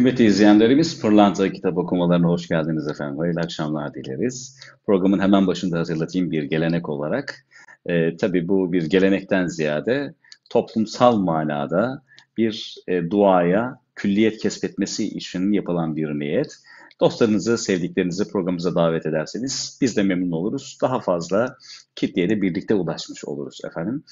Kıymetli 0.00 0.24
izleyenlerimiz 0.24 1.02
Pırlanta 1.02 1.52
kitap 1.52 1.78
okumalarına 1.78 2.26
hoş 2.28 2.48
geldiniz 2.48 2.88
efendim. 2.88 3.18
Hayırlı 3.18 3.40
akşamlar 3.40 3.94
dileriz. 3.94 4.60
Programın 4.86 5.18
hemen 5.18 5.46
başında 5.46 5.78
hatırlatayım 5.78 6.30
bir 6.30 6.42
gelenek 6.42 6.88
olarak. 6.88 7.46
E, 7.86 8.16
tabii 8.16 8.48
bu 8.48 8.72
bir 8.72 8.90
gelenekten 8.90 9.46
ziyade 9.46 10.14
toplumsal 10.50 11.16
manada 11.16 12.02
bir 12.36 12.74
e, 12.88 13.10
duaya 13.10 13.78
külliyet 13.94 14.38
kesbetmesi 14.38 15.08
için 15.08 15.52
yapılan 15.52 15.96
bir 15.96 16.08
niyet. 16.08 16.56
Dostlarınızı, 17.00 17.58
sevdiklerinizi 17.58 18.28
programımıza 18.28 18.74
davet 18.74 19.06
ederseniz 19.06 19.78
biz 19.80 19.96
de 19.96 20.02
memnun 20.02 20.32
oluruz. 20.32 20.78
Daha 20.82 21.00
fazla 21.00 21.56
kitleye 21.96 22.30
de 22.30 22.42
birlikte 22.42 22.74
ulaşmış 22.74 23.24
oluruz 23.24 23.60
efendim. 23.64 24.04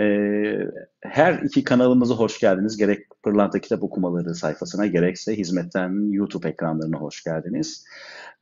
Ee, 0.00 0.04
her 1.00 1.34
iki 1.42 1.64
kanalımıza 1.64 2.14
hoş 2.14 2.40
geldiniz. 2.40 2.76
Gerek 2.76 3.06
Pırlanta 3.22 3.58
Kitap 3.58 3.82
Okumaları 3.82 4.34
sayfasına 4.34 4.86
gerekse 4.86 5.36
hizmetten 5.36 6.12
YouTube 6.12 6.48
ekranlarına 6.48 6.96
hoş 6.96 7.24
geldiniz. 7.24 7.84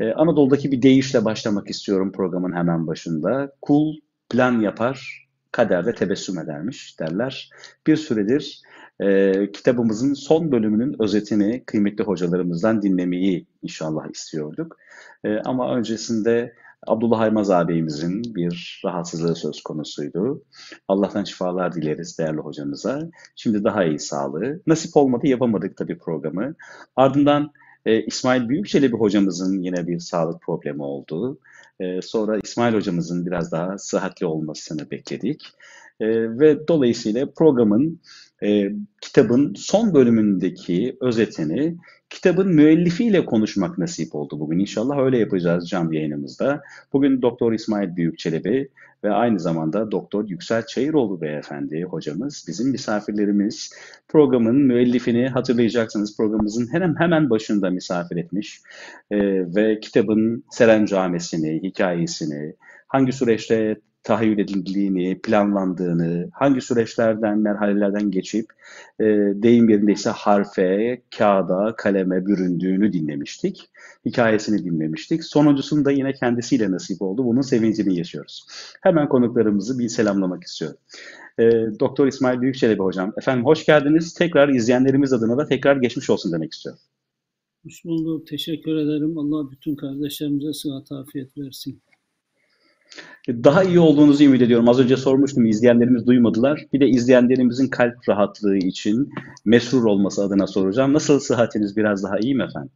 Ee, 0.01 0.13
Anadolu'daki 0.13 0.73
bir 0.73 0.83
deyişle 0.83 1.25
başlamak 1.25 1.71
istiyorum 1.71 2.13
programın 2.13 2.53
hemen 2.53 2.87
başında. 2.87 3.53
Kul 3.63 3.95
plan 4.31 4.61
yapar, 4.61 5.29
kaderde 5.53 5.95
tebessüm 5.95 6.39
edermiş 6.39 7.01
derler. 7.01 7.51
Bir 7.87 7.97
süredir 7.97 8.63
e, 9.01 9.33
kitabımızın 9.53 10.15
son 10.15 10.53
bölümünün 10.53 11.03
özetini 11.03 11.63
kıymetli 11.67 12.05
hocalarımızdan 12.05 12.83
dinlemeyi 12.83 13.47
inşallah 13.63 14.11
istiyorduk. 14.11 14.77
E, 15.25 15.39
ama 15.39 15.77
öncesinde 15.77 16.55
Abdullah 16.87 17.19
Haymaz 17.19 17.51
ağabeyimizin 17.51 18.35
bir 18.35 18.81
rahatsızlığı 18.85 19.37
söz 19.37 19.63
konusuydu. 19.63 20.43
Allah'tan 20.89 21.25
şifalar 21.25 21.75
dileriz 21.75 22.19
değerli 22.19 22.39
hocamıza. 22.39 23.11
Şimdi 23.37 23.65
daha 23.65 23.85
iyi 23.85 23.99
sağlığı. 23.99 24.61
Nasip 24.67 24.97
olmadı 24.97 25.27
yapamadık 25.27 25.77
tabii 25.77 25.99
programı. 25.99 26.55
Ardından 26.97 27.53
e, 27.87 28.03
İsmail 28.03 28.49
Büyükçelebi 28.49 28.97
hocamızın 28.97 29.61
yine 29.61 29.87
bir 29.87 29.99
sağlık 29.99 30.43
problemi 30.43 30.83
oldu. 30.83 31.39
E, 31.81 32.03
sonra 32.03 32.39
İsmail 32.45 32.75
hocamızın 32.75 33.27
biraz 33.27 33.53
daha 33.53 33.79
sıhhatli 33.79 34.27
olmasını 34.27 34.91
bekledik. 34.91 35.43
E, 36.01 36.07
ve 36.39 36.69
dolayısıyla 36.69 37.31
programın 37.37 38.01
e, 38.43 38.73
kitabın 39.01 39.55
son 39.57 39.95
bölümündeki 39.95 40.97
özetini 41.01 41.77
kitabın 42.11 42.49
müellifiyle 42.49 43.25
konuşmak 43.25 43.79
nasip 43.79 44.15
oldu 44.15 44.41
bugün. 44.41 44.59
İnşallah 44.59 44.99
öyle 44.99 45.19
yapacağız 45.19 45.69
canlı 45.69 45.95
yayınımızda. 45.95 46.63
Bugün 46.93 47.23
Doktor 47.23 47.53
İsmail 47.53 47.97
Büyükçelebi 47.97 48.69
ve 49.05 49.11
aynı 49.11 49.41
zamanda 49.41 49.91
Doktor 49.91 50.29
Yüksel 50.29 50.67
Çayıroğlu 50.67 51.21
beyefendi 51.21 51.83
hocamız 51.83 52.45
bizim 52.49 52.71
misafirlerimiz. 52.71 53.73
Programın 54.09 54.57
müellifini 54.57 55.29
hatırlayacaksınız 55.29 56.17
programımızın 56.17 56.73
hemen 56.73 56.95
hemen 56.99 57.31
başında 57.31 57.71
misafir 57.71 58.17
etmiş 58.17 58.61
e, 59.11 59.19
ve 59.57 59.81
kitabın 59.81 60.45
Serencamesini, 60.51 61.63
hikayesini, 61.63 62.55
hangi 62.89 63.13
süreçte 63.13 63.81
tahayyül 64.03 64.39
edildiğini, 64.39 65.21
planlandığını, 65.23 66.29
hangi 66.33 66.61
süreçlerden, 66.61 67.39
merhalelerden 67.39 68.11
geçip 68.11 68.47
e, 69.01 69.05
deyim 69.35 69.69
yerindeyse 69.69 70.11
harfe, 70.11 71.03
kağıda, 71.19 71.75
kaleme 71.77 72.27
büründüğünü 72.27 72.93
dinlemiştik. 72.93 73.71
Hikayesini 74.05 74.65
dinlemiştik. 74.65 75.25
Sonuncusunu 75.25 75.85
da 75.85 75.91
yine 75.91 76.13
kendisiyle 76.13 76.71
nasip 76.71 77.03
oldu. 77.03 77.25
Bunun 77.25 77.41
sevincini 77.41 77.99
yaşıyoruz. 77.99 78.47
Hemen 78.83 79.09
konuklarımızı 79.09 79.79
bir 79.79 79.89
selamlamak 79.89 80.45
istiyorum. 80.45 80.79
E, 81.39 81.45
Doktor 81.81 82.07
İsmail 82.07 82.41
Büyükçelebi 82.41 82.83
hocam. 82.83 83.13
Efendim 83.19 83.45
hoş 83.45 83.67
geldiniz. 83.67 84.15
Tekrar 84.15 84.49
izleyenlerimiz 84.49 85.13
adına 85.13 85.39
da 85.39 85.47
tekrar 85.47 85.77
geçmiş 85.77 86.11
olsun 86.11 86.33
demek 86.33 86.53
istiyorum. 86.53 86.81
Hoş 87.65 87.85
bulduk. 87.85 88.27
Teşekkür 88.27 88.77
ederim. 88.77 89.19
Allah 89.19 89.51
bütün 89.51 89.77
kardeşlerimize 89.77 90.53
sıhhat 90.53 90.93
afiyet 90.93 91.39
versin. 91.39 91.83
Daha 93.29 93.63
iyi 93.65 93.79
olduğunuzu 93.79 94.25
ümit 94.25 94.43
ediyorum. 94.43 94.69
Az 94.69 94.81
önce 94.81 94.97
sormuştum, 94.97 95.47
izleyenlerimiz 95.47 96.07
duymadılar. 96.07 96.67
Bir 96.73 96.81
de 96.81 96.89
izleyenlerimizin 96.89 97.69
kalp 97.69 98.09
rahatlığı 98.09 98.57
için 98.57 99.09
mesrur 99.45 99.85
olması 99.85 100.25
adına 100.25 100.47
soracağım. 100.47 100.93
Nasıl 100.93 101.21
sıhhatiniz 101.21 101.77
biraz 101.77 102.03
daha 102.03 102.19
iyi 102.19 102.35
mi 102.35 102.43
efendim? 102.43 102.71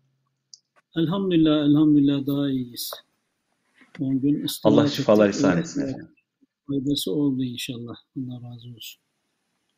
Elhamdülillah, 0.96 1.66
elhamdülillah 1.66 2.26
daha 2.26 2.50
iyiyiz. 2.50 2.90
10 4.00 4.20
gün 4.20 4.46
Allah 4.64 4.88
şifalar 4.88 5.28
ihsan 5.28 5.58
etsin 5.58 5.80
efendim. 5.80 6.08
Faydası 6.68 7.12
oldu 7.12 7.44
inşallah. 7.44 7.94
Allah 8.16 8.34
razı 8.34 8.68
olsun. 8.68 9.02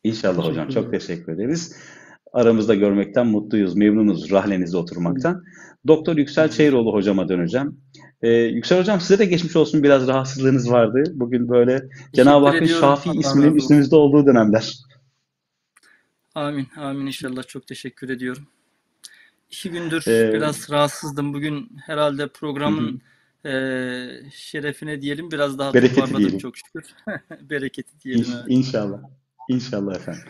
İnşallah 0.03 0.35
teşekkür 0.35 0.51
hocam. 0.51 0.69
Çok 0.69 0.91
teşekkür 0.91 1.33
ederiz. 1.33 1.75
Aramızda 2.33 2.75
görmekten 2.75 3.27
mutluyuz, 3.27 3.75
memnunuz 3.75 4.31
rahlenizde 4.31 4.77
oturmaktan. 4.77 5.43
Doktor 5.87 6.17
Yüksel 6.17 6.49
Çeyroğlu 6.49 6.93
hocama 6.93 7.29
döneceğim. 7.29 7.81
Ee, 8.21 8.29
Yüksel 8.29 8.79
Hocam 8.79 9.01
size 9.01 9.19
de 9.19 9.25
geçmiş 9.25 9.55
olsun 9.55 9.83
biraz 9.83 10.07
rahatsızlığınız 10.07 10.71
vardı. 10.71 11.03
Bugün 11.13 11.49
böyle 11.49 11.89
Cenab-ı 12.13 12.45
Hakk'ın 12.45 12.65
Şafi 12.65 13.09
isminin 13.11 13.55
üstünüzde 13.55 13.95
olduğu 13.95 14.25
dönemler. 14.25 14.73
Amin, 16.35 16.67
amin 16.77 17.05
inşallah. 17.05 17.47
Çok 17.47 17.67
teşekkür 17.67 18.09
ediyorum. 18.09 18.47
İki 19.51 19.71
gündür 19.71 20.07
ee, 20.07 20.33
biraz 20.33 20.71
rahatsızdım. 20.71 21.33
Bugün 21.33 21.71
herhalde 21.85 22.27
programın 22.27 23.01
hı. 23.43 23.49
e, 23.49 24.31
şerefine 24.31 25.01
diyelim 25.01 25.31
biraz 25.31 25.57
daha 25.57 25.73
Bereketi 25.73 25.95
toparladım 25.95 26.19
diyelim. 26.19 26.39
çok 26.39 26.57
şükür. 26.57 26.85
Bereketi 27.49 28.01
diyelim. 28.01 28.23
İn, 28.23 28.33
evet. 28.33 28.45
İnşallah. 28.47 28.99
İnşallah 29.49 29.95
efendim. 29.95 30.23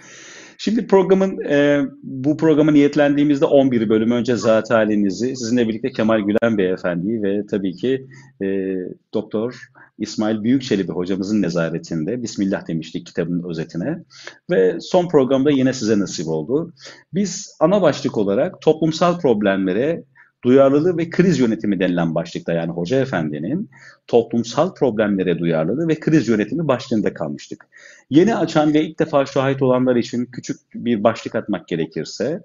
Şimdi 0.57 0.88
programın 0.88 1.41
e, 1.49 1.81
bu 2.03 2.38
programa 2.38 2.71
niyetlendiğimizde 2.71 3.45
11 3.45 3.89
bölüm 3.89 4.11
önce 4.11 4.35
zat 4.35 4.69
halinizi 4.69 5.35
sizinle 5.35 5.67
birlikte 5.67 5.91
Kemal 5.91 6.19
Gülen 6.19 6.57
Beyefendi'yi 6.57 7.23
ve 7.23 7.45
tabii 7.45 7.75
ki 7.75 8.05
e, 8.41 8.75
Doktor 9.13 9.69
İsmail 9.97 10.44
Büyükçelebi 10.44 10.91
hocamızın 10.91 11.41
nezaretinde 11.41 12.23
Bismillah 12.23 12.67
demiştik 12.67 13.05
kitabın 13.05 13.49
özetine 13.49 14.03
ve 14.49 14.77
son 14.79 15.07
programda 15.07 15.51
yine 15.51 15.73
size 15.73 15.99
nasip 15.99 16.27
oldu. 16.27 16.73
Biz 17.13 17.57
ana 17.59 17.81
başlık 17.81 18.17
olarak 18.17 18.61
toplumsal 18.61 19.19
problemlere 19.19 20.03
duyarlılığı 20.45 20.97
ve 20.97 21.09
kriz 21.09 21.39
yönetimi 21.39 21.79
denilen 21.79 22.16
başlıkta 22.16 22.53
yani 22.53 22.72
Hoca 22.72 23.00
Efendi'nin 23.00 23.69
toplumsal 24.07 24.73
problemlere 24.73 25.39
duyarlılığı 25.39 25.88
ve 25.88 26.00
kriz 26.00 26.28
yönetimi 26.28 26.67
başlığında 26.67 27.13
kalmıştık. 27.13 27.67
Yeni 28.09 28.35
açan 28.35 28.73
ve 28.73 28.83
ilk 28.83 29.00
defa 29.00 29.25
şahit 29.25 29.61
olanlar 29.61 29.95
için 29.95 30.25
küçük 30.25 30.57
bir 30.75 31.03
başlık 31.03 31.35
atmak 31.35 31.67
gerekirse, 31.67 32.44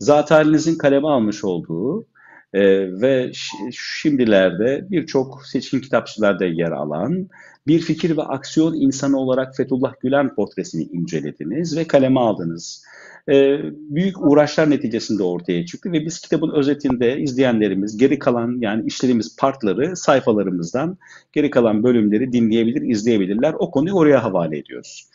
zat 0.00 0.30
halinizin 0.30 0.78
kaleme 0.78 1.08
almış 1.08 1.44
olduğu 1.44 2.06
e, 2.52 2.62
ve 3.00 3.32
şimdilerde 3.72 4.86
birçok 4.90 5.46
seçkin 5.46 5.80
kitapçılarda 5.80 6.44
yer 6.44 6.70
alan 6.72 7.28
bir 7.66 7.80
fikir 7.80 8.16
ve 8.16 8.22
aksiyon 8.22 8.74
insanı 8.74 9.18
olarak 9.18 9.56
Fethullah 9.56 9.94
Gülen 10.00 10.34
portresini 10.34 10.82
incelediniz 10.82 11.76
ve 11.76 11.84
kaleme 11.86 12.20
aldınız 12.20 12.84
e, 13.30 13.60
büyük 13.72 14.20
uğraşlar 14.20 14.70
neticesinde 14.70 15.22
ortaya 15.22 15.66
çıktı 15.66 15.92
ve 15.92 16.04
biz 16.04 16.20
kitabın 16.20 16.50
özetinde 16.50 17.18
izleyenlerimiz 17.18 17.96
geri 17.96 18.18
kalan 18.18 18.58
yani 18.60 18.86
işlerimiz 18.86 19.36
partları 19.36 19.96
sayfalarımızdan 19.96 20.98
geri 21.32 21.50
kalan 21.50 21.82
bölümleri 21.82 22.32
dinleyebilir, 22.32 22.82
izleyebilirler. 22.82 23.54
O 23.58 23.70
konuyu 23.70 23.94
oraya 23.94 24.24
havale 24.24 24.58
ediyoruz. 24.58 25.08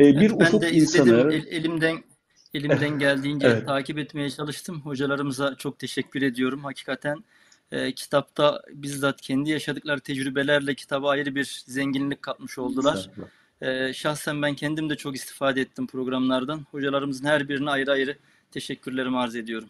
E, 0.00 0.04
bir 0.04 0.30
ben 0.30 0.46
ufuk 0.46 0.72
insanı 0.72 1.34
el, 1.34 1.46
elimden 1.46 1.96
elimden 2.54 2.98
geldiğince 2.98 3.46
evet. 3.46 3.66
takip 3.66 3.98
etmeye 3.98 4.30
çalıştım. 4.30 4.80
Hocalarımıza 4.80 5.54
çok 5.54 5.78
teşekkür 5.78 6.22
ediyorum. 6.22 6.64
Hakikaten 6.64 7.24
e, 7.72 7.92
kitapta 7.92 8.62
bizzat 8.72 9.20
kendi 9.20 9.50
yaşadıkları 9.50 10.00
tecrübelerle 10.00 10.74
kitaba 10.74 11.10
ayrı 11.10 11.34
bir 11.34 11.64
zenginlik 11.66 12.22
katmış 12.22 12.58
oldular. 12.58 12.96
Estağfurullah. 12.96 13.43
Ee, 13.60 13.92
şahsen 13.92 14.42
ben 14.42 14.54
kendim 14.54 14.90
de 14.90 14.96
çok 14.96 15.16
istifade 15.16 15.60
ettim 15.60 15.86
programlardan. 15.86 16.66
Hocalarımızın 16.70 17.24
her 17.24 17.48
birine 17.48 17.70
ayrı 17.70 17.92
ayrı 17.92 18.16
teşekkürlerimi 18.50 19.18
arz 19.18 19.36
ediyorum. 19.36 19.68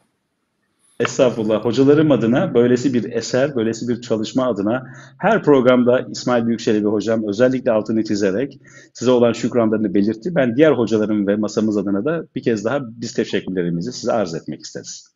Estağfurullah. 1.01 1.65
Hocalarım 1.65 2.11
adına 2.11 2.55
böylesi 2.55 2.95
bir 2.95 3.13
eser, 3.13 3.57
böylesi 3.57 3.89
bir 3.89 4.01
çalışma 4.01 4.47
adına 4.47 4.87
her 5.19 5.43
programda 5.43 6.07
İsmail 6.11 6.47
Büyükçelebi 6.47 6.87
hocam 6.87 7.29
özellikle 7.29 7.73
altını 7.73 8.05
çizerek 8.05 8.61
size 8.93 9.11
olan 9.11 9.33
şükranlarını 9.33 9.95
belirtti. 9.95 10.35
Ben 10.35 10.57
diğer 10.57 10.73
hocalarım 10.73 11.27
ve 11.27 11.37
masamız 11.37 11.77
adına 11.77 12.05
da 12.05 12.27
bir 12.35 12.43
kez 12.43 12.65
daha 12.65 12.81
biz 12.83 13.15
teşekkürlerimizi 13.15 13.93
size 13.93 14.13
arz 14.13 14.35
etmek 14.35 14.61
isteriz. 14.61 15.14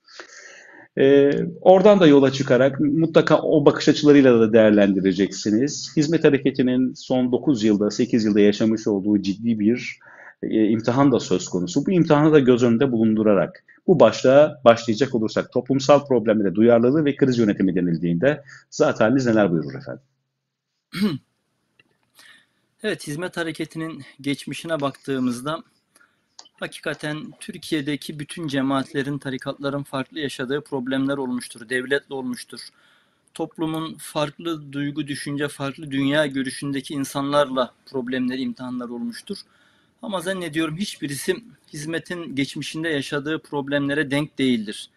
Ee, 0.99 1.31
oradan 1.61 2.00
da 2.00 2.06
yola 2.06 2.33
çıkarak 2.33 2.81
mutlaka 2.81 3.39
o 3.39 3.65
bakış 3.65 3.89
açılarıyla 3.89 4.41
da 4.41 4.53
değerlendireceksiniz. 4.53 5.93
Hizmet 5.97 6.25
hareketinin 6.25 6.95
son 6.95 7.33
9 7.33 7.65
yılda, 7.65 7.91
8 7.91 8.25
yılda 8.25 8.41
yaşamış 8.41 8.87
olduğu 8.87 9.23
ciddi 9.23 9.59
bir 9.59 9.99
e, 10.43 10.65
imtihan 10.65 11.12
da 11.12 11.21
söz 11.21 11.49
konusu. 11.49 11.87
Bu 11.87 11.91
imtihanı 11.91 12.33
da 12.33 12.39
göz 12.39 12.62
önünde 12.62 12.93
bulundurarak 12.93 13.65
bu 13.87 14.00
başlığa 14.00 14.61
başlayacak 14.65 15.15
olursak 15.15 15.53
toplumsal 15.53 16.06
problemlere 16.06 16.55
duyarlılığı 16.55 17.05
ve 17.05 17.17
kriz 17.17 17.39
yönetimi 17.39 17.75
denildiğinde 17.75 18.43
zaten 18.71 19.17
neler 19.17 19.51
buyurur 19.51 19.75
efendim? 19.75 20.03
Evet, 22.83 23.06
hizmet 23.06 23.37
hareketinin 23.37 24.03
geçmişine 24.21 24.81
baktığımızda 24.81 25.62
hakikaten 26.60 27.32
Türkiye'deki 27.40 28.19
bütün 28.19 28.49
cemaatlerin, 28.49 29.19
tarikatların 29.19 29.82
farklı 29.82 30.20
yaşadığı 30.20 30.60
problemler 30.60 31.16
olmuştur. 31.16 31.69
Devletle 31.69 32.14
olmuştur. 32.14 32.60
Toplumun 33.34 33.94
farklı 33.94 34.72
duygu, 34.72 35.06
düşünce, 35.06 35.49
farklı 35.49 35.90
dünya 35.90 36.26
görüşündeki 36.26 36.94
insanlarla 36.94 37.75
problemler, 37.90 38.38
imtihanlar 38.38 38.88
olmuştur. 38.88 39.38
Ama 40.02 40.20
zannediyorum 40.20 40.76
hiçbirisi 40.76 41.37
hizmetin 41.72 42.37
geçmişinde 42.37 42.88
yaşadığı 42.88 43.38
problemlere 43.38 44.10
denk 44.10 44.38
değildir. 44.38 44.90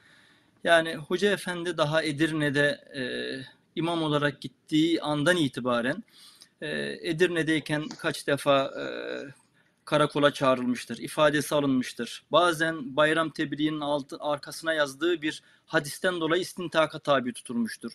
Yani 0.64 0.96
Hoca 0.96 1.32
Efendi 1.32 1.78
daha 1.78 2.04
Edirne'de 2.04 2.68
e, 2.96 3.04
imam 3.76 4.04
olarak 4.04 4.42
gittiği 4.42 5.02
andan 5.02 5.38
itibaren 5.38 6.04
e, 6.62 6.98
Edirne'deyken 7.02 7.90
kaç 7.90 8.28
defa 8.28 8.66
e, 8.66 8.86
karakola 9.92 10.34
çağrılmıştır, 10.34 10.98
ifadesi 10.98 11.56
alınmıştır. 11.56 12.24
Bazen 12.32 12.96
bayram 12.96 13.30
tebriğinin 13.30 13.80
altı, 13.80 14.18
arkasına 14.20 14.74
yazdığı 14.74 15.22
bir 15.22 15.44
hadisten 15.66 16.22
dolayı 16.22 16.42
istintaka 16.42 17.00
tabi 17.00 17.34
tutulmuştur. 17.34 17.92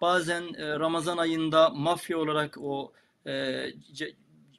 Bazen 0.00 0.42
e, 0.54 0.78
Ramazan 0.78 1.18
ayında 1.18 1.68
mafya 1.68 2.18
olarak 2.18 2.58
o 2.60 2.92
e, 3.26 3.64
ce, 3.92 4.12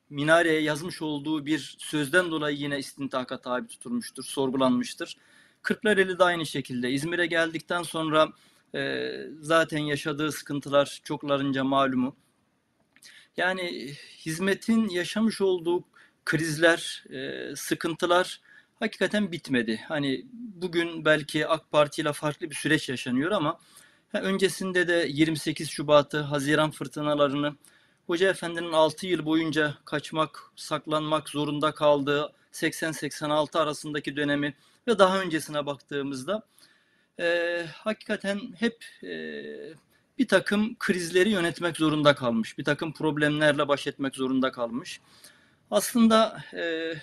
minareye 0.10 0.62
yazmış 0.62 1.01
olduğu 1.01 1.45
bir 1.45 1.75
sözden 1.80 2.31
dolayı 2.31 2.57
yine 2.57 2.80
istintaka 2.80 3.42
tabi 3.42 3.68
tutulmuştur, 3.68 4.24
sorgulanmıştır. 4.24 5.18
Kırklareli 5.62 6.19
de 6.19 6.24
aynı 6.24 6.45
şekilde. 6.45 6.92
İzmir'e 6.92 7.25
geldikten 7.25 7.84
sonra 7.84 8.30
e, 8.75 9.12
zaten 9.39 9.80
yaşadığı 9.80 10.31
sıkıntılar 10.31 11.01
çoklarınca 11.04 11.63
malumu. 11.63 12.16
Yani 13.38 13.94
hizmetin 14.25 14.89
yaşamış 14.89 15.42
olduğu 15.42 15.91
krizler, 16.26 17.04
e, 17.10 17.56
sıkıntılar 17.56 18.42
hakikaten 18.80 19.32
bitmedi. 19.32 19.82
Hani 19.88 20.26
bugün 20.34 21.06
belki 21.06 21.48
AK 21.48 21.72
Parti 21.72 22.02
ile 22.02 22.14
farklı 22.14 22.50
bir 22.50 22.56
süreç 22.56 22.90
yaşanıyor 22.90 23.32
ama 23.32 23.60
öncesinde 24.14 24.88
de 24.88 25.06
28 25.10 25.70
Şubat'ı, 25.70 26.20
Haziran 26.22 26.72
fırtınalarını, 26.72 27.56
Hoca 28.08 28.30
Efendi'nin 28.30 28.74
6 28.74 29.08
yıl 29.08 29.26
boyunca 29.26 29.78
kaçmak, 29.86 30.52
saklanmak 30.56 31.30
zorunda 31.30 31.72
kaldığı 31.72 32.34
80-86 32.54 33.60
arasındaki 33.60 34.16
dönemi 34.16 34.54
ve 34.88 35.00
daha 35.00 35.22
öncesine 35.22 35.66
baktığımızda 35.66 36.44
e, 37.20 37.66
hakikaten 37.74 38.40
hep 38.60 38.86
e, 39.04 39.12
bir 40.18 40.28
takım 40.28 40.76
krizleri 40.80 41.30
yönetmek 41.30 41.78
zorunda 41.78 42.16
kalmış. 42.16 42.58
Bir 42.58 42.64
takım 42.64 42.94
problemlerle 42.94 43.68
baş 43.68 43.88
etmek 43.88 44.16
zorunda 44.16 44.52
kalmış. 44.52 45.02
Aslında 45.72 46.44
e, 46.54 46.94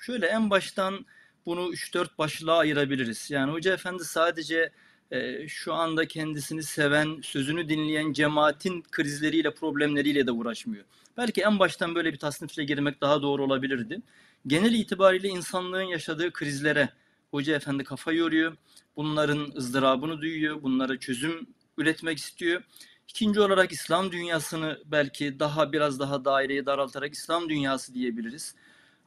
şöyle 0.00 0.26
en 0.26 0.50
baştan 0.50 1.06
bunu 1.46 1.72
3-4 1.72 2.18
başlığa 2.18 2.58
ayırabiliriz. 2.58 3.30
Yani 3.30 3.52
Hoca 3.52 3.74
Efendi 3.74 4.04
sadece 4.04 4.70
e, 5.10 5.48
şu 5.48 5.74
anda 5.74 6.08
kendisini 6.08 6.62
seven, 6.62 7.20
sözünü 7.22 7.68
dinleyen 7.68 8.12
cemaatin 8.12 8.82
krizleriyle, 8.90 9.54
problemleriyle 9.54 10.26
de 10.26 10.30
uğraşmıyor. 10.30 10.84
Belki 11.16 11.42
en 11.42 11.58
baştan 11.58 11.94
böyle 11.94 12.12
bir 12.12 12.18
tasnifle 12.18 12.64
girmek 12.64 13.00
daha 13.00 13.22
doğru 13.22 13.44
olabilirdi. 13.44 14.00
Genel 14.46 14.74
itibariyle 14.74 15.28
insanlığın 15.28 15.82
yaşadığı 15.82 16.32
krizlere 16.32 16.88
Hoca 17.30 17.56
Efendi 17.56 17.84
kafa 17.84 18.12
yoruyor. 18.12 18.56
Bunların 18.96 19.52
ızdırabını 19.56 20.20
duyuyor, 20.20 20.62
bunlara 20.62 20.98
çözüm 20.98 21.46
üretmek 21.78 22.18
istiyor. 22.18 22.62
İkinci 23.08 23.40
olarak 23.40 23.72
İslam 23.72 24.12
dünyasını 24.12 24.78
belki 24.86 25.40
daha 25.40 25.72
biraz 25.72 26.00
daha 26.00 26.24
daireyi 26.24 26.66
daraltarak 26.66 27.14
İslam 27.14 27.48
dünyası 27.48 27.94
diyebiliriz. 27.94 28.54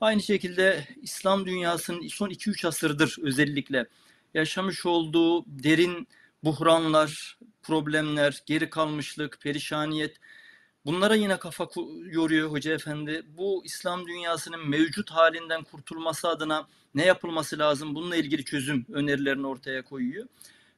Aynı 0.02 0.22
şekilde 0.22 0.88
İslam 1.02 1.46
dünyasının 1.46 2.08
son 2.08 2.30
2-3 2.30 2.68
asırdır 2.68 3.16
özellikle 3.22 3.86
yaşamış 4.34 4.86
olduğu 4.86 5.46
derin 5.46 6.08
buhranlar, 6.44 7.38
problemler, 7.64 8.44
geri 8.46 8.70
kalmışlık, 8.70 9.42
perişaniyet 9.42 10.18
bunlara 10.86 11.16
yine 11.16 11.40
kafa 11.40 11.68
yoruyor 12.06 12.52
Hoca 12.52 12.74
Efendi. 12.74 13.24
Bu 13.38 13.62
İslam 13.66 14.08
dünyasının 14.08 14.70
mevcut 14.70 15.12
halinden 15.12 15.64
kurtulması 15.64 16.28
adına 16.28 16.68
ne 16.96 17.06
yapılması 17.06 17.60
lazım 17.60 17.96
bununla 17.96 18.16
ilgili 18.16 18.46
çözüm 18.46 18.86
önerilerini 18.94 19.48
ortaya 19.48 19.82
koyuyor. 19.82 20.28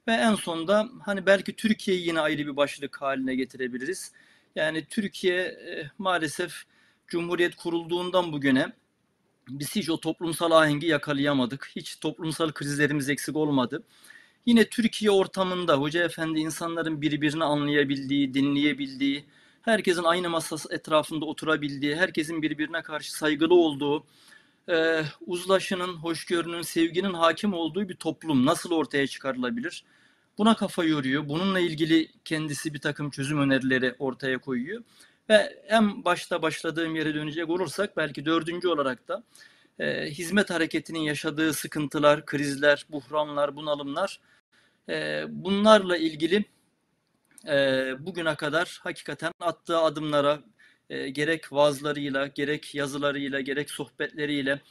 Ve 0.07 0.11
en 0.11 0.35
sonda 0.35 0.89
hani 1.05 1.25
belki 1.25 1.55
Türkiye'yi 1.55 2.07
yine 2.07 2.19
ayrı 2.19 2.47
bir 2.47 2.55
başlık 2.55 3.01
haline 3.01 3.35
getirebiliriz. 3.35 4.11
Yani 4.55 4.85
Türkiye 4.85 5.41
e, 5.43 5.91
maalesef 5.97 6.63
Cumhuriyet 7.07 7.55
kurulduğundan 7.55 8.33
bugüne 8.33 8.73
biz 9.49 9.75
hiç 9.75 9.89
o 9.89 9.99
toplumsal 9.99 10.51
ahengi 10.51 10.87
yakalayamadık. 10.87 11.71
Hiç 11.75 11.99
toplumsal 11.99 12.51
krizlerimiz 12.51 13.09
eksik 13.09 13.35
olmadı. 13.35 13.83
Yine 14.45 14.69
Türkiye 14.69 15.11
ortamında 15.11 15.75
Hoca 15.75 16.03
Efendi 16.03 16.39
insanların 16.39 17.01
birbirini 17.01 17.43
anlayabildiği, 17.43 18.33
dinleyebildiği, 18.33 19.25
herkesin 19.61 20.03
aynı 20.03 20.29
masa 20.29 20.75
etrafında 20.75 21.25
oturabildiği, 21.25 21.95
herkesin 21.95 22.41
birbirine 22.41 22.81
karşı 22.81 23.13
saygılı 23.13 23.55
olduğu, 23.55 24.05
e, 24.69 25.03
uzlaşının, 25.25 25.93
hoşgörünün, 25.93 26.61
sevginin 26.61 27.13
hakim 27.13 27.53
olduğu 27.53 27.89
bir 27.89 27.95
toplum 27.95 28.45
nasıl 28.45 28.71
ortaya 28.71 29.07
çıkarılabilir? 29.07 29.83
Buna 30.37 30.55
kafa 30.55 30.83
yoruyor. 30.83 31.29
Bununla 31.29 31.59
ilgili 31.59 32.11
kendisi 32.25 32.73
bir 32.73 32.79
takım 32.79 33.09
çözüm 33.09 33.39
önerileri 33.39 33.95
ortaya 33.99 34.37
koyuyor. 34.37 34.83
Ve 35.29 35.63
en 35.67 36.05
başta 36.05 36.41
başladığım 36.41 36.95
yere 36.95 37.13
dönecek 37.13 37.49
olursak 37.49 37.97
belki 37.97 38.25
dördüncü 38.25 38.67
olarak 38.67 39.07
da 39.07 39.23
e, 39.79 40.05
hizmet 40.05 40.49
hareketinin 40.49 40.99
yaşadığı 40.99 41.53
sıkıntılar, 41.53 42.25
krizler, 42.25 42.85
buhranlar, 42.89 43.55
bunalımlar 43.55 44.19
e, 44.89 45.25
bunlarla 45.29 45.97
ilgili 45.97 46.45
e, 47.47 47.55
bugüne 47.99 48.35
kadar 48.35 48.79
hakikaten 48.83 49.31
attığı 49.39 49.77
adımlara 49.77 50.39
e, 50.93 51.09
gerek 51.09 51.53
vaazlarıyla, 51.53 52.27
gerek 52.27 52.75
yazılarıyla, 52.75 53.41
gerek 53.41 53.71
sohbetleriyle, 53.71 54.61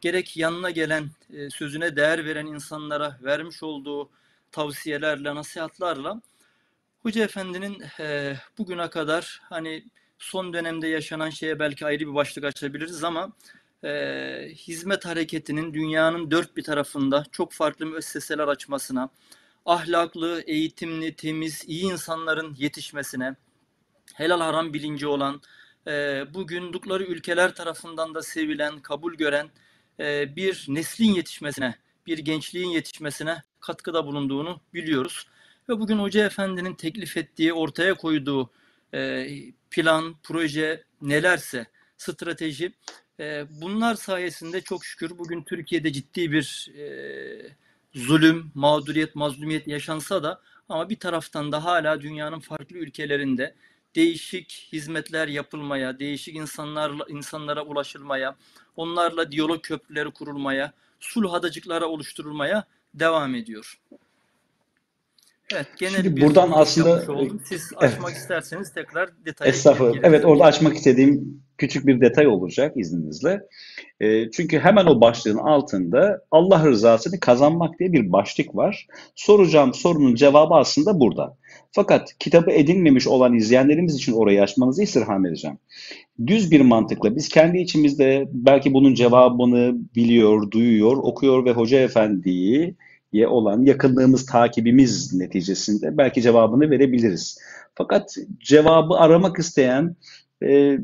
gerek 0.00 0.36
yanına 0.36 0.70
gelen, 0.70 1.10
e, 1.32 1.50
sözüne 1.50 1.96
değer 1.96 2.24
veren 2.24 2.46
insanlara 2.46 3.18
vermiş 3.22 3.62
olduğu 3.62 4.10
tavsiyelerle, 4.52 5.34
nasihatlarla 5.34 6.20
Hoca 7.02 7.24
Efendi'nin 7.24 7.82
e, 8.00 8.36
bugüne 8.58 8.90
kadar 8.90 9.40
hani 9.44 9.84
son 10.18 10.52
dönemde 10.52 10.88
yaşanan 10.88 11.30
şeye 11.30 11.58
belki 11.58 11.86
ayrı 11.86 12.00
bir 12.00 12.14
başlık 12.14 12.44
açabiliriz 12.44 13.04
ama 13.04 13.32
e, 13.84 13.90
hizmet 14.54 15.06
hareketinin 15.06 15.74
dünyanın 15.74 16.30
dört 16.30 16.56
bir 16.56 16.62
tarafında 16.62 17.24
çok 17.32 17.52
farklı 17.52 17.86
müesseseler 17.86 18.48
açmasına, 18.48 19.08
ahlaklı, 19.66 20.42
eğitimli, 20.46 21.16
temiz, 21.16 21.64
iyi 21.66 21.84
insanların 21.84 22.54
yetişmesine, 22.58 23.36
helal 24.14 24.40
haram 24.40 24.72
bilinci 24.72 25.06
olan, 25.06 25.40
e, 25.86 26.24
bugün 26.34 26.72
dukları 26.72 27.04
ülkeler 27.04 27.54
tarafından 27.54 28.14
da 28.14 28.22
sevilen, 28.22 28.80
kabul 28.80 29.14
gören 29.14 29.50
e, 30.00 30.36
bir 30.36 30.64
neslin 30.68 31.14
yetişmesine, 31.14 31.74
bir 32.06 32.18
gençliğin 32.18 32.68
yetişmesine 32.68 33.42
katkıda 33.60 34.06
bulunduğunu 34.06 34.60
biliyoruz. 34.74 35.26
Ve 35.68 35.80
bugün 35.80 35.98
Hoca 35.98 36.26
Efendi'nin 36.26 36.74
teklif 36.74 37.16
ettiği, 37.16 37.52
ortaya 37.52 37.94
koyduğu 37.94 38.50
e, 38.94 39.28
plan, 39.70 40.14
proje 40.22 40.84
nelerse, 41.02 41.66
strateji 41.96 42.72
e, 43.20 43.44
bunlar 43.50 43.94
sayesinde 43.94 44.60
çok 44.60 44.84
şükür 44.84 45.18
bugün 45.18 45.42
Türkiye'de 45.42 45.92
ciddi 45.92 46.32
bir 46.32 46.70
e, 46.78 46.86
zulüm, 47.94 48.50
mağduriyet, 48.54 49.14
mazlumiyet 49.14 49.66
yaşansa 49.66 50.22
da 50.22 50.40
ama 50.68 50.90
bir 50.90 50.98
taraftan 50.98 51.52
da 51.52 51.64
hala 51.64 52.00
dünyanın 52.00 52.40
farklı 52.40 52.76
ülkelerinde 52.76 53.54
değişik 53.96 54.68
hizmetler 54.72 55.28
yapılmaya, 55.28 55.98
değişik 55.98 56.36
insanlarla 56.36 57.04
insanlara 57.08 57.64
ulaşılmaya, 57.64 58.36
onlarla 58.76 59.32
diyalog 59.32 59.62
köprüleri 59.62 60.10
kurulmaya, 60.10 60.72
sulh 61.00 61.34
adacıklara 61.34 61.86
oluşturulmaya 61.86 62.64
devam 62.94 63.34
ediyor. 63.34 63.80
Evet, 65.52 65.66
genel 65.78 65.94
Şimdi 65.94 66.16
bir 66.16 66.22
buradan 66.22 66.50
aslında 66.52 67.12
oldum. 67.12 67.40
siz 67.44 67.72
açmak 67.76 68.10
evet. 68.10 68.20
isterseniz 68.20 68.72
tekrar 68.72 69.10
detaya 69.26 69.50
Estağfurullah. 69.50 69.98
Evet, 70.02 70.24
orada 70.24 70.44
açmak 70.44 70.76
istediğim 70.76 71.42
küçük 71.58 71.86
bir 71.86 72.00
detay 72.00 72.26
olacak 72.26 72.76
izninizle. 72.76 73.40
E, 74.00 74.30
çünkü 74.30 74.58
hemen 74.58 74.86
o 74.86 75.00
başlığın 75.00 75.38
altında 75.38 76.22
Allah 76.30 76.64
rızasını 76.66 77.20
kazanmak 77.20 77.78
diye 77.78 77.92
bir 77.92 78.12
başlık 78.12 78.56
var. 78.56 78.86
Soracağım 79.14 79.74
sorunun 79.74 80.14
cevabı 80.14 80.54
aslında 80.54 81.00
burada. 81.00 81.36
Fakat 81.72 82.18
kitabı 82.18 82.50
edinmemiş 82.50 83.06
olan 83.06 83.34
izleyenlerimiz 83.34 83.94
için 83.94 84.12
orayı 84.12 84.42
açmanızı 84.42 84.82
istirham 84.82 85.26
edeceğim. 85.26 85.58
Düz 86.26 86.50
bir 86.50 86.60
mantıkla 86.60 87.16
biz 87.16 87.28
kendi 87.28 87.58
içimizde 87.58 88.28
belki 88.32 88.74
bunun 88.74 88.94
cevabını 88.94 89.74
biliyor, 89.96 90.50
duyuyor, 90.50 90.96
okuyor 90.96 91.44
ve 91.44 91.52
Hoca 91.52 91.78
Efendi'yi 91.78 92.74
olan 93.26 93.62
yakınlığımız, 93.62 94.26
takibimiz 94.26 95.14
neticesinde 95.14 95.96
belki 95.98 96.22
cevabını 96.22 96.70
verebiliriz. 96.70 97.38
Fakat 97.74 98.16
cevabı 98.38 98.94
aramak 98.94 99.38
isteyen 99.38 99.96
e, 100.42 100.78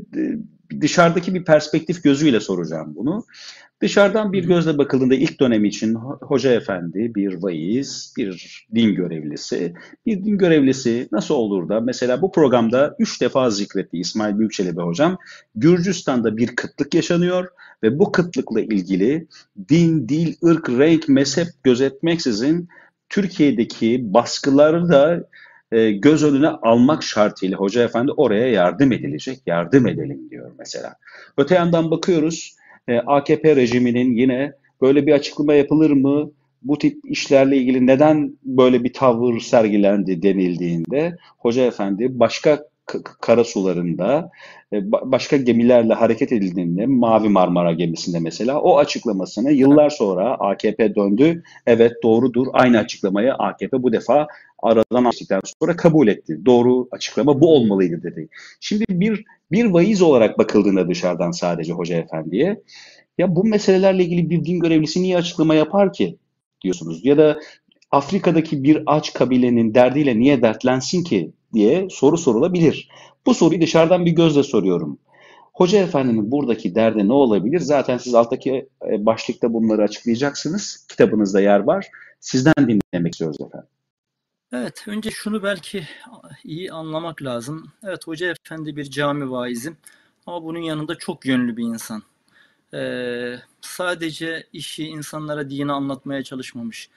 dışarıdaki 0.81 1.35
bir 1.35 1.45
perspektif 1.45 2.03
gözüyle 2.03 2.41
soracağım 2.41 2.93
bunu. 2.97 3.25
Dışarıdan 3.81 4.33
bir 4.33 4.45
gözle 4.45 4.79
bakıldığında 4.79 5.15
ilk 5.15 5.41
dönem 5.41 5.65
için 5.65 5.95
hoca 6.21 6.53
efendi, 6.53 7.13
bir 7.15 7.43
vaiz, 7.43 8.15
bir 8.17 8.65
din 8.75 8.95
görevlisi, 8.95 9.75
bir 10.07 10.25
din 10.25 10.39
görevlisi 10.39 11.09
nasıl 11.13 11.35
olur 11.35 11.69
da 11.69 11.81
mesela 11.81 12.23
bu 12.23 12.33
programda 12.33 12.97
üç 12.99 13.21
defa 13.21 13.51
zikretti 13.51 13.99
İsmail 13.99 14.39
Büyükçelebi 14.39 14.81
hocam. 14.81 15.19
Gürcistan'da 15.55 16.37
bir 16.37 16.57
kıtlık 16.57 16.95
yaşanıyor 16.95 17.49
ve 17.83 17.99
bu 17.99 18.13
kıtlıkla 18.13 18.61
ilgili 18.61 19.27
din, 19.69 20.09
dil, 20.09 20.35
ırk, 20.45 20.69
renk, 20.69 21.09
mezhep 21.09 21.49
gözetmeksizin 21.63 22.69
Türkiye'deki 23.09 24.15
baskıları 24.15 24.89
da 24.89 25.29
e, 25.73 25.91
göz 25.91 26.25
önüne 26.25 26.49
almak 26.49 27.03
şartıyla 27.03 27.59
Hoca 27.59 27.85
Efendi 27.85 28.13
oraya 28.13 28.49
yardım 28.49 28.93
edilecek, 28.93 29.39
yardım 29.47 29.87
edelim 29.87 30.31
diyor 30.31 30.53
mesela. 30.59 30.95
Öte 31.37 31.55
yandan 31.55 31.91
bakıyoruz 31.91 32.57
e, 32.89 32.99
AKP 32.99 33.57
rejiminin 33.57 34.13
yine 34.13 34.53
böyle 34.83 35.07
bir 35.07 35.13
açıklama 35.13 35.55
yapılır 35.55 35.91
mı? 35.91 36.31
Bu 36.63 36.79
tip 36.79 36.99
işlerle 37.05 37.57
ilgili 37.57 37.87
neden 37.87 38.39
böyle 38.45 38.85
bir 38.85 38.93
tavır 38.93 39.41
sergilendi 39.41 40.23
denildiğinde 40.23 41.17
Hoca 41.39 41.63
Efendi 41.63 42.19
başka 42.19 42.65
kara 43.21 43.45
sularında 43.45 44.31
e, 44.58 44.58
başka 44.73 45.37
gemilerle 45.37 45.95
hareket 45.95 46.33
edildiğinde 46.33 46.87
Mavi 46.87 47.29
Marmara 47.29 47.73
gemisinde 47.73 48.21
mesela 48.21 48.61
o 48.61 48.79
açıklamasını 48.79 49.53
yıllar 49.53 49.91
sonra 49.91 50.35
AKP 50.35 50.95
döndü. 50.95 51.43
Evet 51.67 51.93
doğrudur. 52.03 52.47
Aynı 52.53 52.79
açıklamayı 52.79 53.35
AKP 53.35 53.83
bu 53.83 53.93
defa 53.93 54.27
aradan 54.63 55.05
açtıktan 55.05 55.41
sonra 55.61 55.77
kabul 55.77 56.09
etti. 56.09 56.39
Doğru 56.47 56.89
açıklama 56.91 57.41
bu 57.41 57.55
olmalıydı 57.55 58.03
dedi. 58.03 58.29
Şimdi 58.61 58.85
bir 58.91 59.25
bir 59.53 59.65
vaiz 59.65 60.03
olarak 60.03 60.39
bakıldığında 60.39 60.89
dışarıdan 60.89 61.31
sadece 61.31 61.73
Hoca 61.73 61.97
Efendi'ye 61.97 62.63
ya 63.19 63.37
bu 63.37 63.45
meselelerle 63.45 64.05
ilgili 64.05 64.31
bir 64.31 64.45
din 64.45 64.61
görevlisi 64.61 65.03
niye 65.03 65.17
açıklama 65.17 65.55
yapar 65.55 65.93
ki 65.93 66.17
diyorsunuz. 66.63 67.05
Ya 67.05 67.19
da 67.19 67.41
Afrika'daki 67.91 68.63
bir 68.63 68.83
aç 68.87 69.13
kabilenin 69.13 69.75
derdiyle 69.75 70.19
niye 70.19 70.43
dertlensin 70.43 71.05
ki 71.05 71.33
diye 71.53 71.89
soru 71.91 72.19
sorulabilir. 72.19 72.89
Bu 73.27 73.35
soruyu 73.35 73.61
dışarıdan 73.61 74.07
bir 74.07 74.11
gözle 74.11 74.43
soruyorum. 74.43 74.99
Hoca 75.53 75.79
Efendi'nin 75.79 76.31
buradaki 76.31 76.75
derdi 76.75 77.09
ne 77.09 77.13
olabilir? 77.13 77.61
Zaten 77.61 77.99
siz 77.99 78.15
alttaki 78.15 78.69
e, 78.91 79.07
başlıkta 79.07 79.53
bunları 79.53 79.83
açıklayacaksınız. 79.83 80.87
Kitabınızda 80.89 81.41
yer 81.41 81.61
var. 81.61 81.87
Sizden 82.21 82.55
dinlemek 82.59 83.13
istiyoruz 83.13 83.37
efendim. 83.41 83.69
Evet, 84.53 84.85
önce 84.87 85.11
şunu 85.11 85.43
belki 85.43 85.89
iyi 86.45 86.73
anlamak 86.73 87.23
lazım. 87.23 87.73
Evet, 87.83 88.07
Hoca 88.07 88.35
Efendi 88.45 88.77
bir 88.77 88.91
cami 88.91 89.31
vaizi 89.31 89.73
ama 90.27 90.45
bunun 90.45 90.59
yanında 90.59 90.95
çok 90.95 91.27
yönlü 91.27 91.57
bir 91.57 91.65
insan. 91.65 92.03
Ee, 92.75 93.35
sadece 93.61 94.47
işi 94.53 94.85
insanlara 94.85 95.51
dini 95.51 95.73
anlatmaya 95.73 96.23
çalışmamış. 96.23 96.89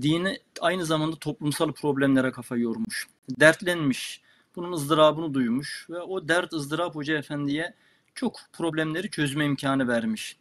Dini 0.00 0.38
aynı 0.60 0.86
zamanda 0.86 1.16
toplumsal 1.16 1.72
problemlere 1.72 2.32
kafa 2.32 2.56
yormuş. 2.56 3.08
Dertlenmiş. 3.40 4.20
Bunun 4.56 4.72
ızdırabını 4.72 5.34
duymuş 5.34 5.86
ve 5.90 6.00
o 6.00 6.28
dert 6.28 6.52
ızdırap 6.52 6.94
Hoca 6.94 7.18
Efendi'ye 7.18 7.74
çok 8.14 8.40
problemleri 8.52 9.10
çözme 9.10 9.44
imkanı 9.44 9.88
vermiş. 9.88 10.36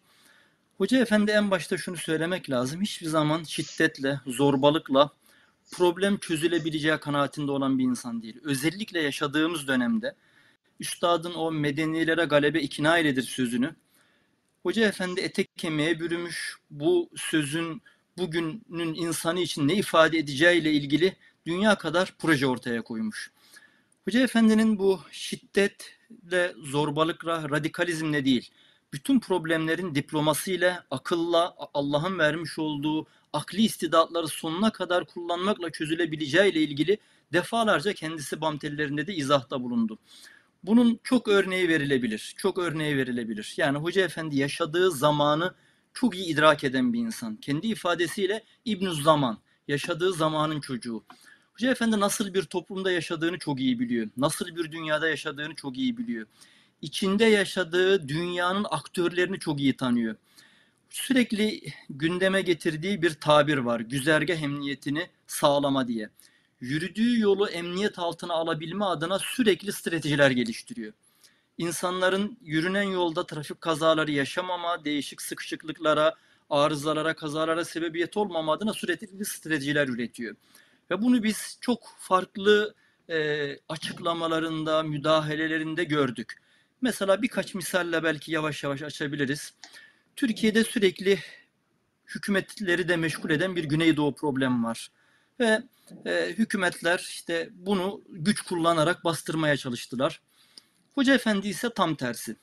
Hoca 0.78 1.02
Efendi 1.02 1.32
en 1.32 1.52
başta 1.52 1.78
şunu 1.78 1.98
söylemek 1.98 2.50
lazım. 2.50 2.82
Hiçbir 2.82 3.08
zaman 3.08 3.44
şiddetle, 3.44 4.22
zorbalıkla 4.28 5.10
problem 5.72 6.18
çözülebileceği 6.18 6.98
kanaatinde 6.98 7.52
olan 7.52 7.80
bir 7.80 7.84
insan 7.84 8.22
değil. 8.22 8.40
Özellikle 8.44 9.02
yaşadığımız 9.02 9.68
dönemde 9.68 10.16
üstadın 10.80 11.34
o 11.34 11.52
medenilere 11.52 12.26
galebe 12.26 12.62
ikna 12.62 12.98
eyledir 12.98 13.24
sözünü 13.24 13.76
Hoca 14.64 14.88
Efendi 14.88 15.22
etek 15.22 15.58
kemiğe 15.58 16.00
bürümüş. 16.00 16.58
Bu 16.70 17.10
sözün 17.16 17.82
bugünün 18.18 18.94
insanı 18.94 19.40
için 19.40 19.68
ne 19.68 19.76
ifade 19.76 20.18
edeceğiyle 20.18 20.72
ilgili 20.72 21.16
dünya 21.46 21.76
kadar 21.76 22.14
proje 22.20 22.48
ortaya 22.48 22.82
koymuş. 22.82 23.32
Hoca 24.06 24.20
Efendi'nin 24.20 24.80
bu 24.80 25.00
şiddetle, 25.12 26.54
zorbalıkla, 26.64 27.50
radikalizmle 27.50 28.26
değil, 28.26 28.52
bütün 28.94 29.20
problemlerin 29.20 29.96
diplomasıyla, 29.96 30.86
akılla, 30.92 31.56
Allah'ın 31.74 32.20
vermiş 32.20 32.60
olduğu 32.60 33.08
akli 33.34 33.62
istidatları 33.62 34.28
sonuna 34.28 34.72
kadar 34.72 35.06
kullanmakla 35.06 35.70
çözülebileceğiyle 35.70 36.62
ilgili 36.62 36.98
defalarca 37.34 37.94
kendisi 37.94 38.42
bamtellerinde 38.42 39.08
de 39.08 39.16
izahta 39.16 39.64
bulundu. 39.64 39.98
Bunun 40.64 41.00
çok 41.04 41.28
örneği 41.28 41.70
verilebilir. 41.70 42.34
Çok 42.38 42.58
örneği 42.58 42.98
verilebilir. 42.98 43.54
Yani 43.58 43.78
Hoca 43.78 44.02
Efendi 44.02 44.38
yaşadığı 44.38 44.92
zamanı 44.92 45.54
çok 45.94 46.16
iyi 46.16 46.26
idrak 46.26 46.64
eden 46.64 46.94
bir 46.94 47.00
insan. 47.00 47.36
Kendi 47.36 47.68
ifadesiyle 47.68 48.44
İbnü 48.66 48.94
Zaman, 48.94 49.38
yaşadığı 49.68 50.14
zamanın 50.14 50.62
çocuğu. 50.62 51.04
Hoca 51.54 51.72
Efendi 51.72 52.00
nasıl 52.00 52.34
bir 52.34 52.44
toplumda 52.44 52.92
yaşadığını 52.92 53.40
çok 53.40 53.60
iyi 53.60 53.80
biliyor. 53.80 54.10
Nasıl 54.18 54.56
bir 54.56 54.72
dünyada 54.72 55.10
yaşadığını 55.10 55.56
çok 55.56 55.78
iyi 55.78 55.98
biliyor. 55.98 56.28
İçinde 56.82 57.26
yaşadığı 57.26 58.08
dünyanın 58.08 58.66
aktörlerini 58.70 59.40
çok 59.40 59.60
iyi 59.60 59.78
tanıyor. 59.78 60.16
Sürekli 60.90 61.62
gündeme 61.90 62.42
getirdiği 62.42 63.02
bir 63.02 63.14
tabir 63.14 63.58
var. 63.58 63.80
Güzergah 63.80 64.42
emniyetini 64.42 65.08
sağlama 65.28 65.88
diye 65.88 66.10
yürüdüğü 66.62 67.20
yolu 67.20 67.50
emniyet 67.50 68.00
altına 68.00 68.34
alabilme 68.34 68.86
adına 68.86 69.20
sürekli 69.20 69.74
stratejiler 69.74 70.32
geliştiriyor. 70.32 70.94
İnsanların 71.58 72.38
yürünen 72.42 72.84
yolda 72.84 73.26
trafik 73.26 73.62
kazaları 73.62 74.12
yaşamama, 74.12 74.86
değişik 74.86 75.22
sıkışıklıklara, 75.22 76.16
arızalara, 76.50 77.16
kazalara 77.16 77.66
sebebiyet 77.66 78.18
olmama 78.18 78.54
adına 78.54 78.74
sürekli 78.74 79.26
stratejiler 79.26 79.88
üretiyor. 79.88 80.36
Ve 80.92 81.02
bunu 81.02 81.24
biz 81.24 81.58
çok 81.62 81.96
farklı 82.00 82.76
e, 83.10 83.48
açıklamalarında, 83.70 84.84
müdahalelerinde 84.84 85.84
gördük. 85.84 86.38
Mesela 86.82 87.22
birkaç 87.22 87.56
misalle 87.56 88.04
belki 88.04 88.32
yavaş 88.32 88.64
yavaş 88.64 88.82
açabiliriz. 88.82 89.54
Türkiye'de 90.16 90.64
sürekli 90.64 91.20
hükümetleri 92.08 92.88
de 92.88 92.96
meşgul 92.98 93.30
eden 93.30 93.56
bir 93.56 93.64
Güneydoğu 93.64 94.16
problemi 94.16 94.64
var. 94.64 94.92
Ve 95.40 95.62
e, 96.06 96.34
hükümetler 96.38 97.00
işte 97.00 97.50
bunu 97.54 98.02
güç 98.10 98.42
kullanarak 98.42 99.04
bastırmaya 99.04 99.58
çalıştılar. 99.58 100.22
Hoca 100.96 101.14
Efendi 101.14 101.48
ise 101.48 101.70
tam 101.70 101.96
tersi. 101.96 102.36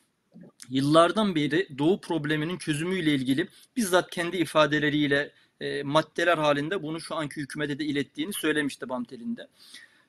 Yıllardan 0.71 1.35
beri 1.35 1.69
Doğu 1.78 2.00
probleminin 2.00 2.59
çözümüyle 2.59 3.14
ilgili 3.14 3.49
bizzat 3.76 4.11
kendi 4.11 4.37
ifadeleriyle 4.37 5.33
e, 5.61 5.83
maddeler 5.83 6.38
halinde 6.38 6.83
bunu 6.83 7.00
şu 7.00 7.14
anki 7.14 7.40
hükümete 7.40 7.78
de 7.78 7.85
ilettiğini 7.85 8.33
söylemişti 8.33 8.88
Bamtel'inde. 8.88 9.49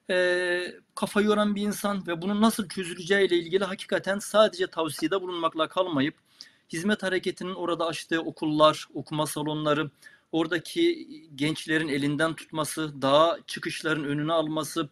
E, 0.10 0.74
kafa 0.96 1.22
yoran 1.22 1.56
bir 1.56 1.62
insan 1.62 2.08
ve 2.08 2.22
bunun 2.22 2.42
nasıl 2.42 2.70
çözüleceğiyle 2.70 3.38
ilgili 3.38 3.64
hakikaten 3.64 4.20
sadece 4.20 4.68
tavsiyede 4.68 5.22
bulunmakla 5.22 5.68
kalmayıp 5.68 6.16
hizmet 6.74 7.04
hareketinin 7.04 7.56
orada 7.56 7.86
açtığı 7.86 8.22
okullar, 8.22 8.88
okuma 8.94 9.28
salonları, 9.28 9.92
oradaki 10.32 11.08
gençlerin 11.36 11.88
elinden 11.88 12.34
tutması, 12.34 13.02
daha 13.02 13.38
çıkışların 13.48 14.04
önüne 14.04 14.34
alması 14.34 14.90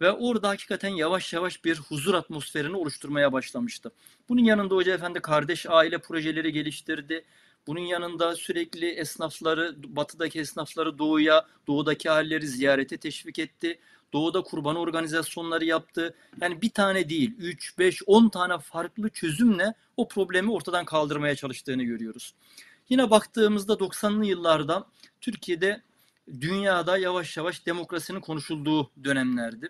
ve 0.00 0.12
orada 0.12 0.48
hakikaten 0.48 0.88
yavaş 0.88 1.32
yavaş 1.32 1.64
bir 1.64 1.78
huzur 1.78 2.14
atmosferini 2.14 2.76
oluşturmaya 2.76 3.32
başlamıştı. 3.32 3.92
Bunun 4.28 4.44
yanında 4.44 4.74
Hoca 4.74 4.94
Efendi 4.94 5.20
kardeş 5.20 5.66
aile 5.66 5.98
projeleri 5.98 6.52
geliştirdi. 6.52 7.24
Bunun 7.66 7.80
yanında 7.80 8.36
sürekli 8.36 8.90
esnafları, 8.90 9.74
batıdaki 9.96 10.40
esnafları 10.40 10.98
doğuya, 10.98 11.46
doğudaki 11.66 12.10
aileleri 12.10 12.46
ziyarete 12.46 12.96
teşvik 12.96 13.38
etti. 13.38 13.78
Doğuda 14.12 14.42
kurban 14.42 14.76
organizasyonları 14.76 15.64
yaptı. 15.64 16.14
Yani 16.40 16.62
bir 16.62 16.70
tane 16.70 17.08
değil, 17.08 17.34
3, 17.38 17.78
5, 17.78 18.02
10 18.06 18.28
tane 18.28 18.58
farklı 18.58 19.08
çözümle 19.08 19.74
o 19.96 20.08
problemi 20.08 20.52
ortadan 20.52 20.84
kaldırmaya 20.84 21.36
çalıştığını 21.36 21.82
görüyoruz. 21.82 22.34
Yine 22.88 23.10
baktığımızda 23.10 23.72
90'lı 23.72 24.26
yıllarda 24.26 24.86
Türkiye'de 25.20 25.82
dünyada 26.40 26.98
yavaş 26.98 27.36
yavaş 27.36 27.66
demokrasinin 27.66 28.20
konuşulduğu 28.20 28.90
dönemlerdi. 29.04 29.68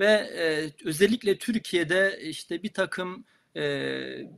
Ve 0.00 0.12
e, 0.12 0.70
özellikle 0.84 1.38
Türkiye'de 1.38 2.18
işte 2.22 2.62
bir 2.62 2.72
takım 2.72 3.24
e, 3.56 4.30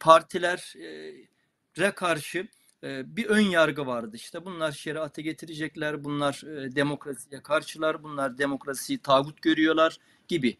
partilere 0.00 1.94
karşı 1.94 2.48
e, 2.84 3.16
bir 3.16 3.26
ön 3.26 3.40
yargı 3.40 3.86
vardı. 3.86 4.16
İşte 4.16 4.44
bunlar 4.44 4.72
şeriatı 4.72 5.20
getirecekler, 5.20 6.04
bunlar 6.04 6.42
e, 6.64 6.76
demokrasiye 6.76 7.42
karşılar, 7.42 8.02
bunlar 8.02 8.38
demokrasiyi 8.38 8.98
tağut 8.98 9.42
görüyorlar 9.42 9.96
gibi. 10.28 10.56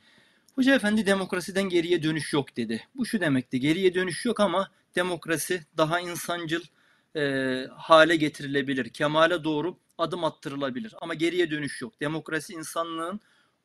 Hoca 0.55 0.75
Efendi 0.75 1.07
demokrasiden 1.07 1.69
geriye 1.69 2.03
dönüş 2.03 2.33
yok 2.33 2.57
dedi. 2.57 2.83
Bu 2.95 3.07
şu 3.07 3.21
demekti, 3.21 3.61
geriye 3.61 3.95
dönüş 3.95 4.25
yok 4.25 4.41
ama 4.41 4.71
demokrasi 4.95 5.67
daha 5.77 6.01
insancıl 6.01 6.63
e, 7.17 7.67
hale 7.77 8.17
getirilebilir. 8.17 8.89
Kemale 8.89 9.45
doğru 9.45 9.77
adım 9.99 10.25
attırılabilir. 10.25 10.95
Ama 11.01 11.15
geriye 11.15 11.51
dönüş 11.51 11.83
yok. 11.83 12.01
Demokrasi 12.01 12.53
insanlığın 12.53 13.21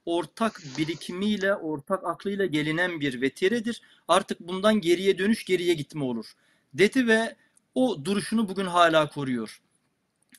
ortak 0.05 0.61
birikimiyle, 0.77 1.55
ortak 1.55 2.03
aklıyla 2.03 2.45
gelinen 2.45 2.99
bir 2.99 3.21
vetiredir. 3.21 3.81
Artık 4.07 4.39
bundan 4.39 4.81
geriye 4.81 5.17
dönüş, 5.17 5.45
geriye 5.45 5.73
gitme 5.73 6.03
olur. 6.03 6.33
Dedi 6.73 7.07
ve 7.07 7.35
o 7.75 8.05
duruşunu 8.05 8.49
bugün 8.49 8.65
hala 8.65 9.09
koruyor. 9.09 9.61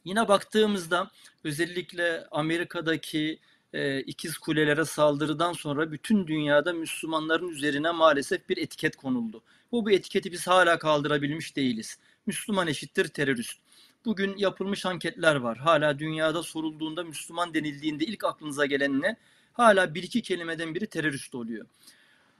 Yine 0.04 0.28
baktığımızda 0.28 1.10
özellikle 1.44 2.26
Amerika'daki 2.30 3.38
e, 3.72 4.00
ikiz 4.00 4.38
kulelere 4.38 4.84
saldırıdan 4.84 5.52
sonra 5.52 5.92
bütün 5.92 6.26
dünyada 6.26 6.72
Müslümanların 6.72 7.48
üzerine 7.48 7.90
maalesef 7.90 8.48
bir 8.48 8.56
etiket 8.56 8.96
konuldu. 8.96 9.42
Bu 9.72 9.86
bir 9.86 9.92
etiketi 9.92 10.32
biz 10.32 10.46
hala 10.46 10.78
kaldırabilmiş 10.78 11.56
değiliz. 11.56 11.98
Müslüman 12.26 12.66
eşittir 12.66 13.08
terörist. 13.08 13.58
Bugün 14.04 14.36
yapılmış 14.36 14.86
anketler 14.86 15.36
var. 15.36 15.58
Hala 15.58 15.98
dünyada 15.98 16.42
sorulduğunda 16.42 17.04
Müslüman 17.04 17.54
denildiğinde 17.54 18.04
ilk 18.04 18.24
aklınıza 18.24 18.66
gelen 18.66 19.02
ne? 19.02 19.16
Hala 19.56 19.94
bir 19.94 20.02
iki 20.02 20.22
kelimeden 20.22 20.74
biri 20.74 20.86
terörist 20.86 21.34
oluyor. 21.34 21.66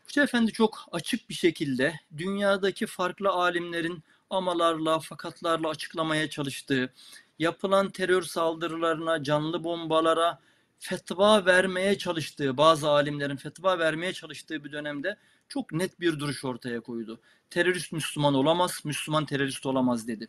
Hoca 0.05 0.23
Efendi 0.23 0.53
çok 0.53 0.89
açık 0.93 1.29
bir 1.29 1.35
şekilde 1.35 2.01
dünyadaki 2.17 2.87
farklı 2.87 3.29
alimlerin 3.31 4.03
amalarla, 4.31 4.99
fakatlarla 4.99 5.69
açıklamaya 5.69 6.31
çalıştığı, 6.31 6.93
yapılan 7.39 7.91
terör 7.91 8.23
saldırılarına, 8.23 9.23
canlı 9.23 9.65
bombalara 9.65 10.39
fetva 10.79 11.47
vermeye 11.47 11.99
çalıştığı, 11.99 12.57
bazı 12.57 12.89
alimlerin 12.89 13.37
fetva 13.37 13.79
vermeye 13.79 14.13
çalıştığı 14.13 14.65
bir 14.65 14.73
dönemde 14.73 15.17
çok 15.49 15.73
net 15.73 16.01
bir 16.01 16.19
duruş 16.19 16.45
ortaya 16.45 16.81
koydu. 16.81 17.21
Terörist 17.51 17.93
Müslüman 17.93 18.35
olamaz, 18.35 18.81
Müslüman 18.85 19.25
terörist 19.27 19.67
olamaz 19.67 20.09
dedi. 20.09 20.29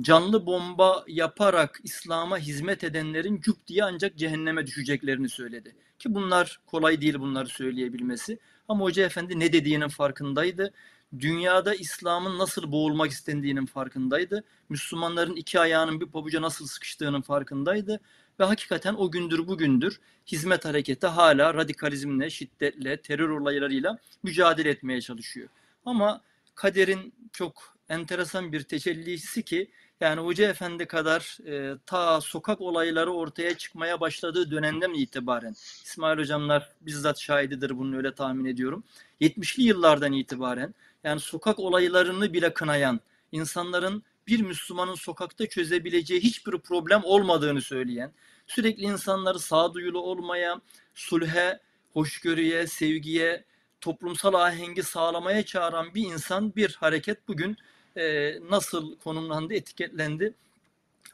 Canlı 0.00 0.46
bomba 0.46 1.04
yaparak 1.08 1.80
İslam'a 1.84 2.38
hizmet 2.38 2.84
edenlerin 2.84 3.40
cüp 3.40 3.66
diye 3.66 3.84
ancak 3.84 4.16
cehenneme 4.16 4.66
düşeceklerini 4.66 5.28
söyledi. 5.28 5.76
Ki 5.98 6.14
bunlar 6.14 6.60
kolay 6.66 7.00
değil 7.00 7.18
bunları 7.18 7.48
söyleyebilmesi. 7.48 8.38
Ama 8.68 8.84
Hoca 8.84 9.06
Efendi 9.06 9.40
ne 9.40 9.52
dediğinin 9.52 9.88
farkındaydı. 9.88 10.72
Dünyada 11.18 11.74
İslam'ın 11.74 12.38
nasıl 12.38 12.72
boğulmak 12.72 13.10
istendiğinin 13.10 13.66
farkındaydı. 13.66 14.44
Müslümanların 14.68 15.36
iki 15.36 15.60
ayağının 15.60 16.00
bir 16.00 16.06
pabuca 16.06 16.42
nasıl 16.42 16.66
sıkıştığının 16.66 17.22
farkındaydı. 17.22 18.00
Ve 18.40 18.44
hakikaten 18.44 18.94
o 18.94 19.10
gündür 19.10 19.46
bugündür 19.46 20.00
hizmet 20.26 20.64
hareketi 20.64 21.06
hala 21.06 21.54
radikalizmle, 21.54 22.30
şiddetle, 22.30 22.96
terör 23.02 23.28
olaylarıyla 23.28 23.98
mücadele 24.22 24.70
etmeye 24.70 25.00
çalışıyor. 25.00 25.48
Ama 25.84 26.20
kaderin 26.54 27.14
çok 27.32 27.76
enteresan 27.88 28.52
bir 28.52 28.62
tecellisi 28.62 29.42
ki 29.42 29.70
yani 30.00 30.20
Hoca 30.20 30.48
Efendi 30.48 30.86
kadar 30.86 31.38
e, 31.46 31.78
ta 31.86 32.20
sokak 32.20 32.60
olayları 32.60 33.12
ortaya 33.12 33.56
çıkmaya 33.56 34.00
başladığı 34.00 34.50
dönemden 34.50 34.94
itibaren 34.94 35.52
İsmail 35.84 36.18
Hocamlar 36.18 36.72
bizzat 36.80 37.20
şahididir 37.20 37.78
bunun 37.78 37.92
öyle 37.92 38.14
tahmin 38.14 38.44
ediyorum. 38.44 38.84
70'li 39.20 39.62
yıllardan 39.62 40.12
itibaren 40.12 40.74
yani 41.04 41.20
sokak 41.20 41.58
olaylarını 41.58 42.32
bile 42.32 42.54
kınayan 42.54 43.00
insanların 43.32 44.02
bir 44.26 44.40
Müslümanın 44.40 44.94
sokakta 44.94 45.46
çözebileceği 45.46 46.20
hiçbir 46.20 46.58
problem 46.58 47.00
olmadığını 47.04 47.60
söyleyen, 47.60 48.12
sürekli 48.46 48.82
insanları 48.82 49.38
sağduyulu 49.38 50.00
olmaya, 50.00 50.60
sulhe, 50.94 51.60
hoşgörüye, 51.92 52.66
sevgiye, 52.66 53.44
toplumsal 53.80 54.34
ahengi 54.34 54.82
sağlamaya 54.82 55.44
çağıran 55.44 55.94
bir 55.94 56.02
insan, 56.02 56.56
bir 56.56 56.74
hareket 56.74 57.28
bugün 57.28 57.56
e, 57.96 58.34
nasıl 58.50 58.98
konumlandı, 58.98 59.54
etiketlendi. 59.54 60.34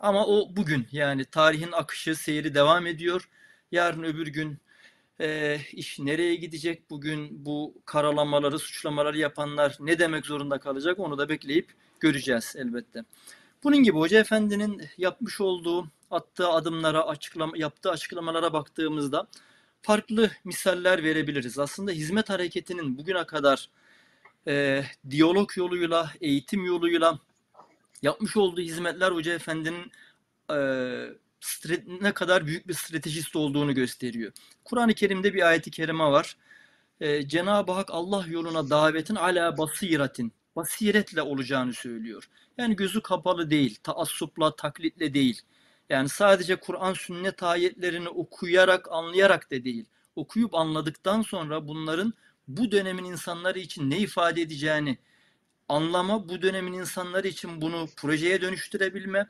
Ama 0.00 0.26
o 0.26 0.56
bugün 0.56 0.86
yani 0.92 1.24
tarihin 1.24 1.72
akışı, 1.72 2.16
seyri 2.16 2.54
devam 2.54 2.86
ediyor. 2.86 3.28
Yarın 3.72 4.02
öbür 4.02 4.26
gün 4.26 4.58
e, 5.20 5.58
iş 5.72 5.98
nereye 5.98 6.34
gidecek? 6.34 6.90
Bugün 6.90 7.46
bu 7.46 7.74
karalamaları, 7.84 8.58
suçlamaları 8.58 9.18
yapanlar 9.18 9.76
ne 9.80 9.98
demek 9.98 10.26
zorunda 10.26 10.58
kalacak? 10.58 10.98
Onu 10.98 11.18
da 11.18 11.28
bekleyip 11.28 11.72
göreceğiz 12.00 12.54
elbette. 12.58 13.04
Bunun 13.64 13.82
gibi 13.82 13.98
Hoca 13.98 14.20
Efendi'nin 14.20 14.82
yapmış 14.98 15.40
olduğu, 15.40 15.86
attığı 16.10 16.48
adımlara, 16.48 17.06
açıklama, 17.06 17.52
yaptığı 17.56 17.90
açıklamalara 17.90 18.52
baktığımızda 18.52 19.26
farklı 19.82 20.30
misaller 20.44 21.02
verebiliriz. 21.04 21.58
Aslında 21.58 21.90
hizmet 21.90 22.30
hareketinin 22.30 22.98
bugüne 22.98 23.26
kadar 23.26 23.68
e, 24.48 24.84
diyalog 25.10 25.56
yoluyla, 25.56 26.10
eğitim 26.20 26.64
yoluyla 26.64 27.18
yapmış 28.02 28.36
olduğu 28.36 28.60
hizmetler 28.60 29.12
Hoca 29.12 29.34
Efendi'nin 29.34 29.92
e, 30.50 30.56
ne 32.00 32.12
kadar 32.12 32.46
büyük 32.46 32.68
bir 32.68 32.74
stratejist 32.74 33.36
olduğunu 33.36 33.74
gösteriyor. 33.74 34.32
Kur'an-ı 34.64 34.94
Kerim'de 34.94 35.34
bir 35.34 35.48
ayeti 35.48 35.70
kerime 35.70 36.04
var. 36.04 36.36
E, 37.00 37.28
Cenab-ı 37.28 37.72
Hak 37.72 37.90
Allah 37.90 38.24
yoluna 38.28 38.70
davetin 38.70 39.14
ala 39.14 39.58
basiratin, 39.58 40.32
basiretle 40.56 41.22
olacağını 41.22 41.72
söylüyor. 41.72 42.28
Yani 42.58 42.76
gözü 42.76 43.02
kapalı 43.02 43.50
değil, 43.50 43.78
taassupla, 43.82 44.56
taklitle 44.56 45.14
değil. 45.14 45.42
Yani 45.90 46.08
sadece 46.08 46.56
Kur'an 46.56 46.92
sünnet 46.92 47.42
ayetlerini 47.42 48.08
okuyarak, 48.08 48.92
anlayarak 48.92 49.50
da 49.50 49.64
değil. 49.64 49.84
Okuyup 50.16 50.54
anladıktan 50.54 51.22
sonra 51.22 51.68
bunların 51.68 52.14
bu 52.48 52.72
dönemin 52.72 53.04
insanları 53.04 53.58
için 53.58 53.90
ne 53.90 53.98
ifade 53.98 54.42
edeceğini 54.42 54.98
anlama, 55.68 56.28
bu 56.28 56.42
dönemin 56.42 56.72
insanları 56.72 57.28
için 57.28 57.60
bunu 57.60 57.88
projeye 57.96 58.40
dönüştürebilme. 58.40 59.26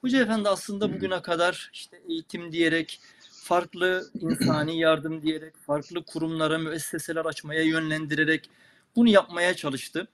Hoca 0.00 0.22
Efendi 0.22 0.48
aslında 0.48 0.94
bugüne 0.94 1.22
kadar 1.22 1.70
işte 1.72 2.00
eğitim 2.08 2.52
diyerek, 2.52 3.00
farklı 3.32 4.10
insani 4.20 4.78
yardım 4.78 5.22
diyerek, 5.22 5.56
farklı 5.56 6.04
kurumlara, 6.04 6.58
müesseseler 6.58 7.24
açmaya 7.24 7.62
yönlendirerek 7.62 8.50
bunu 8.96 9.08
yapmaya 9.08 9.54
çalıştı. 9.54 10.08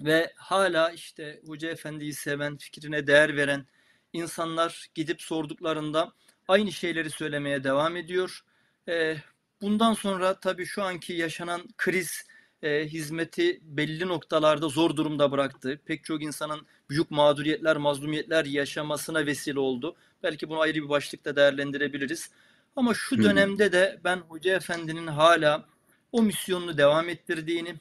Ve 0.00 0.32
hala 0.36 0.90
işte 0.90 1.40
Hoca 1.46 1.70
Efendi'yi 1.70 2.14
seven, 2.14 2.56
fikrine 2.56 3.06
değer 3.06 3.36
veren 3.36 3.66
insanlar 4.12 4.86
gidip 4.94 5.22
sorduklarında 5.22 6.12
aynı 6.48 6.72
şeyleri 6.72 7.10
söylemeye 7.10 7.64
devam 7.64 7.96
ediyor. 7.96 8.44
Ee, 8.88 9.16
bundan 9.62 9.94
sonra 9.94 10.40
tabii 10.40 10.66
şu 10.66 10.82
anki 10.82 11.12
yaşanan 11.12 11.62
kriz 11.78 12.24
e, 12.62 12.86
hizmeti 12.86 13.60
belli 13.62 14.08
noktalarda 14.08 14.68
zor 14.68 14.96
durumda 14.96 15.32
bıraktı. 15.32 15.80
Pek 15.84 16.04
çok 16.04 16.22
insanın 16.22 16.66
büyük 16.90 17.10
mağduriyetler, 17.10 17.76
mazlumiyetler 17.76 18.44
yaşamasına 18.44 19.26
vesile 19.26 19.60
oldu. 19.60 19.96
Belki 20.22 20.48
bunu 20.48 20.60
ayrı 20.60 20.74
bir 20.74 20.88
başlıkta 20.88 21.36
değerlendirebiliriz. 21.36 22.30
Ama 22.76 22.94
şu 22.94 23.22
dönemde 23.22 23.72
de 23.72 24.00
ben 24.04 24.16
Hoca 24.16 24.56
Efendi'nin 24.56 25.06
hala 25.06 25.64
o 26.12 26.22
misyonunu 26.22 26.78
devam 26.78 27.08
ettirdiğini, 27.08 27.74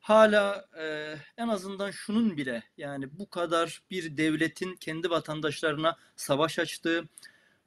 hala 0.00 0.68
e, 0.80 1.14
en 1.36 1.48
azından 1.48 1.90
şunun 1.90 2.36
bile 2.36 2.62
yani 2.76 3.18
bu 3.18 3.30
kadar 3.30 3.82
bir 3.90 4.16
devletin 4.16 4.76
kendi 4.76 5.10
vatandaşlarına 5.10 5.96
savaş 6.16 6.58
açtığı, 6.58 7.04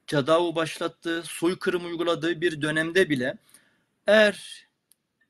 cadavu 0.06 0.54
başlattığı, 0.54 1.22
soykırım 1.22 1.84
uyguladığı 1.84 2.40
bir 2.40 2.62
dönemde 2.62 3.10
bile 3.10 3.38
eğer 4.06 4.66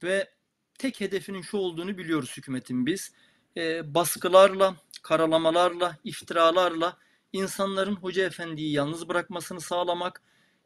ve 0.02 0.30
tek 0.78 1.00
hedefinin 1.00 1.42
şu 1.42 1.56
olduğunu 1.56 1.98
biliyoruz 1.98 2.36
hükümetin 2.36 2.86
biz. 2.86 3.12
E, 3.56 3.94
baskılarla, 3.94 4.76
karalamalarla, 5.02 5.96
iftiralarla 6.04 6.96
insanların 7.32 7.96
Hoca 7.96 8.24
Efendi'yi 8.24 8.72
yalnız 8.72 9.08
bırakmasını 9.08 9.60
sağlamak, 9.60 10.22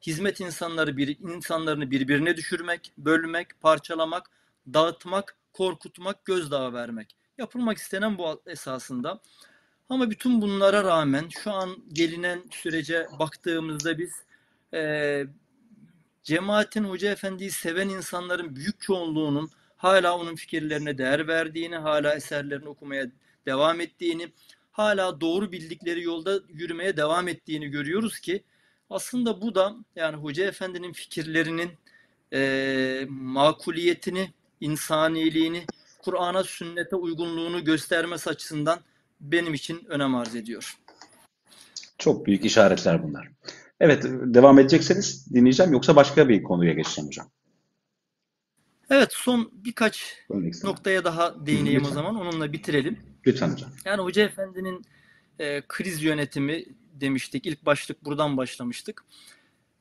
hizmet 0.07 0.41
insanları 0.41 0.97
bir 0.97 1.19
insanlarını 1.19 1.91
birbirine 1.91 2.37
düşürmek, 2.37 2.93
bölmek, 2.99 3.61
parçalamak, 3.61 4.31
dağıtmak, 4.67 5.37
korkutmak, 5.53 6.25
gözdağı 6.25 6.73
vermek. 6.73 7.17
Yapılmak 7.39 7.79
istenen 7.79 8.19
bu 8.19 8.43
esasında. 8.47 9.21
Ama 9.91 10.11
bütün 10.11 10.43
bunlara 10.43 10.85
rağmen 10.85 11.29
şu 11.29 11.51
an 11.51 11.77
gelinen 11.93 12.43
sürece 12.51 13.07
baktığımızda 13.19 13.99
biz 13.99 14.11
e, 14.75 15.25
cemaatin 16.23 16.85
Hoca 16.85 17.11
Efendi'yi 17.11 17.51
seven 17.51 17.89
insanların 17.89 18.57
büyük 18.57 18.81
çoğunluğunun 18.81 19.51
hala 19.77 20.19
onun 20.19 20.35
fikirlerine 20.35 20.99
değer 20.99 21.29
verdiğini, 21.29 21.77
hala 21.77 22.15
eserlerini 22.15 22.69
okumaya 22.69 23.07
devam 23.47 23.81
ettiğini, 23.81 24.33
hala 24.73 25.21
doğru 25.21 25.53
bildikleri 25.53 26.03
yolda 26.03 26.41
yürümeye 26.49 26.97
devam 26.97 27.29
ettiğini 27.29 27.69
görüyoruz 27.69 28.21
ki 28.21 28.45
aslında 28.91 29.41
bu 29.41 29.55
da 29.55 29.75
yani 29.97 30.17
Hoca 30.17 30.45
Efendi'nin 30.47 30.93
fikirlerinin 30.93 31.71
e, 32.33 33.07
makuliyetini, 33.09 34.31
insaniliğini, 34.61 35.65
Kur'an'a, 35.99 36.45
sünnete 36.45 36.97
uygunluğunu 36.97 37.65
göstermesi 37.65 38.31
açısından 38.31 38.81
benim 39.21 39.55
için 39.55 39.85
önem 39.89 40.15
arz 40.15 40.35
ediyor. 40.35 40.79
Çok 41.99 42.27
büyük 42.27 42.45
işaretler 42.45 43.03
bunlar. 43.03 43.29
Evet, 43.81 44.05
devam 44.05 44.59
edecekseniz 44.59 45.35
dinleyeceğim 45.35 45.73
yoksa 45.73 45.97
başka 45.97 46.29
bir 46.29 46.43
konuya 46.43 46.73
geçeceğim 46.73 47.09
hocam. 47.09 47.31
Evet, 48.91 49.09
son 49.13 49.51
birkaç 49.53 50.17
noktaya 50.65 51.05
daha 51.05 51.47
değineyim 51.47 51.81
Lütfen. 51.81 51.91
o 51.91 51.95
zaman. 51.95 52.17
Onunla 52.17 52.53
bitirelim. 52.53 52.99
Lütfen 53.27 53.49
hocam. 53.49 53.71
Yani 53.85 54.03
Hoca 54.03 54.23
Efendi'nin 54.23 54.85
e, 55.39 55.63
kriz 55.69 56.03
yönetimi 56.03 56.65
demiştik. 57.01 57.47
İlk 57.47 57.67
başlık 57.67 58.05
buradan 58.05 58.37
başlamıştık. 58.37 59.05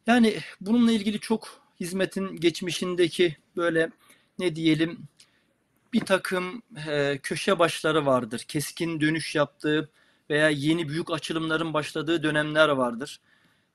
Yani 0.07 0.37
bununla 0.61 0.91
ilgili 0.91 1.19
çok 1.19 1.61
hizmetin 1.79 2.35
geçmişindeki 2.35 3.37
böyle 3.55 3.89
ne 4.39 4.55
diyelim 4.55 4.99
bir 5.93 5.99
takım 5.99 6.61
e, 6.87 7.19
köşe 7.23 7.59
başları 7.59 8.05
vardır. 8.05 8.39
Keskin 8.47 9.01
dönüş 9.01 9.35
yaptığı 9.35 9.89
veya 10.29 10.49
yeni 10.49 10.89
büyük 10.89 11.11
açılımların 11.11 11.73
başladığı 11.73 12.23
dönemler 12.23 12.69
vardır. 12.69 13.19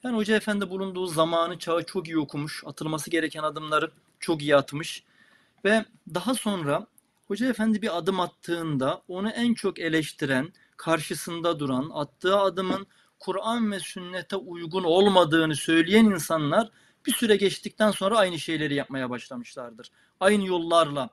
Yani 0.02 0.16
Hoca 0.16 0.36
Efendi 0.36 0.70
bulunduğu 0.70 1.06
zamanı, 1.06 1.58
çağı 1.58 1.84
çok 1.84 2.08
iyi 2.08 2.18
okumuş. 2.18 2.62
Atılması 2.66 3.10
gereken 3.10 3.42
adımları 3.42 3.90
çok 4.20 4.42
iyi 4.42 4.56
atmış. 4.56 5.04
Ve 5.64 5.84
daha 6.14 6.34
sonra 6.34 6.86
Hoca 7.28 7.48
Efendi 7.48 7.82
bir 7.82 7.98
adım 7.98 8.20
attığında 8.20 9.02
onu 9.08 9.30
en 9.30 9.54
çok 9.54 9.78
eleştiren, 9.78 10.52
karşısında 10.76 11.60
duran, 11.60 11.90
attığı 11.94 12.36
adımın 12.36 12.86
Kur'an 13.18 13.72
ve 13.72 13.80
sünnete 13.80 14.36
uygun 14.36 14.84
olmadığını 14.84 15.56
söyleyen 15.56 16.04
insanlar 16.04 16.70
bir 17.06 17.12
süre 17.12 17.36
geçtikten 17.36 17.90
sonra 17.90 18.18
aynı 18.18 18.38
şeyleri 18.38 18.74
yapmaya 18.74 19.10
başlamışlardır. 19.10 19.90
Aynı 20.20 20.46
yollarla 20.46 21.10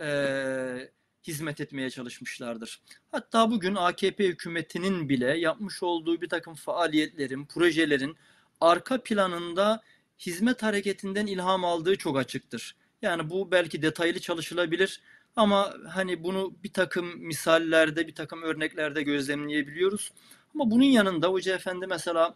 e, 0.00 0.90
hizmet 1.26 1.60
etmeye 1.60 1.90
çalışmışlardır. 1.90 2.80
Hatta 3.10 3.50
bugün 3.50 3.74
AKP 3.74 4.24
hükümetinin 4.24 5.08
bile 5.08 5.38
yapmış 5.38 5.82
olduğu 5.82 6.20
bir 6.20 6.28
takım 6.28 6.54
faaliyetlerin, 6.54 7.46
projelerin 7.46 8.16
arka 8.60 9.02
planında 9.02 9.82
hizmet 10.18 10.62
hareketinden 10.62 11.26
ilham 11.26 11.64
aldığı 11.64 11.96
çok 11.96 12.18
açıktır. 12.18 12.76
Yani 13.02 13.30
bu 13.30 13.50
belki 13.50 13.82
detaylı 13.82 14.20
çalışılabilir 14.20 15.00
ama 15.36 15.74
hani 15.88 16.24
bunu 16.24 16.54
bir 16.64 16.72
takım 16.72 17.18
misallerde, 17.18 18.06
bir 18.06 18.14
takım 18.14 18.42
örneklerde 18.42 19.02
gözlemleyebiliyoruz. 19.02 20.12
Ama 20.54 20.70
bunun 20.70 20.84
yanında 20.84 21.28
Hoca 21.28 21.54
Efendi 21.54 21.86
mesela 21.86 22.34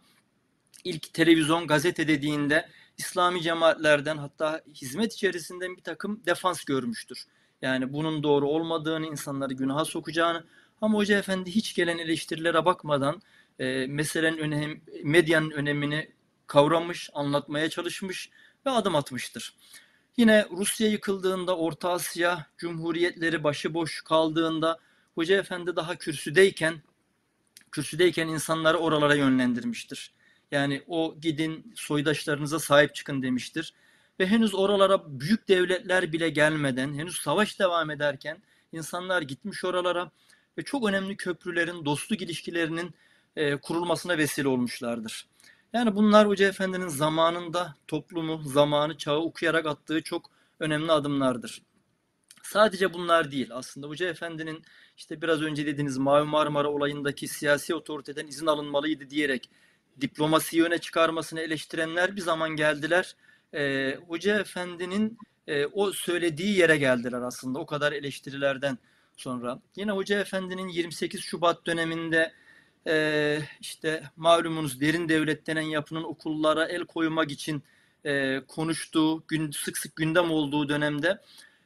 ilk 0.83 1.13
televizyon, 1.13 1.67
gazete 1.67 2.07
dediğinde 2.07 2.69
İslami 2.97 3.41
cemaatlerden 3.41 4.17
hatta 4.17 4.61
hizmet 4.73 5.13
içerisinden 5.13 5.77
bir 5.77 5.83
takım 5.83 6.21
defans 6.25 6.63
görmüştür. 6.63 7.25
Yani 7.61 7.93
bunun 7.93 8.23
doğru 8.23 8.47
olmadığını, 8.47 9.07
insanları 9.07 9.53
günaha 9.53 9.85
sokacağını 9.85 10.43
ama 10.81 10.97
Hoca 10.97 11.17
Efendi 11.17 11.51
hiç 11.51 11.75
gelen 11.75 11.97
eleştirilere 11.97 12.65
bakmadan 12.65 13.21
e, 13.59 13.87
meselenin 13.87 14.37
önem, 14.37 14.81
medyanın 15.03 15.51
önemini 15.51 16.11
kavramış, 16.47 17.09
anlatmaya 17.13 17.69
çalışmış 17.69 18.29
ve 18.65 18.69
adım 18.69 18.95
atmıştır. 18.95 19.53
Yine 20.17 20.45
Rusya 20.51 20.87
yıkıldığında, 20.87 21.57
Orta 21.57 21.89
Asya 21.91 22.45
cumhuriyetleri 22.57 23.43
başıboş 23.43 24.01
kaldığında 24.01 24.79
Hoca 25.15 25.37
Efendi 25.37 25.75
daha 25.75 25.95
kürsüdeyken 25.95 26.81
kürsüdeyken 27.71 28.27
insanları 28.27 28.77
oralara 28.77 29.15
yönlendirmiştir. 29.15 30.13
Yani 30.51 30.83
o 30.87 31.15
gidin 31.21 31.73
soydaşlarınıza 31.75 32.59
sahip 32.59 32.95
çıkın 32.95 33.21
demiştir. 33.21 33.73
Ve 34.19 34.27
henüz 34.27 34.55
oralara 34.55 35.19
büyük 35.19 35.47
devletler 35.47 36.11
bile 36.11 36.29
gelmeden, 36.29 36.93
henüz 36.93 37.15
savaş 37.15 37.59
devam 37.59 37.91
ederken 37.91 38.37
insanlar 38.71 39.21
gitmiş 39.21 39.65
oralara 39.65 40.11
ve 40.57 40.63
çok 40.63 40.87
önemli 40.89 41.17
köprülerin, 41.17 41.85
dostluk 41.85 42.21
ilişkilerinin 42.21 42.93
e, 43.35 43.55
kurulmasına 43.57 44.17
vesile 44.17 44.47
olmuşlardır. 44.47 45.27
Yani 45.73 45.95
bunlar 45.95 46.27
Hoca 46.27 46.47
Efendi'nin 46.47 46.87
zamanında 46.87 47.75
toplumu, 47.87 48.41
zamanı, 48.45 48.97
çağı 48.97 49.17
okuyarak 49.17 49.65
attığı 49.65 50.01
çok 50.01 50.31
önemli 50.59 50.91
adımlardır. 50.91 51.61
Sadece 52.43 52.93
bunlar 52.93 53.31
değil 53.31 53.49
aslında 53.53 53.87
Hoca 53.87 54.09
Efendi'nin 54.09 54.63
işte 54.97 55.21
biraz 55.21 55.41
önce 55.41 55.65
dediğiniz 55.65 55.97
Mavi 55.97 56.25
Marmara 56.27 56.69
olayındaki 56.69 57.27
siyasi 57.27 57.75
otoriteden 57.75 58.27
izin 58.27 58.45
alınmalıydı 58.45 59.09
diyerek 59.09 59.49
diplomasiyi 60.01 60.63
öne 60.63 60.77
çıkarmasını 60.77 61.41
eleştirenler 61.41 62.15
bir 62.15 62.21
zaman 62.21 62.49
geldiler. 62.49 63.15
Ee, 63.53 63.97
Hoca 64.07 64.39
Efendi'nin 64.39 65.17
e, 65.47 65.65
o 65.65 65.91
söylediği 65.91 66.57
yere 66.57 66.77
geldiler 66.77 67.21
aslında 67.21 67.59
o 67.59 67.65
kadar 67.65 67.91
eleştirilerden 67.91 68.77
sonra. 69.17 69.59
Yine 69.75 69.91
Hoca 69.91 70.19
Efendi'nin 70.19 70.67
28 70.67 71.21
Şubat 71.21 71.65
döneminde 71.65 72.33
e, 72.87 73.39
işte 73.61 74.03
malumunuz 74.15 74.81
derin 74.81 75.09
devlet 75.09 75.47
denen 75.47 75.61
yapının 75.61 76.03
okullara 76.03 76.65
el 76.65 76.85
koymak 76.85 77.31
için 77.31 77.63
e, 78.05 78.41
konuştuğu, 78.47 79.23
gün, 79.27 79.51
sık 79.51 79.77
sık 79.77 79.95
gündem 79.95 80.31
olduğu 80.31 80.69
dönemde 80.69 81.19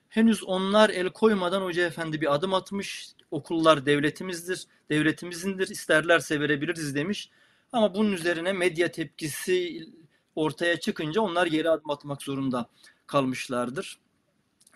henüz 0.10 0.44
onlar 0.44 0.90
el 0.90 1.10
koymadan 1.10 1.62
Hoca 1.62 1.86
Efendi 1.86 2.22
bir 2.22 2.34
adım 2.36 2.54
atmış. 2.54 3.08
Okullar 3.32 3.86
devletimizdir, 3.86 4.68
devletimizindir, 4.90 5.68
isterlerse 5.68 6.40
verebiliriz 6.40 6.96
demiş. 6.96 7.30
Ama 7.72 7.96
bunun 7.96 8.12
üzerine 8.12 8.54
medya 8.54 8.92
tepkisi 8.92 9.88
ortaya 10.36 10.80
çıkınca 10.80 11.22
onlar 11.22 11.48
geri 11.48 11.70
adım 11.70 11.92
atmak 11.92 12.22
zorunda 12.22 12.70
kalmışlardır. 13.08 14.00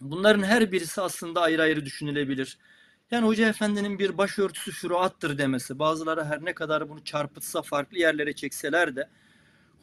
Bunların 0.01 0.43
her 0.43 0.71
birisi 0.71 1.01
aslında 1.01 1.41
ayrı 1.41 1.61
ayrı 1.61 1.85
düşünülebilir. 1.85 2.57
Yani 3.11 3.27
Hoca 3.27 3.49
Efendi'nin 3.49 3.99
bir 3.99 4.17
başörtüsü 4.17 4.71
şuruattır 4.71 5.37
demesi, 5.37 5.79
bazıları 5.79 6.25
her 6.25 6.45
ne 6.45 6.53
kadar 6.53 6.89
bunu 6.89 7.03
çarpıtsa 7.03 7.61
farklı 7.61 7.97
yerlere 7.97 8.33
çekseler 8.33 8.95
de 8.95 9.09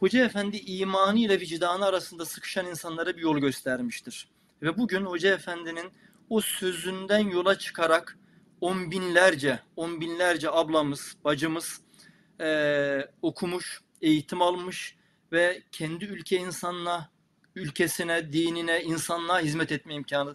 Hoca 0.00 0.24
Efendi 0.24 0.56
imanı 0.56 1.18
ile 1.18 1.40
vicdanı 1.40 1.86
arasında 1.86 2.24
sıkışan 2.24 2.66
insanlara 2.66 3.16
bir 3.16 3.22
yol 3.22 3.38
göstermiştir. 3.38 4.28
Ve 4.62 4.78
bugün 4.78 5.04
Hoca 5.04 5.34
Efendi'nin 5.34 5.92
o 6.30 6.40
sözünden 6.40 7.18
yola 7.18 7.58
çıkarak 7.58 8.18
on 8.60 8.90
binlerce, 8.90 9.60
on 9.76 10.00
binlerce 10.00 10.50
ablamız, 10.50 11.16
bacımız 11.24 11.80
e, 12.40 13.08
okumuş, 13.22 13.80
eğitim 14.02 14.42
almış 14.42 14.96
ve 15.34 15.62
kendi 15.72 16.04
ülke 16.04 16.36
insanına, 16.36 17.10
ülkesine, 17.54 18.32
dinine, 18.32 18.82
insanlığa 18.82 19.40
hizmet 19.40 19.72
etme 19.72 19.94
imkanı 19.94 20.34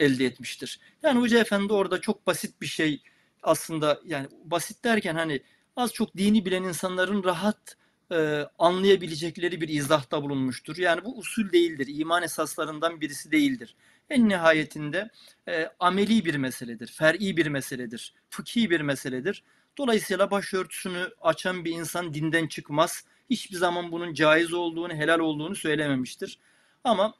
elde 0.00 0.24
etmiştir. 0.24 0.80
Yani 1.02 1.20
Hoca 1.20 1.38
Efendi 1.38 1.72
orada 1.72 2.00
çok 2.00 2.26
basit 2.26 2.60
bir 2.60 2.66
şey 2.66 3.02
aslında 3.42 4.00
yani 4.04 4.28
basit 4.44 4.84
derken 4.84 5.14
hani 5.14 5.42
az 5.76 5.92
çok 5.92 6.16
dini 6.16 6.44
bilen 6.44 6.62
insanların 6.62 7.24
rahat 7.24 7.76
e, 8.12 8.44
anlayabilecekleri 8.58 9.60
bir 9.60 9.68
izahta 9.68 10.22
bulunmuştur. 10.22 10.76
Yani 10.76 11.04
bu 11.04 11.18
usul 11.18 11.52
değildir, 11.52 11.86
iman 11.90 12.22
esaslarından 12.22 13.00
birisi 13.00 13.32
değildir. 13.32 13.76
En 14.10 14.28
nihayetinde 14.28 15.10
e, 15.48 15.70
ameli 15.78 16.24
bir 16.24 16.34
meseledir, 16.34 16.86
fer'i 16.86 17.36
bir 17.36 17.46
meseledir, 17.46 18.14
fıkhi 18.30 18.70
bir 18.70 18.80
meseledir. 18.80 19.42
Dolayısıyla 19.78 20.30
başörtüsünü 20.30 21.08
açan 21.20 21.64
bir 21.64 21.72
insan 21.72 22.14
dinden 22.14 22.46
çıkmaz. 22.46 23.04
Hiçbir 23.30 23.56
zaman 23.56 23.92
bunun 23.92 24.14
caiz 24.14 24.52
olduğunu, 24.52 24.94
helal 24.94 25.18
olduğunu 25.18 25.54
söylememiştir. 25.54 26.38
Ama 26.84 27.14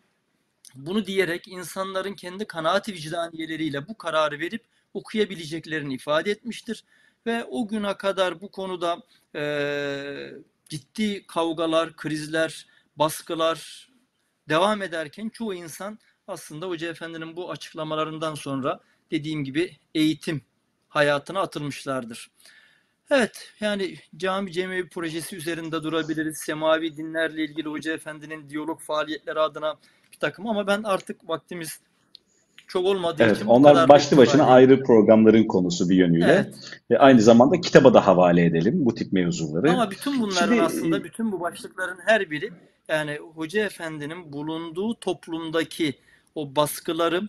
bunu 0.75 1.07
diyerek 1.07 1.49
insanların 1.49 2.14
kendi 2.14 2.44
kanaat 2.44 2.88
vicdaniyeleriyle 2.88 3.88
bu 3.88 3.99
kararı 3.99 4.38
verip 4.38 4.64
okuyabileceklerini 4.94 5.94
ifade 5.94 6.31
etmiştir. 6.31 6.85
Ve 7.27 7.44
o 7.44 7.68
güne 7.68 7.97
kadar 7.97 8.40
bu 8.40 8.51
konuda 8.51 9.03
e, 9.35 10.33
ciddi 10.68 11.27
kavgalar, 11.27 11.97
krizler, 11.97 12.66
baskılar 12.97 13.88
devam 14.49 14.83
ederken 14.83 15.29
çoğu 15.29 15.55
insan 15.55 15.99
aslında 16.27 16.68
Hoca 16.68 16.88
Efendi'nin 16.88 17.37
bu 17.37 17.51
açıklamalarından 17.51 18.35
sonra 18.35 18.81
dediğim 19.11 19.44
gibi 19.44 19.77
eğitim 19.94 20.42
hayatına 20.88 21.40
atılmışlardır. 21.40 22.31
Evet 23.11 23.53
yani 23.61 23.94
cami 24.16 24.53
cemiyevi 24.53 24.88
projesi 24.88 25.37
üzerinde 25.37 25.83
durabiliriz. 25.83 26.38
Semavi 26.38 26.97
dinlerle 26.97 27.44
ilgili 27.44 27.68
Hoca 27.68 27.92
Efendi'nin 27.92 28.51
diyalog 28.51 28.81
faaliyetleri 28.81 29.40
adına 29.40 29.75
bir 30.12 30.18
takım 30.18 30.47
ama 30.47 30.66
ben 30.66 30.83
artık 30.83 31.29
vaktimiz 31.29 31.81
çok 32.66 32.87
olmadığı 32.87 33.23
evet, 33.23 33.37
için 33.37 33.47
onlar 33.47 33.88
başlı 33.88 34.16
başına 34.16 34.47
ayrı 34.47 34.83
programların 34.83 35.44
konusu 35.44 35.88
bir 35.88 35.97
yönüyle. 35.97 36.33
Evet. 36.33 36.55
Ve 36.90 36.99
aynı 36.99 37.21
zamanda 37.21 37.61
kitaba 37.61 37.94
da 37.94 38.07
havale 38.07 38.44
edelim 38.44 38.75
bu 38.77 38.94
tip 38.94 39.12
mevzuları. 39.12 39.71
Ama 39.71 39.90
bütün 39.90 40.21
bunların 40.21 40.49
Şimdi, 40.49 40.62
aslında 40.62 41.05
bütün 41.05 41.33
bu 41.33 41.40
başlıkların 41.40 41.99
her 42.07 42.31
biri 42.31 42.51
yani 42.88 43.18
Hoca 43.35 43.64
Efendi'nin 43.64 44.33
bulunduğu 44.33 44.94
toplumdaki 44.94 45.94
o 46.35 46.57
baskıları, 46.57 47.23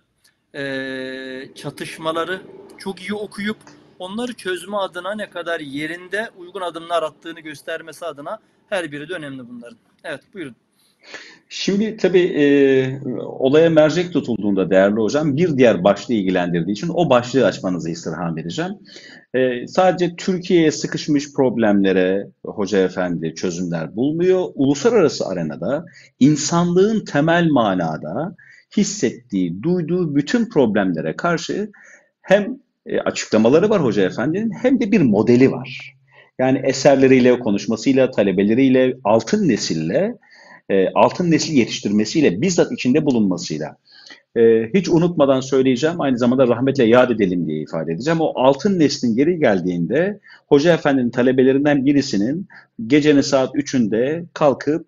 e, 0.56 1.56
çatışmaları 1.56 2.42
çok 2.78 3.02
iyi 3.02 3.14
okuyup 3.14 3.58
onları 4.00 4.34
çözme 4.34 4.78
adına 4.78 5.16
ne 5.16 5.30
kadar 5.30 5.60
yerinde 5.60 6.30
uygun 6.38 6.62
adımlar 6.62 7.04
attığını 7.04 7.40
göstermesi 7.40 8.06
adına 8.06 8.40
her 8.70 8.92
biri 8.92 9.10
de 9.10 9.14
önemli 9.14 9.50
bunların. 9.50 9.78
Evet 10.04 10.22
buyurun. 10.34 10.56
Şimdi 11.50 11.98
tabii 11.98 12.24
e, 12.24 12.46
olaya 13.26 13.70
mercek 13.70 14.14
tutulduğunda 14.14 14.70
değerli 14.70 14.96
hocam 14.96 15.38
bir 15.38 15.58
diğer 15.58 15.84
başlığı 15.84 16.14
ilgilendirdiği 16.14 16.74
için 16.74 16.90
o 16.94 17.10
başlığı 17.10 17.46
açmanızı 17.46 17.90
istirham 17.90 18.38
edeceğim. 18.38 18.72
E, 19.34 19.68
sadece 19.68 20.16
Türkiye'ye 20.16 20.72
sıkışmış 20.72 21.34
problemlere 21.34 22.28
hoca 22.46 22.80
efendi 22.80 23.36
çözümler 23.36 23.96
bulmuyor. 23.96 24.46
Uluslararası 24.56 25.26
arenada 25.26 25.86
insanlığın 26.20 27.06
temel 27.06 27.50
manada 27.50 28.36
hissettiği, 28.78 29.64
duyduğu 29.64 30.16
bütün 30.16 30.50
problemlere 30.50 31.16
karşı 31.16 31.72
hem 32.22 32.60
e, 32.90 33.00
açıklamaları 33.00 33.70
var 33.70 33.84
hoca 33.84 34.04
efendinin 34.04 34.52
hem 34.62 34.80
de 34.80 34.92
bir 34.92 35.02
modeli 35.02 35.52
var. 35.52 35.96
Yani 36.40 36.62
eserleriyle, 36.64 37.40
konuşmasıyla, 37.40 38.12
talebeleriyle, 38.12 38.96
altın 39.04 39.48
nesille 39.48 40.16
e, 40.70 40.90
altın 40.90 41.32
nesli 41.32 41.56
yetiştirmesiyle, 41.56 42.42
bizzat 42.42 42.72
içinde 42.72 43.06
bulunmasıyla, 43.06 43.76
e, 44.38 44.42
hiç 44.74 44.90
unutmadan 44.90 45.40
söyleyeceğim, 45.42 46.02
aynı 46.02 46.18
zamanda 46.18 46.48
rahmetle 46.48 46.84
yad 46.84 47.10
edelim 47.10 47.48
diye 47.48 47.62
ifade 47.62 47.94
edeceğim. 47.94 48.22
O 48.22 48.34
altın 48.36 48.80
neslin 48.80 49.16
geri 49.16 49.40
geldiğinde 49.40 50.20
Hoca 50.48 50.74
Efendi'nin 50.74 51.10
talebelerinden 51.10 51.86
birisinin 51.86 52.48
gecenin 52.88 53.22
saat 53.22 53.56
3'ünde 53.56 54.26
kalkıp 54.34 54.86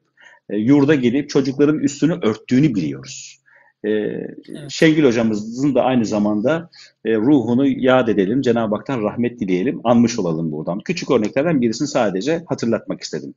yurda 0.49 0.95
gelip 0.95 1.29
çocukların 1.29 1.79
üstünü 1.79 2.13
örttüğünü 2.13 2.75
biliyoruz. 2.75 3.40
E, 3.83 3.89
evet. 3.89 4.37
Şengül 4.69 5.05
hocamızın 5.05 5.75
da 5.75 5.83
aynı 5.83 6.05
zamanda 6.05 6.69
e, 7.05 7.15
ruhunu 7.15 7.67
yad 7.67 8.07
edelim, 8.07 8.41
Cenab-ı 8.41 8.75
Hak'tan 8.75 9.03
rahmet 9.03 9.39
dileyelim, 9.39 9.81
anmış 9.83 10.19
olalım 10.19 10.51
buradan. 10.51 10.79
Küçük 10.79 11.11
örneklerden 11.11 11.61
birisini 11.61 11.87
sadece 11.87 12.43
hatırlatmak 12.47 13.01
istedim. 13.01 13.33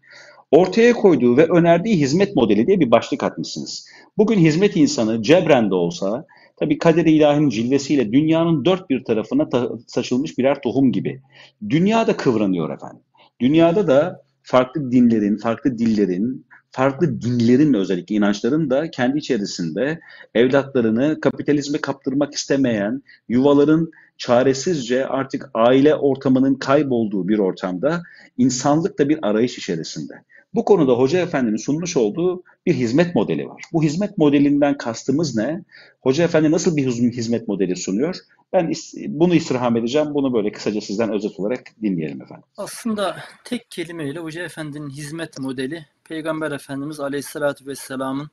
Ortaya 0.51 0.93
koyduğu 0.93 1.37
ve 1.37 1.47
önerdiği 1.47 1.97
hizmet 1.97 2.37
modeli 2.37 2.67
diye 2.67 2.81
bir 2.81 2.91
başlık 2.91 3.23
atmışsınız. 3.23 3.89
Bugün 4.17 4.39
hizmet 4.39 4.77
insanı 4.77 5.23
cebren 5.23 5.71
de 5.71 5.75
olsa, 5.75 6.25
tabii 6.57 6.79
kader-i 6.79 7.11
ilahinin 7.11 7.49
cilvesiyle 7.49 8.13
dünyanın 8.13 8.65
dört 8.65 8.91
bir 8.91 9.05
tarafına 9.05 9.49
ta- 9.49 9.71
saçılmış 9.87 10.39
birer 10.39 10.63
tohum 10.63 10.93
gibi. 10.93 11.21
Dünyada 11.69 12.17
kıvranıyor 12.17 12.71
efendim. 12.71 13.01
Dünyada 13.41 13.87
da 13.87 14.23
farklı 14.43 14.93
dinlerin, 14.93 15.37
farklı 15.37 15.79
dillerin, 15.79 16.47
farklı 16.75 17.21
dinlerin 17.23 17.75
özellikle 17.75 18.15
inançların 18.15 18.71
da 18.71 18.91
kendi 18.91 19.19
içerisinde 19.19 20.01
evlatlarını 20.35 21.21
kapitalizme 21.21 21.81
kaptırmak 21.81 22.35
istemeyen, 22.35 23.03
yuvaların 23.29 23.91
çaresizce 24.19 25.07
artık 25.07 25.51
aile 25.55 25.95
ortamının 25.95 26.55
kaybolduğu 26.55 27.29
bir 27.29 27.39
ortamda 27.39 28.03
insanlık 28.39 28.99
da 28.99 29.09
bir 29.09 29.19
arayış 29.23 29.59
içerisinde. 29.59 30.15
Bu 30.55 30.65
konuda 30.65 30.93
Hoca 30.93 31.19
Efendi'nin 31.19 31.57
sunmuş 31.57 31.97
olduğu 31.97 32.43
bir 32.67 32.75
hizmet 32.75 33.15
modeli 33.15 33.49
var. 33.49 33.63
Bu 33.73 33.83
hizmet 33.83 34.19
modelinden 34.19 34.79
kastımız 34.79 35.37
ne? 35.37 35.65
Hoca 36.01 36.25
Efendi 36.25 36.51
nasıl 36.51 36.77
bir 36.77 36.87
hizmet 36.87 37.49
modeli 37.49 37.77
sunuyor? 37.77 38.17
Ben 38.53 38.73
bunu 39.09 39.35
istirham 39.35 39.77
edeceğim. 39.77 40.15
Bunu 40.15 40.35
böyle 40.35 40.53
kısaca 40.53 40.81
sizden 40.81 41.13
özet 41.13 41.41
olarak 41.41 41.63
dinleyelim 41.83 42.23
efendim. 42.23 42.45
Aslında 42.57 43.17
tek 43.45 43.71
kelimeyle 43.71 44.19
Hoca 44.19 44.43
Efendi'nin 44.43 44.91
hizmet 44.91 45.39
modeli 45.39 45.87
Peygamber 46.05 46.53
Efendimiz 46.53 47.01
Aleyhisselatü 47.01 47.67
Vesselam'ın 47.67 48.31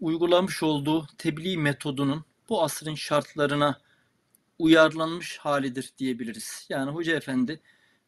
uygulamış 0.00 0.62
olduğu 0.62 1.06
tebliğ 1.18 1.56
metodunun 1.56 2.24
bu 2.48 2.62
asrın 2.62 2.94
şartlarına 2.94 3.78
uyarlanmış 4.58 5.38
halidir 5.38 5.92
diyebiliriz. 5.98 6.66
Yani 6.68 6.90
Hoca 6.90 7.16
Efendi 7.16 7.60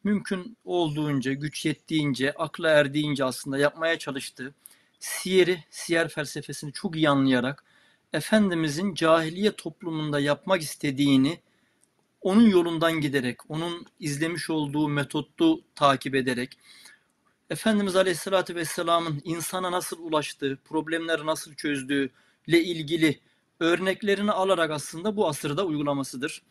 mümkün 0.04 0.56
olduğunca, 0.64 1.32
güç 1.32 1.66
yettiğince, 1.66 2.32
akla 2.32 2.68
erdiğince 2.68 3.24
aslında 3.24 3.58
yapmaya 3.58 3.98
çalıştığı 3.98 4.54
siyeri, 5.00 5.64
siyer 5.70 6.08
felsefesini 6.08 6.72
çok 6.72 6.96
iyi 6.96 7.08
anlayarak 7.08 7.64
Efendimizin 8.12 8.94
cahiliye 8.94 9.52
toplumunda 9.52 10.20
yapmak 10.20 10.62
istediğini 10.62 11.40
onun 12.22 12.48
yolundan 12.48 13.00
giderek, 13.00 13.50
onun 13.50 13.86
izlemiş 14.00 14.50
olduğu 14.50 14.88
metodu 14.88 15.60
takip 15.74 16.14
ederek, 16.14 16.58
Efendimiz 17.50 17.96
Aleyhisselatü 17.96 18.54
Vesselam'ın 18.54 19.20
insana 19.24 19.72
nasıl 19.72 19.98
ulaştığı, 19.98 20.58
problemleri 20.64 21.26
nasıl 21.26 21.54
çözdüğü 21.54 22.10
ile 22.46 22.64
ilgili 22.64 23.20
örneklerini 23.60 24.32
alarak 24.32 24.70
aslında 24.70 25.16
bu 25.16 25.28
asırda 25.28 25.64
uygulamasıdır. 25.66 26.42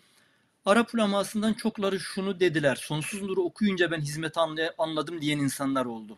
Arap 0.66 0.94
ulemasından 0.94 1.54
çokları 1.54 2.00
şunu 2.00 2.40
dediler. 2.40 2.76
Sonsuz 2.76 3.22
Nur'u 3.22 3.42
okuyunca 3.42 3.92
ben 3.92 4.02
hizmeti 4.02 4.40
anladım 4.78 5.22
diyen 5.22 5.38
insanlar 5.38 5.86
oldu. 5.86 6.18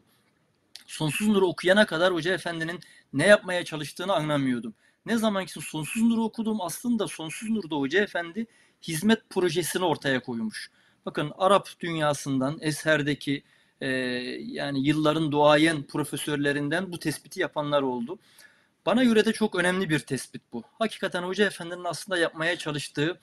Sonsuz 0.88 1.28
Nur'u 1.28 1.48
okuyana 1.48 1.86
kadar 1.86 2.14
Hoca 2.14 2.34
Efendi'nin 2.34 2.80
ne 3.14 3.28
yapmaya 3.28 3.66
çalıştığını 3.66 4.14
anlamıyordum. 4.14 4.74
Ne 5.06 5.18
zaman 5.18 5.46
ki 5.46 5.62
Sonsuz 5.62 6.04
Nur'u 6.04 6.24
okudum 6.24 6.62
aslında 6.62 7.08
Sonsuz 7.08 7.50
Nur'da 7.50 7.76
Hoca 7.76 8.02
Efendi 8.02 8.48
hizmet 8.82 9.30
projesini 9.30 9.86
ortaya 9.86 10.20
koymuş. 10.20 10.70
Bakın 11.06 11.32
Arap 11.38 11.70
dünyasından 11.80 12.58
Esher'deki 12.62 13.44
e, 13.82 13.88
yani 14.40 14.88
yılların 14.88 15.32
duayen 15.32 15.84
profesörlerinden 15.84 16.92
bu 16.92 17.00
tespiti 17.00 17.40
yapanlar 17.40 17.82
oldu. 17.82 18.20
Bana 18.86 19.04
göre 19.04 19.26
de 19.26 19.34
çok 19.34 19.56
önemli 19.56 19.90
bir 19.90 20.00
tespit 20.00 20.42
bu. 20.54 20.64
Hakikaten 20.80 21.24
Hoca 21.24 21.46
Efendi'nin 21.46 21.84
aslında 21.84 22.18
yapmaya 22.18 22.58
çalıştığı 22.58 23.20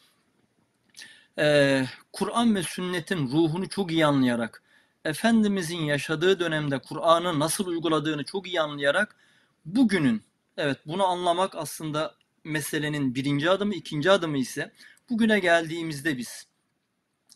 e, 1.39 1.85
Kur'an 2.13 2.55
ve 2.55 2.63
sünnetin 2.63 3.29
ruhunu 3.29 3.69
çok 3.69 3.93
iyi 3.93 4.07
anlayarak, 4.07 4.63
Efendimizin 5.05 5.85
yaşadığı 5.85 6.41
dönemde 6.41 6.79
Kur'an'ı 6.79 7.39
nasıl 7.39 7.67
uyguladığını 7.67 8.25
çok 8.25 8.47
iyi 8.47 8.61
anlayarak 8.61 9.17
bugünün, 9.65 10.23
evet 10.57 10.79
bunu 10.87 11.07
anlamak 11.07 11.55
aslında 11.57 12.15
meselenin 12.45 13.15
birinci 13.15 13.51
adımı, 13.51 13.75
ikinci 13.75 14.11
adımı 14.11 14.39
ise 14.39 14.73
bugüne 15.11 15.39
geldiğimizde 15.39 16.19
biz 16.19 16.47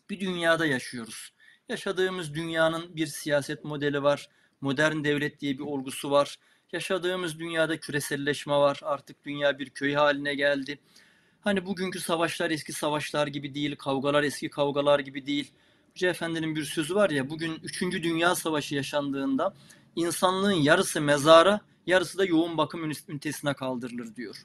bir 0.09 0.19
dünyada 0.19 0.65
yaşıyoruz. 0.65 1.33
Yaşadığımız 1.69 2.33
dünyanın 2.33 2.95
bir 2.95 3.07
siyaset 3.07 3.63
modeli 3.63 4.03
var, 4.03 4.29
modern 4.61 5.03
devlet 5.03 5.41
diye 5.41 5.53
bir 5.53 5.63
olgusu 5.63 6.11
var. 6.11 6.39
Yaşadığımız 6.71 7.39
dünyada 7.39 7.79
küreselleşme 7.79 8.53
var. 8.53 8.79
Artık 8.83 9.25
dünya 9.25 9.59
bir 9.59 9.69
köy 9.69 9.93
haline 9.93 10.35
geldi. 10.35 10.79
Hani 11.47 11.65
bugünkü 11.65 11.99
savaşlar 11.99 12.51
eski 12.51 12.73
savaşlar 12.73 13.27
gibi 13.27 13.53
değil, 13.53 13.75
kavgalar 13.75 14.23
eski 14.23 14.49
kavgalar 14.49 14.99
gibi 14.99 15.25
değil. 15.25 15.51
Hoca 15.91 16.09
Efendi'nin 16.09 16.55
bir 16.55 16.63
sözü 16.63 16.95
var 16.95 17.09
ya, 17.09 17.29
bugün 17.29 17.59
3. 17.63 17.81
Dünya 17.81 18.35
Savaşı 18.35 18.75
yaşandığında 18.75 19.53
insanlığın 19.95 20.51
yarısı 20.51 21.01
mezara, 21.01 21.59
yarısı 21.85 22.17
da 22.17 22.25
yoğun 22.25 22.57
bakım 22.57 22.83
ünitesine 22.83 23.53
kaldırılır 23.53 24.15
diyor. 24.15 24.35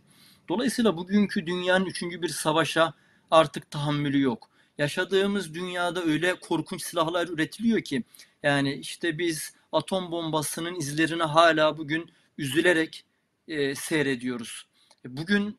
Dolayısıyla 0.48 0.96
bugünkü 0.96 1.46
dünyanın 1.46 1.86
üçüncü 1.86 2.22
bir 2.22 2.28
savaşa 2.28 2.94
artık 3.30 3.70
tahammülü 3.70 4.20
yok. 4.20 4.50
Yaşadığımız 4.78 5.54
dünyada 5.54 6.02
öyle 6.02 6.34
korkunç 6.34 6.82
silahlar 6.82 7.28
üretiliyor 7.28 7.80
ki 7.80 8.04
yani 8.42 8.74
işte 8.74 9.18
biz 9.18 9.54
atom 9.72 10.10
bombasının 10.10 10.74
izlerini 10.74 11.22
hala 11.22 11.78
bugün 11.78 12.10
üzülerek 12.38 13.04
e, 13.48 13.74
seyrediyoruz. 13.74 14.66
E, 15.04 15.16
bugün 15.16 15.58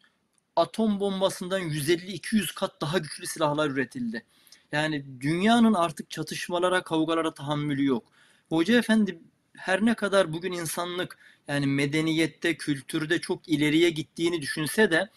atom 0.56 1.00
bombasından 1.00 1.62
150-200 1.62 2.56
kat 2.56 2.82
daha 2.82 2.98
güçlü 2.98 3.28
silahlar 3.28 3.70
üretildi. 3.70 4.26
Yani 4.72 5.06
dünyanın 5.22 5.74
artık 5.74 6.10
çatışmalara, 6.10 6.84
kavgalara 6.84 7.34
tahammülü 7.34 7.86
yok. 7.86 8.04
Hoca 8.50 8.78
Efendi 8.78 9.20
her 9.58 9.86
ne 9.86 9.94
kadar 9.94 10.34
bugün 10.34 10.52
insanlık 10.52 11.18
yani 11.48 11.68
medeniyette, 11.68 12.58
kültürde 12.58 13.22
çok 13.22 13.50
ileriye 13.50 13.90
gittiğini 13.90 14.42
düşünse 14.42 14.92
de 14.92 15.10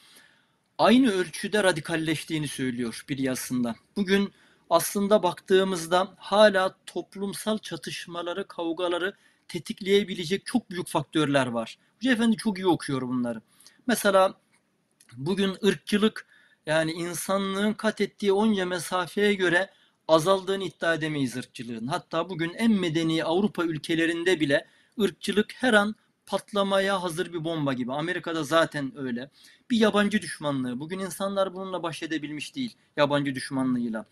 aynı 0.78 1.12
ölçüde 1.12 1.64
radikalleştiğini 1.64 2.48
söylüyor 2.48 3.04
bir 3.08 3.18
yazısında. 3.18 3.74
Bugün 3.96 4.32
aslında 4.70 5.22
baktığımızda 5.22 6.14
hala 6.16 6.76
toplumsal 6.86 7.58
çatışmaları, 7.58 8.48
kavgaları 8.48 9.14
tetikleyebilecek 9.48 10.46
çok 10.46 10.70
büyük 10.70 10.88
faktörler 10.88 11.46
var. 11.46 11.78
Hoca 11.96 12.12
Efendi 12.12 12.36
çok 12.36 12.58
iyi 12.58 12.66
okuyor 12.66 13.02
bunları. 13.02 13.40
Mesela 13.86 14.34
bugün 15.12 15.56
ırkçılık 15.64 16.26
yani 16.66 16.92
insanlığın 16.92 17.72
kat 17.72 18.00
ettiği 18.00 18.32
onca 18.32 18.66
mesafeye 18.66 19.34
göre 19.34 19.70
azaldığını 20.08 20.64
iddia 20.64 20.94
edemeyiz 20.94 21.36
ırkçılığın. 21.36 21.86
Hatta 21.86 22.30
bugün 22.30 22.54
en 22.54 22.70
medeni 22.70 23.24
Avrupa 23.24 23.64
ülkelerinde 23.64 24.40
bile 24.40 24.66
ırkçılık 25.00 25.54
her 25.54 25.74
an 25.74 25.94
patlamaya 26.26 27.02
hazır 27.02 27.32
bir 27.32 27.44
bomba 27.44 27.72
gibi. 27.72 27.92
Amerika'da 27.92 28.44
zaten 28.44 28.92
öyle. 28.96 29.30
Bir 29.70 29.76
yabancı 29.76 30.22
düşmanlığı. 30.22 30.80
Bugün 30.80 30.98
insanlar 30.98 31.54
bununla 31.54 31.82
baş 31.82 32.02
edebilmiş 32.02 32.56
değil. 32.56 32.74
Yabancı 32.96 33.34
düşmanlığıyla. 33.34 34.06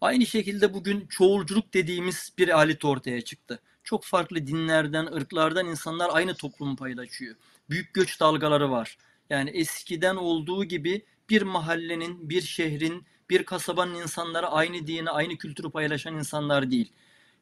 Aynı 0.00 0.26
şekilde 0.26 0.74
bugün 0.74 1.06
çoğulculuk 1.06 1.74
dediğimiz 1.74 2.32
bir 2.38 2.48
alet 2.48 2.84
ortaya 2.84 3.20
çıktı. 3.20 3.60
Çok 3.84 4.04
farklı 4.04 4.46
dinlerden, 4.46 5.06
ırklardan 5.06 5.66
insanlar 5.66 6.10
aynı 6.12 6.34
toplumu 6.34 6.76
paylaşıyor. 6.76 7.36
Büyük 7.70 7.94
göç 7.94 8.20
dalgaları 8.20 8.70
var. 8.70 8.98
Yani 9.30 9.50
eskiden 9.50 10.16
olduğu 10.16 10.64
gibi 10.64 11.04
bir 11.30 11.42
mahallenin, 11.42 12.30
bir 12.30 12.42
şehrin, 12.42 13.06
bir 13.30 13.44
kasabanın 13.44 13.94
insanları 13.94 14.48
aynı 14.48 14.86
dini, 14.86 15.10
aynı 15.10 15.36
kültürü 15.38 15.70
paylaşan 15.70 16.14
insanlar 16.14 16.70
değil. 16.70 16.92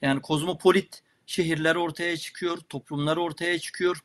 Yani 0.02 0.20
kozmopolit 0.20 1.02
şehirler 1.26 1.76
ortaya 1.76 2.16
çıkıyor, 2.16 2.58
toplumlar 2.58 3.16
ortaya 3.16 3.58
çıkıyor. 3.58 4.02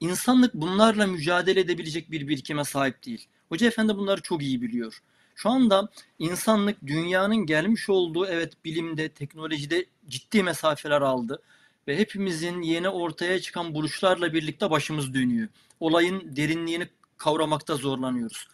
İnsanlık 0.00 0.54
bunlarla 0.54 1.06
mücadele 1.06 1.60
edebilecek 1.60 2.10
bir 2.10 2.28
birikime 2.28 2.64
sahip 2.64 3.06
değil. 3.06 3.26
Hoca 3.48 3.66
Efendi 3.66 3.96
bunları 3.96 4.22
çok 4.22 4.42
iyi 4.42 4.62
biliyor. 4.62 5.02
Şu 5.34 5.50
anda 5.50 5.88
insanlık 6.18 6.86
dünyanın 6.86 7.46
gelmiş 7.46 7.88
olduğu 7.88 8.26
evet 8.26 8.52
bilimde, 8.64 9.08
teknolojide 9.08 9.86
ciddi 10.08 10.42
mesafeler 10.42 11.00
aldı 11.00 11.42
ve 11.88 11.98
hepimizin 11.98 12.62
yeni 12.62 12.88
ortaya 12.88 13.40
çıkan 13.40 13.74
buluşlarla 13.74 14.32
birlikte 14.32 14.70
başımız 14.70 15.14
dönüyor. 15.14 15.48
Olayın 15.80 16.36
derinliğini 16.36 16.88
kavramakta 17.18 17.76
zorlanıyoruz. 17.76 18.48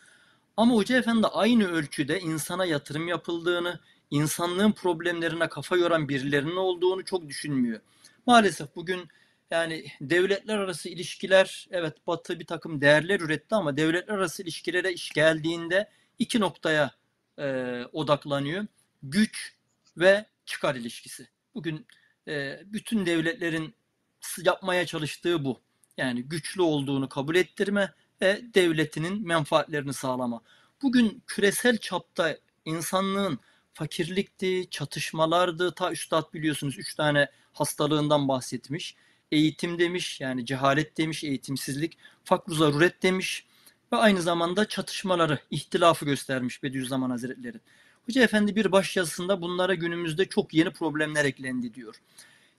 Ama 0.56 0.74
Hoca 0.74 0.98
Efendi 0.98 1.26
aynı 1.26 1.68
ölçüde 1.68 2.20
insana 2.20 2.64
yatırım 2.64 3.08
yapıldığını, 3.08 3.80
insanlığın 4.10 4.72
problemlerine 4.72 5.48
kafa 5.48 5.76
yoran 5.76 6.08
birilerinin 6.08 6.56
olduğunu 6.56 7.04
çok 7.04 7.28
düşünmüyor. 7.28 7.80
Maalesef 8.26 8.76
bugün 8.76 9.08
Yani 9.52 9.86
devletler 10.00 10.58
arası 10.58 10.88
ilişkiler 10.88 11.68
evet 11.70 12.06
Batı 12.06 12.40
bir 12.40 12.46
takım 12.46 12.80
değerler 12.80 13.20
üretti 13.20 13.54
ama 13.54 13.76
devletler 13.76 14.14
arası 14.14 14.42
ilişkilere 14.42 14.92
iş 14.92 15.10
geldiğinde 15.10 15.90
iki 16.18 16.40
noktaya 16.40 16.90
e, 17.38 17.44
odaklanıyor. 17.92 18.66
Güç 19.02 19.56
ve 19.96 20.26
çıkar 20.46 20.74
ilişkisi. 20.74 21.28
Bugün 21.54 21.86
e, 22.28 22.60
bütün 22.64 23.06
devletlerin 23.06 23.74
yapmaya 24.44 24.86
çalıştığı 24.86 25.44
bu. 25.44 25.60
Yani 25.96 26.22
güçlü 26.22 26.62
olduğunu 26.62 27.08
kabul 27.08 27.34
ettirme 27.34 27.92
ve 28.22 28.42
devletinin 28.54 29.26
menfaatlerini 29.26 29.92
sağlama. 29.92 30.40
Bugün 30.82 31.22
küresel 31.26 31.78
çapta 31.78 32.36
insanlığın 32.64 33.38
fakirlikti, 33.74 34.70
çatışmalardı. 34.70 35.74
Ta 35.74 35.92
üstad 35.92 36.32
biliyorsunuz 36.34 36.78
üç 36.78 36.94
tane 36.94 37.28
hastalığından 37.52 38.28
bahsetmiş. 38.28 38.96
Eğitim 39.32 39.78
demiş 39.78 40.20
yani 40.20 40.46
cehalet 40.46 40.98
demiş, 40.98 41.24
eğitimsizlik, 41.24 41.98
fakru 42.24 42.54
zaruret 42.54 43.02
demiş 43.02 43.46
ve 43.92 43.96
aynı 43.96 44.22
zamanda 44.22 44.68
çatışmaları, 44.68 45.38
ihtilafı 45.50 46.04
göstermiş 46.04 46.62
Bediüzzaman 46.62 47.10
Hazretleri. 47.10 47.60
Hoca 48.06 48.22
Efendi 48.22 48.56
bir 48.56 48.72
başyazısında 48.72 49.40
bunlara 49.40 49.74
günümüzde 49.74 50.28
çok 50.28 50.54
yeni 50.54 50.70
problemler 50.70 51.24
eklendi 51.24 51.74
diyor. 51.74 51.94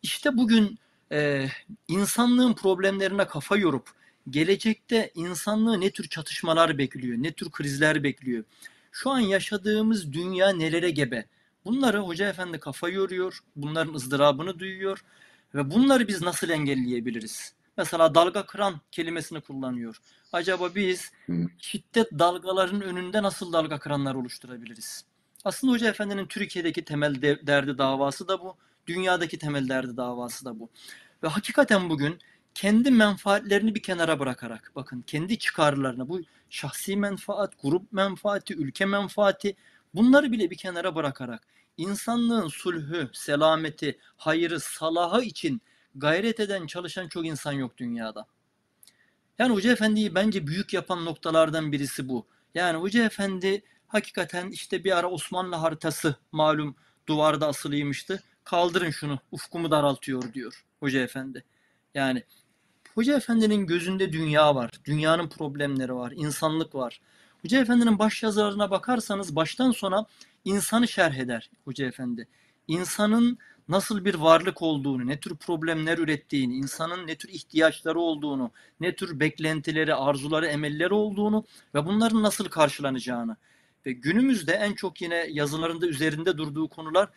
İşte 0.04 0.38
bugün 0.38 0.80
e, 1.12 1.48
insanlığın 1.88 2.54
problemlerine 2.54 3.28
kafa 3.28 3.58
yorup 3.58 4.03
gelecekte 4.30 5.12
insanlığı 5.16 5.82
ne 5.82 5.92
tür 5.92 6.08
çatışmalar 6.08 6.78
bekliyor, 6.78 7.18
ne 7.18 7.32
tür 7.32 7.52
krizler 7.52 8.04
bekliyor. 8.04 8.44
Şu 8.92 9.10
an 9.10 9.20
yaşadığımız 9.20 10.14
dünya 10.14 10.50
nelere 10.50 10.90
gebe? 10.90 11.26
Bunları 11.66 12.00
Hoca 12.00 12.30
Efendi 12.30 12.60
kafa 12.60 12.90
yoruyor, 12.90 13.40
bunların 13.56 13.94
ızdırabını 13.94 14.60
duyuyor 14.60 15.04
ve 15.56 15.72
bunları 15.72 16.08
biz 16.08 16.22
nasıl 16.22 16.50
engelleyebiliriz? 16.50 17.54
Mesela 17.78 18.16
dalga 18.16 18.46
kıran 18.46 18.82
kelimesini 18.92 19.42
kullanıyor. 19.42 19.98
Acaba 20.34 20.76
biz 20.76 21.12
şiddet 21.58 22.12
dalgaların 22.12 22.82
önünde 22.82 23.24
nasıl 23.24 23.54
dalga 23.54 23.80
kıranlar 23.80 24.16
oluşturabiliriz? 24.16 25.06
Aslında 25.46 25.74
Hoca 25.74 25.90
Efendi'nin 25.90 26.26
Türkiye'deki 26.26 26.86
temel 26.86 27.22
de, 27.22 27.48
derdi 27.48 27.78
davası 27.78 28.28
da 28.28 28.42
bu. 28.42 28.56
Dünyadaki 28.88 29.38
temel 29.38 29.70
derdi 29.70 29.98
davası 29.98 30.46
da 30.46 30.60
bu. 30.60 30.70
Ve 31.24 31.28
hakikaten 31.28 31.90
bugün 31.90 32.20
kendi 32.56 32.92
menfaatlerini 32.92 33.76
bir 33.76 33.84
kenara 33.84 34.20
bırakarak 34.20 34.72
bakın 34.76 35.02
kendi 35.08 35.38
çıkarlarını 35.40 36.10
bu 36.10 36.22
şahsi 36.50 36.98
menfaat, 36.98 37.54
grup 37.62 37.92
menfaati, 37.92 38.54
ülke 38.54 38.86
menfaati 38.86 39.56
bunları 39.96 40.32
bile 40.32 40.50
bir 40.50 40.58
kenara 40.58 40.96
bırakarak 40.96 41.48
insanlığın 41.78 42.48
sulhü, 42.48 43.10
selameti, 43.14 44.00
hayırı, 44.18 44.60
salahı 44.60 45.22
için 45.22 45.62
gayret 45.96 46.40
eden, 46.40 46.68
çalışan 46.68 47.08
çok 47.08 47.26
insan 47.26 47.52
yok 47.52 47.78
dünyada. 47.78 48.26
Yani 49.40 49.54
Hoca 49.54 49.72
Efendi'yi 49.72 50.16
bence 50.16 50.48
büyük 50.48 50.74
yapan 50.74 51.06
noktalardan 51.06 51.72
birisi 51.72 52.10
bu. 52.10 52.26
Yani 52.56 52.78
Hoca 52.78 53.06
Efendi 53.06 53.64
hakikaten 53.88 54.50
işte 54.50 54.84
bir 54.84 54.98
ara 54.98 55.10
Osmanlı 55.10 55.56
haritası 55.56 56.16
malum 56.32 56.76
duvarda 57.08 57.48
asılıymıştı. 57.48 58.24
Kaldırın 58.44 58.90
şunu 58.90 59.20
ufkumu 59.32 59.72
daraltıyor 59.72 60.34
diyor 60.34 60.64
Hoca 60.80 61.00
Efendi. 61.00 61.44
Yani 61.94 62.24
Hoca 62.96 63.18
Efendi'nin 63.18 63.68
gözünde 63.68 64.14
dünya 64.14 64.56
var. 64.56 64.72
Dünyanın 64.86 65.30
problemleri 65.30 65.96
var. 65.96 66.14
insanlık 66.16 66.76
var. 66.76 67.02
Hoca 67.42 67.62
Efendi'nin 67.62 68.00
baş 68.00 68.24
yazılarına 68.24 68.72
bakarsanız 68.72 69.36
baştan 69.36 69.72
sona 69.72 70.06
insanı 70.46 70.88
şerh 70.88 71.16
eder 71.16 71.50
Hoca 71.66 71.86
Efendi. 71.86 72.28
İnsanın 72.68 73.38
nasıl 73.70 74.06
bir 74.06 74.16
varlık 74.16 74.62
olduğunu, 74.62 75.08
ne 75.08 75.20
tür 75.20 75.36
problemler 75.36 75.98
ürettiğini, 75.98 76.56
insanın 76.56 77.08
ne 77.08 77.16
tür 77.16 77.30
ihtiyaçları 77.30 78.00
olduğunu, 78.00 78.52
ne 78.80 78.96
tür 78.96 79.20
beklentileri, 79.20 79.96
arzuları, 79.96 80.48
emelleri 80.48 80.94
olduğunu 80.94 81.46
ve 81.76 81.86
bunların 81.86 82.24
nasıl 82.24 82.46
karşılanacağını 82.46 83.38
ve 83.86 83.92
günümüzde 83.92 84.54
en 84.54 84.74
çok 84.74 85.02
yine 85.02 85.28
yazılarında 85.30 85.88
üzerinde 85.88 86.38
durduğu 86.38 86.68
konular 86.68 87.10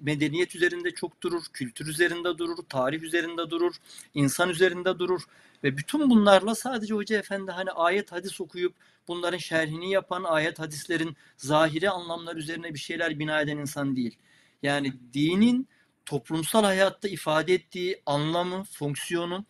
medeniyet 0.00 0.54
üzerinde 0.54 0.90
çok 0.90 1.22
durur, 1.22 1.44
kültür 1.52 1.86
üzerinde 1.86 2.38
durur, 2.38 2.56
tarih 2.68 3.02
üzerinde 3.02 3.50
durur, 3.50 3.74
insan 4.14 4.50
üzerinde 4.50 4.98
durur 4.98 5.22
ve 5.64 5.76
bütün 5.76 6.10
bunlarla 6.10 6.54
sadece 6.54 6.94
Hoca 6.94 7.18
Efendi 7.18 7.50
hani 7.50 7.70
ayet 7.70 8.12
hadis 8.12 8.40
okuyup 8.40 8.74
bunların 9.08 9.38
şerhini 9.38 9.90
yapan 9.90 10.24
ayet 10.24 10.58
hadislerin 10.58 11.16
zahiri 11.36 11.90
anlamlar 11.90 12.36
üzerine 12.36 12.74
bir 12.74 12.78
şeyler 12.78 13.18
bina 13.18 13.40
eden 13.40 13.56
insan 13.56 13.96
değil. 13.96 14.18
Yani 14.62 14.92
dinin 15.14 15.68
toplumsal 16.06 16.64
hayatta 16.64 17.08
ifade 17.08 17.54
ettiği 17.54 18.02
anlamı, 18.06 18.64
fonksiyonu 18.64 19.44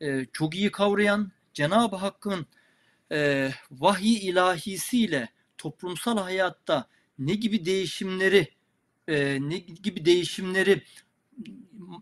e, 0.00 0.26
çok 0.32 0.54
iyi 0.54 0.70
kavrayan 0.70 1.32
Cenab-ı 1.54 1.96
Hakk'ın 1.96 2.46
e, 3.12 3.50
vahiy 3.70 4.28
ilahisiyle 4.28 5.28
toplumsal 5.62 6.18
hayatta 6.18 6.86
ne 7.18 7.34
gibi 7.34 7.64
değişimleri 7.64 8.48
e, 9.08 9.38
ne 9.40 9.58
gibi 9.58 10.04
değişimleri 10.04 10.82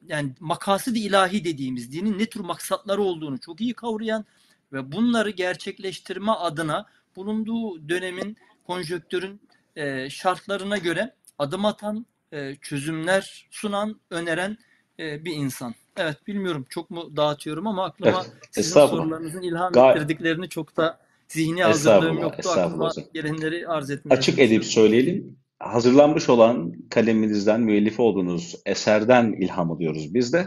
yani 0.09 0.35
makasıd 0.41 0.97
ilahi 0.97 1.45
dediğimiz 1.45 1.93
dinin 1.93 2.19
ne 2.19 2.27
tür 2.27 2.41
maksatları 2.41 3.03
olduğunu 3.03 3.39
çok 3.39 3.61
iyi 3.61 3.75
kavrayan 3.75 4.25
ve 4.73 4.93
bunları 4.93 5.31
gerçekleştirme 5.31 6.33
adına 6.33 6.87
bulunduğu 7.17 7.89
dönemin 7.89 8.37
konjöktürün 8.67 9.41
e, 9.77 10.11
şartlarına 10.11 10.79
göre 10.79 11.15
adım 11.39 11.65
atan, 11.65 12.07
e, 12.33 12.57
çözümler 12.57 13.49
sunan, 13.51 14.01
öneren 14.11 14.59
e, 14.99 15.25
bir 15.25 15.33
insan. 15.33 15.75
Evet 15.97 16.27
bilmiyorum 16.27 16.67
çok 16.69 16.91
mu 16.91 17.17
dağıtıyorum 17.17 17.67
ama 17.67 17.85
aklıma 17.85 18.25
evet, 18.27 18.49
sizin 18.51 18.73
sorularınızın 18.73 19.43
ilham 19.43 19.79
ettirdiklerini 19.79 20.49
çok 20.49 20.77
da 20.77 21.10
zihni 21.33 21.63
hazırlığım 21.63 22.19
yoktu. 22.19 22.51
Aklıma 22.51 22.93
gelenleri 23.15 23.69
arz 23.69 23.91
etmeye 23.91 24.15
Açık 24.15 24.39
edip 24.39 24.65
söyleyelim. 24.65 25.37
Hazırlanmış 25.59 26.29
olan 26.29 26.73
kaleminizden, 26.91 27.61
müellifi 27.61 28.03
olduğunuz 28.03 28.57
eserden 28.67 29.33
ilham 29.33 29.71
alıyoruz 29.71 30.15
biz 30.15 30.33
de. 30.33 30.47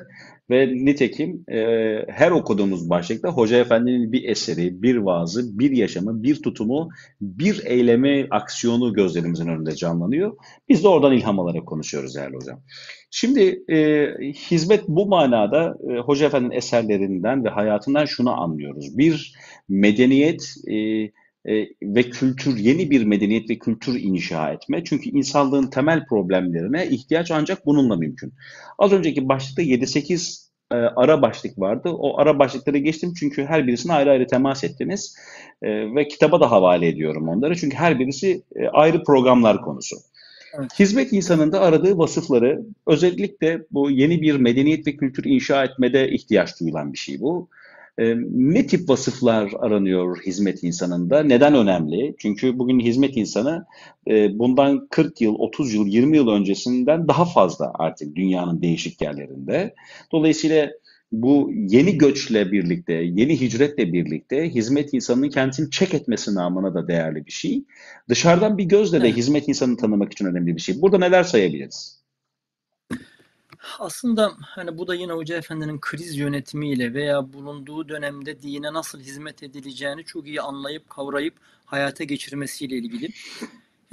Ve 0.50 0.68
nitekim 0.68 1.44
e, 1.48 1.58
her 2.08 2.32
okuduğumuz 2.32 2.90
başlıkta 2.90 3.30
Hoca 3.30 3.58
Efendi'nin 3.58 4.12
bir 4.12 4.30
eseri, 4.30 4.82
bir 4.82 4.96
vaazı, 4.96 5.60
bir 5.60 5.72
yaşamı, 5.72 6.24
bir 6.24 6.42
tutumu, 6.42 6.90
bir 7.22 7.66
eylemi, 7.66 8.28
aksiyonu 8.32 8.94
gözlerimizin 8.94 9.48
önünde 9.48 9.76
canlanıyor. 9.76 10.38
Biz 10.70 10.84
de 10.84 10.88
oradan 10.88 11.14
ilham 11.14 11.40
alarak 11.40 11.66
konuşuyoruz 11.66 12.16
değerli 12.16 12.36
hocam. 12.36 12.60
Şimdi 13.16 13.64
e, 13.70 14.08
hizmet 14.34 14.88
bu 14.88 15.06
manada 15.06 15.78
e, 15.90 16.00
Hoca 16.00 16.26
Efendi'nin 16.26 16.52
eserlerinden 16.52 17.46
ve 17.46 17.50
hayatından 17.50 18.06
şunu 18.06 18.42
anlıyoruz. 18.42 18.98
Bir 18.98 19.36
medeniyet 19.70 20.56
e, 20.68 20.76
e, 20.76 21.12
ve 21.84 22.04
kültür, 22.04 22.58
yeni 22.58 22.90
bir 22.90 23.04
medeniyet 23.04 23.50
ve 23.50 23.60
kültür 23.60 24.00
inşa 24.00 24.52
etme. 24.52 24.84
Çünkü 24.84 25.10
insanlığın 25.10 25.70
temel 25.70 26.06
problemlerine 26.06 26.88
ihtiyaç 26.88 27.32
ancak 27.32 27.66
bununla 27.66 27.96
mümkün. 27.96 28.34
Az 28.80 28.94
önceki 28.94 29.30
başlıkta 29.30 29.62
7-8 29.62 30.50
e, 30.72 30.76
ara 30.76 31.22
başlık 31.22 31.60
vardı. 31.60 31.90
O 31.90 32.20
ara 32.20 32.40
başlıkları 32.40 32.78
geçtim 32.78 33.14
çünkü 33.20 33.46
her 33.46 33.68
birisine 33.68 33.94
ayrı 33.94 34.12
ayrı 34.12 34.28
temas 34.28 34.64
ettiniz. 34.64 35.16
E, 35.62 35.96
ve 35.96 36.08
kitaba 36.08 36.42
da 36.42 36.52
havale 36.52 36.88
ediyorum 36.88 37.30
onları. 37.30 37.56
Çünkü 37.56 37.78
her 37.78 38.00
birisi 38.00 38.42
e, 38.56 38.68
ayrı 38.68 39.04
programlar 39.04 39.62
konusu. 39.62 39.96
Hizmet 40.80 41.14
insanında 41.14 41.62
aradığı 41.62 41.98
vasıfları 41.98 42.62
özellikle 42.88 43.66
bu 43.72 43.92
yeni 43.92 44.22
bir 44.22 44.36
medeniyet 44.36 44.88
ve 44.88 44.96
kültür 44.96 45.24
inşa 45.26 45.64
etmede 45.64 46.12
ihtiyaç 46.12 46.60
duyulan 46.60 46.94
bir 46.94 46.98
şey 46.98 47.22
bu. 47.22 47.50
Ne 48.30 48.68
tip 48.68 48.90
vasıflar 48.90 49.52
aranıyor 49.60 50.18
hizmet 50.26 50.64
insanında? 50.64 51.24
Neden 51.24 51.56
önemli? 51.56 52.16
Çünkü 52.18 52.60
bugün 52.60 52.80
hizmet 52.80 53.18
insanı 53.18 53.66
bundan 54.30 54.88
40 54.88 55.22
yıl, 55.22 55.36
30 55.36 55.74
yıl, 55.74 55.88
20 55.88 56.18
yıl 56.18 56.28
öncesinden 56.28 57.08
daha 57.08 57.26
fazla 57.26 57.72
artık 57.74 58.16
dünyanın 58.16 58.62
değişik 58.62 59.02
yerlerinde. 59.02 59.76
Dolayısıyla 60.12 60.70
bu 61.14 61.52
yeni 61.54 61.98
göçle 61.98 62.52
birlikte, 62.52 62.94
yeni 62.94 63.42
hicretle 63.42 63.94
birlikte 63.94 64.50
hizmet 64.50 64.94
insanının 64.94 65.30
kendisini 65.30 65.72
çek 65.72 65.94
etmesi 65.94 66.36
namına 66.36 66.74
da 66.74 66.88
değerli 66.88 67.26
bir 67.26 67.32
şey. 67.32 67.64
Dışarıdan 68.10 68.58
bir 68.58 68.64
gözle 68.64 69.02
de 69.02 69.08
evet. 69.08 69.18
hizmet 69.18 69.48
insanını 69.48 69.78
tanımak 69.78 70.14
için 70.14 70.26
önemli 70.26 70.56
bir 70.56 70.62
şey. 70.62 70.82
Burada 70.82 70.98
neler 70.98 71.24
sayabiliriz? 71.24 72.04
Aslında 73.80 74.32
hani 74.40 74.78
bu 74.78 74.88
da 74.88 74.96
yine 74.96 75.12
Hoca 75.12 75.38
Efendi'nin 75.38 75.80
kriz 75.80 76.18
yönetimiyle 76.18 76.94
veya 76.94 77.34
bulunduğu 77.34 77.90
dönemde 77.90 78.42
dine 78.42 78.74
nasıl 78.74 79.00
hizmet 79.00 79.44
edileceğini 79.44 80.04
çok 80.04 80.28
iyi 80.28 80.42
anlayıp 80.42 80.90
kavrayıp 80.90 81.34
hayata 81.66 82.04
geçirmesiyle 82.04 82.78
ilgili. 82.78 83.10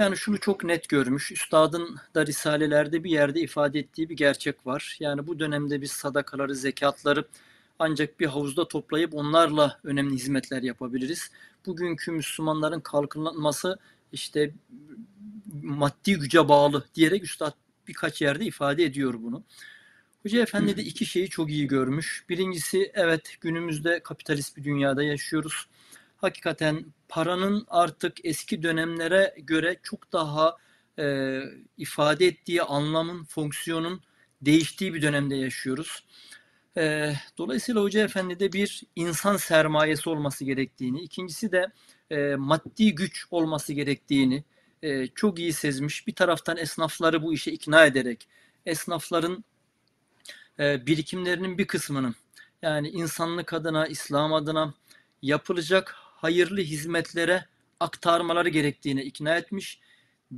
Yani 0.00 0.16
şunu 0.16 0.40
çok 0.40 0.64
net 0.64 0.88
görmüş. 0.88 1.32
Üstadın 1.32 2.00
da 2.14 2.26
risalelerde 2.26 3.04
bir 3.04 3.10
yerde 3.10 3.40
ifade 3.40 3.78
ettiği 3.78 4.08
bir 4.08 4.16
gerçek 4.16 4.66
var. 4.66 4.96
Yani 5.00 5.26
bu 5.26 5.38
dönemde 5.38 5.80
biz 5.80 5.92
sadakaları, 5.92 6.56
zekatları 6.56 7.24
ancak 7.78 8.20
bir 8.20 8.26
havuzda 8.26 8.68
toplayıp 8.68 9.14
onlarla 9.14 9.78
önemli 9.84 10.14
hizmetler 10.14 10.62
yapabiliriz. 10.62 11.30
Bugünkü 11.66 12.12
Müslümanların 12.12 12.80
kalkınması 12.80 13.78
işte 14.12 14.50
maddi 15.62 16.14
güce 16.14 16.48
bağlı 16.48 16.84
diyerek 16.94 17.24
Üstad 17.24 17.52
birkaç 17.88 18.22
yerde 18.22 18.44
ifade 18.44 18.84
ediyor 18.84 19.14
bunu. 19.22 19.42
Hoca 20.22 20.42
Efendi 20.42 20.76
de 20.76 20.82
iki 20.82 21.06
şeyi 21.06 21.28
çok 21.28 21.50
iyi 21.50 21.66
görmüş. 21.66 22.24
Birincisi 22.28 22.90
evet 22.94 23.36
günümüzde 23.40 24.00
kapitalist 24.02 24.56
bir 24.56 24.64
dünyada 24.64 25.02
yaşıyoruz. 25.02 25.66
Hakikaten 26.20 26.84
paranın 27.08 27.64
artık 27.68 28.24
eski 28.24 28.62
dönemlere 28.62 29.34
göre 29.38 29.76
çok 29.82 30.12
daha 30.12 30.56
e, 30.98 31.38
ifade 31.78 32.26
ettiği 32.26 32.62
anlamın, 32.62 33.24
fonksiyonun 33.24 34.02
değiştiği 34.42 34.94
bir 34.94 35.02
dönemde 35.02 35.36
yaşıyoruz. 35.36 36.04
E, 36.76 37.14
dolayısıyla 37.38 37.82
Hoca 37.82 38.04
Efendi 38.04 38.40
de 38.40 38.52
bir 38.52 38.82
insan 38.96 39.36
sermayesi 39.36 40.10
olması 40.10 40.44
gerektiğini, 40.44 41.00
ikincisi 41.00 41.52
de 41.52 41.72
e, 42.10 42.34
maddi 42.34 42.94
güç 42.94 43.26
olması 43.30 43.72
gerektiğini 43.72 44.44
e, 44.82 45.06
çok 45.06 45.38
iyi 45.38 45.52
sezmiş. 45.52 46.06
Bir 46.06 46.14
taraftan 46.14 46.56
esnafları 46.56 47.22
bu 47.22 47.34
işe 47.34 47.52
ikna 47.52 47.86
ederek, 47.86 48.28
esnafların 48.66 49.44
e, 50.58 50.86
birikimlerinin 50.86 51.58
bir 51.58 51.66
kısmının 51.66 52.14
yani 52.62 52.88
insanlık 52.88 53.52
adına, 53.52 53.86
İslam 53.86 54.32
adına 54.34 54.74
yapılacak 55.22 55.96
hayırlı 56.22 56.60
hizmetlere 56.60 57.44
aktarmaları 57.80 58.48
gerektiğini 58.48 59.02
ikna 59.02 59.36
etmiş. 59.36 59.80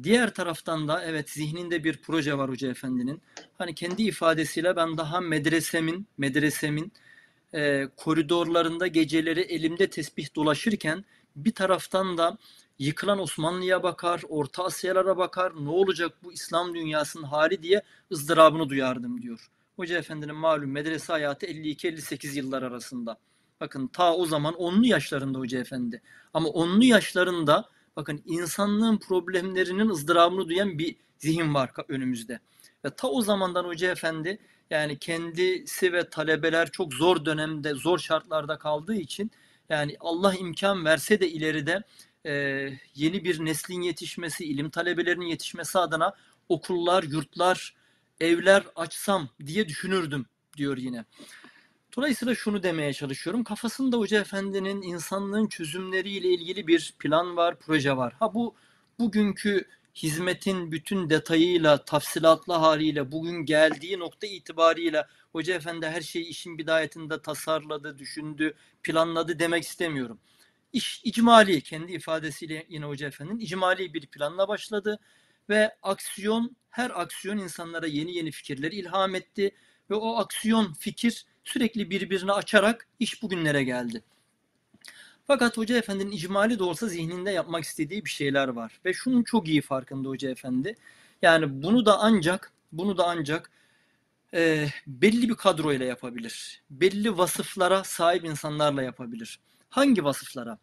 Diğer 0.02 0.34
taraftan 0.34 0.88
da 0.88 1.04
evet 1.04 1.30
zihninde 1.30 1.84
bir 1.84 1.96
proje 1.96 2.38
var 2.38 2.50
Hoca 2.50 2.70
Efendi'nin. 2.70 3.22
Hani 3.58 3.74
kendi 3.74 4.02
ifadesiyle 4.02 4.76
ben 4.76 4.96
daha 4.96 5.20
medresemin, 5.20 6.06
medresemin 6.18 6.92
e, 7.54 7.88
koridorlarında 7.96 8.86
geceleri 8.86 9.40
elimde 9.40 9.90
tesbih 9.90 10.34
dolaşırken 10.34 11.04
bir 11.36 11.52
taraftan 11.52 12.18
da 12.18 12.38
yıkılan 12.78 13.18
Osmanlı'ya 13.18 13.82
bakar, 13.82 14.22
Orta 14.28 14.64
Asyalara 14.64 15.16
bakar, 15.16 15.52
ne 15.64 15.68
olacak 15.68 16.12
bu 16.24 16.32
İslam 16.32 16.74
dünyasının 16.74 17.24
hali 17.24 17.62
diye 17.62 17.82
ızdırabını 18.12 18.68
duyardım 18.68 19.22
diyor. 19.22 19.48
Hoca 19.76 19.98
Efendi'nin 19.98 20.34
malum 20.34 20.70
medrese 20.70 21.12
hayatı 21.12 21.46
52-58 21.46 22.36
yıllar 22.36 22.62
arasında. 22.62 23.18
Bakın 23.62 23.86
ta 23.86 24.16
o 24.16 24.26
zaman 24.26 24.54
onlu 24.54 24.86
yaşlarında 24.86 25.38
Hoca 25.38 25.58
Efendi. 25.58 26.02
Ama 26.34 26.48
onlu 26.48 26.84
yaşlarında 26.84 27.68
bakın 27.96 28.22
insanlığın 28.24 28.98
problemlerinin 28.98 29.88
ızdırabını 29.88 30.48
duyan 30.48 30.78
bir 30.78 30.96
zihin 31.18 31.54
var 31.54 31.70
önümüzde. 31.88 32.40
Ve 32.84 32.90
ta 32.90 33.08
o 33.08 33.22
zamandan 33.22 33.64
Hoca 33.64 33.90
Efendi 33.90 34.38
yani 34.70 34.98
kendisi 34.98 35.92
ve 35.92 36.10
talebeler 36.10 36.70
çok 36.70 36.94
zor 36.94 37.24
dönemde, 37.24 37.74
zor 37.74 37.98
şartlarda 37.98 38.58
kaldığı 38.58 38.94
için 38.94 39.30
yani 39.68 39.96
Allah 40.00 40.34
imkan 40.34 40.84
verse 40.84 41.20
de 41.20 41.30
ileride 41.30 41.82
e, 42.26 42.32
yeni 42.94 43.24
bir 43.24 43.44
neslin 43.44 43.82
yetişmesi, 43.82 44.44
ilim 44.44 44.70
talebelerinin 44.70 45.26
yetişmesi 45.26 45.78
adına 45.78 46.14
okullar, 46.48 47.02
yurtlar, 47.02 47.74
evler 48.20 48.64
açsam 48.76 49.28
diye 49.46 49.68
düşünürdüm 49.68 50.26
diyor 50.56 50.76
yine. 50.76 51.04
Dolayısıyla 51.96 52.34
şunu 52.34 52.62
demeye 52.62 52.92
çalışıyorum. 52.92 53.44
Kafasında 53.44 53.96
Hoca 53.96 54.20
Efendi'nin 54.20 54.82
insanlığın 54.82 55.46
çözümleriyle 55.46 56.28
ilgili 56.28 56.66
bir 56.66 56.94
plan 56.98 57.36
var, 57.36 57.58
proje 57.58 57.96
var. 57.96 58.12
Ha 58.18 58.34
bu 58.34 58.54
bugünkü 58.98 59.64
hizmetin 59.94 60.72
bütün 60.72 61.10
detayıyla, 61.10 61.84
tafsilatlı 61.84 62.54
haliyle, 62.54 63.12
bugün 63.12 63.44
geldiği 63.44 63.98
nokta 63.98 64.26
itibariyle 64.26 65.06
Hoca 65.32 65.54
Efendi 65.54 65.86
her 65.86 66.00
şeyi 66.00 66.24
işin 66.24 66.58
bidayetinde 66.58 67.22
tasarladı, 67.22 67.98
düşündü, 67.98 68.54
planladı 68.82 69.38
demek 69.38 69.64
istemiyorum. 69.64 70.18
İş 70.72 71.00
icmali, 71.04 71.60
kendi 71.60 71.92
ifadesiyle 71.92 72.66
yine 72.68 72.84
Hoca 72.84 73.06
Efendi'nin 73.06 73.38
icmali 73.40 73.94
bir 73.94 74.06
planla 74.06 74.48
başladı 74.48 74.98
ve 75.48 75.76
aksiyon, 75.82 76.56
her 76.70 77.00
aksiyon 77.00 77.38
insanlara 77.38 77.86
yeni 77.86 78.16
yeni 78.16 78.30
fikirleri 78.30 78.74
ilham 78.74 79.14
etti 79.14 79.54
ve 79.90 79.94
o 79.94 80.16
aksiyon, 80.16 80.72
fikir 80.72 81.26
sürekli 81.44 81.90
birbirini 81.90 82.32
açarak 82.32 82.86
iş 83.00 83.22
bugünlere 83.22 83.64
geldi. 83.64 84.02
Fakat 85.26 85.56
Hoca 85.56 85.76
Efendi'nin 85.76 86.10
icmali 86.10 86.58
de 86.58 86.62
olsa 86.64 86.86
zihninde 86.86 87.30
yapmak 87.30 87.64
istediği 87.64 88.04
bir 88.04 88.10
şeyler 88.10 88.48
var. 88.48 88.80
Ve 88.84 88.92
şunun 88.92 89.22
çok 89.22 89.48
iyi 89.48 89.62
farkında 89.62 90.08
Hoca 90.08 90.30
Efendi. 90.30 90.76
Yani 91.22 91.62
bunu 91.62 91.86
da 91.86 91.98
ancak 91.98 92.52
bunu 92.72 92.98
da 92.98 93.06
ancak 93.06 93.50
e, 94.34 94.68
belli 94.86 95.28
bir 95.28 95.34
kadro 95.34 95.72
ile 95.72 95.84
yapabilir. 95.84 96.62
Belli 96.70 97.18
vasıflara 97.18 97.84
sahip 97.84 98.24
insanlarla 98.24 98.82
yapabilir. 98.82 99.40
Hangi 99.70 100.04
vasıflara? 100.04 100.58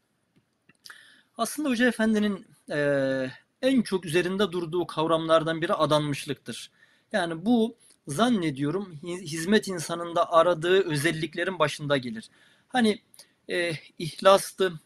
Aslında 1.38 1.70
Hoca 1.70 1.88
Efendi'nin 1.88 2.46
e, 2.72 3.32
en 3.62 3.82
çok 3.82 4.06
üzerinde 4.06 4.52
durduğu 4.52 4.88
kavramlardan 4.88 5.62
biri 5.62 5.74
adanmışlıktır. 5.74 6.72
Yani 7.12 7.46
bu 7.46 7.76
zannediyorum 8.10 8.99
hizmet 9.03 9.68
insanında 9.68 10.32
aradığı 10.32 10.89
özelliklerin 10.89 11.60
başında 11.60 11.97
gelir. 11.97 12.30
Hani 12.68 13.01
e, 13.49 13.74
ihlastı, 13.99 14.80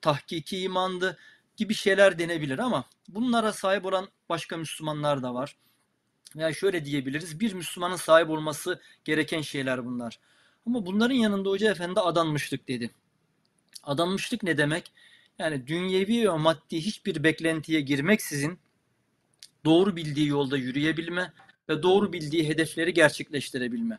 tahkiki 0.00 0.58
imandı 0.58 1.18
gibi 1.56 1.74
şeyler 1.74 2.18
denebilir 2.18 2.58
ama 2.58 2.84
bunlara 3.08 3.52
sahip 3.52 3.84
olan 3.84 4.08
başka 4.28 4.56
Müslümanlar 4.56 5.22
da 5.22 5.34
var. 5.34 5.56
Veya 6.36 6.52
şöyle 6.52 6.84
diyebiliriz, 6.84 7.40
bir 7.40 7.52
Müslümanın 7.52 7.96
sahip 7.96 8.30
olması 8.30 8.80
gereken 9.04 9.40
şeyler 9.40 9.84
bunlar. 9.84 10.18
Ama 10.66 10.86
bunların 10.86 11.14
yanında 11.14 11.50
Hoca 11.50 11.70
Efendi 11.70 12.00
adanmışlık 12.00 12.68
dedi. 12.68 12.90
Adanmışlık 13.82 14.42
ne 14.42 14.58
demek? 14.58 14.92
Yani 15.38 15.66
dünyevi 15.66 16.28
ve 16.28 16.36
maddi 16.36 16.76
hiçbir 16.76 17.24
beklentiye 17.24 17.80
girmeksizin 17.80 18.58
doğru 19.64 19.96
bildiği 19.96 20.28
yolda 20.28 20.56
yürüyebilme 20.56 21.32
ve 21.68 21.82
doğru 21.82 22.12
bildiği 22.12 22.48
hedefleri 22.48 22.94
gerçekleştirebilme. 22.94 23.98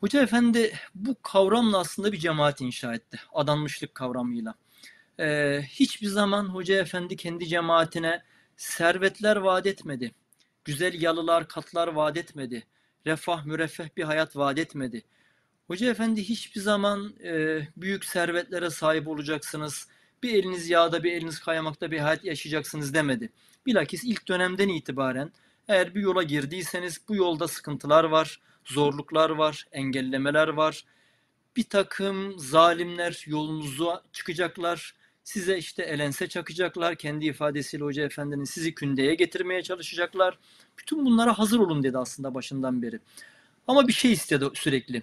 Hoca 0.00 0.22
Efendi 0.22 0.72
bu 0.94 1.16
kavramla 1.22 1.78
aslında 1.78 2.12
bir 2.12 2.18
cemaat 2.18 2.60
inşa 2.60 2.94
etti. 2.94 3.20
Adanmışlık 3.34 3.94
kavramıyla. 3.94 4.54
Ee, 5.20 5.62
hiçbir 5.68 6.06
zaman 6.06 6.44
Hoca 6.44 6.74
Efendi 6.74 7.16
kendi 7.16 7.46
cemaatine 7.48 8.22
servetler 8.56 9.36
vaat 9.36 9.66
etmedi. 9.66 10.12
Güzel 10.64 11.02
yalılar, 11.02 11.48
katlar 11.48 11.88
vaat 11.88 12.16
etmedi. 12.16 12.66
Refah, 13.06 13.44
müreffeh 13.44 13.88
bir 13.96 14.02
hayat 14.02 14.36
vaat 14.36 14.58
etmedi. 14.58 15.02
Hoca 15.66 15.90
Efendi 15.90 16.28
hiçbir 16.28 16.60
zaman 16.60 17.14
e, 17.24 17.60
büyük 17.76 18.04
servetlere 18.04 18.70
sahip 18.70 19.08
olacaksınız. 19.08 19.88
Bir 20.22 20.34
eliniz 20.34 20.70
yağda, 20.70 21.04
bir 21.04 21.12
eliniz 21.12 21.38
kaymakta 21.38 21.90
bir 21.90 21.98
hayat 21.98 22.24
yaşayacaksınız 22.24 22.94
demedi. 22.94 23.30
Bilakis 23.66 24.04
ilk 24.04 24.28
dönemden 24.28 24.68
itibaren 24.68 25.32
eğer 25.68 25.94
bir 25.94 26.00
yola 26.00 26.22
girdiyseniz 26.22 27.00
bu 27.08 27.14
yolda 27.14 27.48
sıkıntılar 27.48 28.04
var, 28.04 28.40
zorluklar 28.64 29.30
var, 29.30 29.66
engellemeler 29.72 30.48
var. 30.48 30.84
Bir 31.56 31.64
takım 31.64 32.38
zalimler 32.38 33.24
yolunuzu 33.26 34.00
çıkacaklar. 34.12 34.94
Size 35.24 35.58
işte 35.58 35.82
elense 35.82 36.28
çakacaklar. 36.28 36.94
Kendi 36.94 37.26
ifadesiyle 37.26 37.84
Hoca 37.84 38.02
Efendi'nin 38.02 38.44
sizi 38.44 38.74
kündeye 38.74 39.14
getirmeye 39.14 39.62
çalışacaklar. 39.62 40.38
Bütün 40.78 41.06
bunlara 41.06 41.38
hazır 41.38 41.58
olun 41.58 41.82
dedi 41.82 41.98
aslında 41.98 42.34
başından 42.34 42.82
beri. 42.82 43.00
Ama 43.66 43.88
bir 43.88 43.92
şey 43.92 44.12
istedi 44.12 44.44
sürekli 44.54 45.02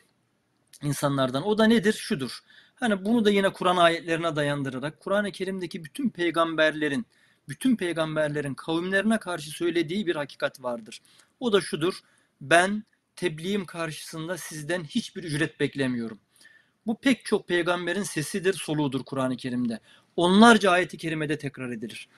insanlardan. 0.84 1.47
O 1.47 1.57
da 1.57 1.66
nedir? 1.66 1.93
Şudur. 1.93 2.39
Hani 2.76 3.05
bunu 3.05 3.26
da 3.26 3.32
yine 3.32 3.53
Kur'an 3.53 3.78
ayetlerine 3.78 4.36
dayandırarak 4.36 4.99
Kur'an-ı 4.99 5.32
Kerim'deki 5.32 5.84
bütün 5.84 6.10
peygamberlerin 6.10 7.05
bütün 7.50 7.76
peygamberlerin 7.76 8.54
kavimlerine 8.54 9.18
karşı 9.18 9.50
söylediği 9.50 10.08
bir 10.08 10.16
hakikat 10.16 10.64
vardır. 10.64 11.02
O 11.39 11.54
da 11.54 11.62
şudur. 11.62 12.00
Ben 12.41 12.84
tebliğim 13.16 13.66
karşısında 13.66 14.38
sizden 14.38 14.84
hiçbir 14.84 15.24
ücret 15.24 15.60
beklemiyorum. 15.60 16.20
Bu 16.88 16.97
pek 16.97 17.26
çok 17.26 17.47
peygamberin 17.47 18.04
sesidir, 18.04 18.54
soluğudur 18.54 19.04
Kur'an-ı 19.04 19.38
Kerim'de. 19.38 19.80
Onlarca 20.16 20.72
ayeti 20.72 20.97
kerimede 20.97 21.38
tekrar 21.38 21.72
edilir. 21.72 22.10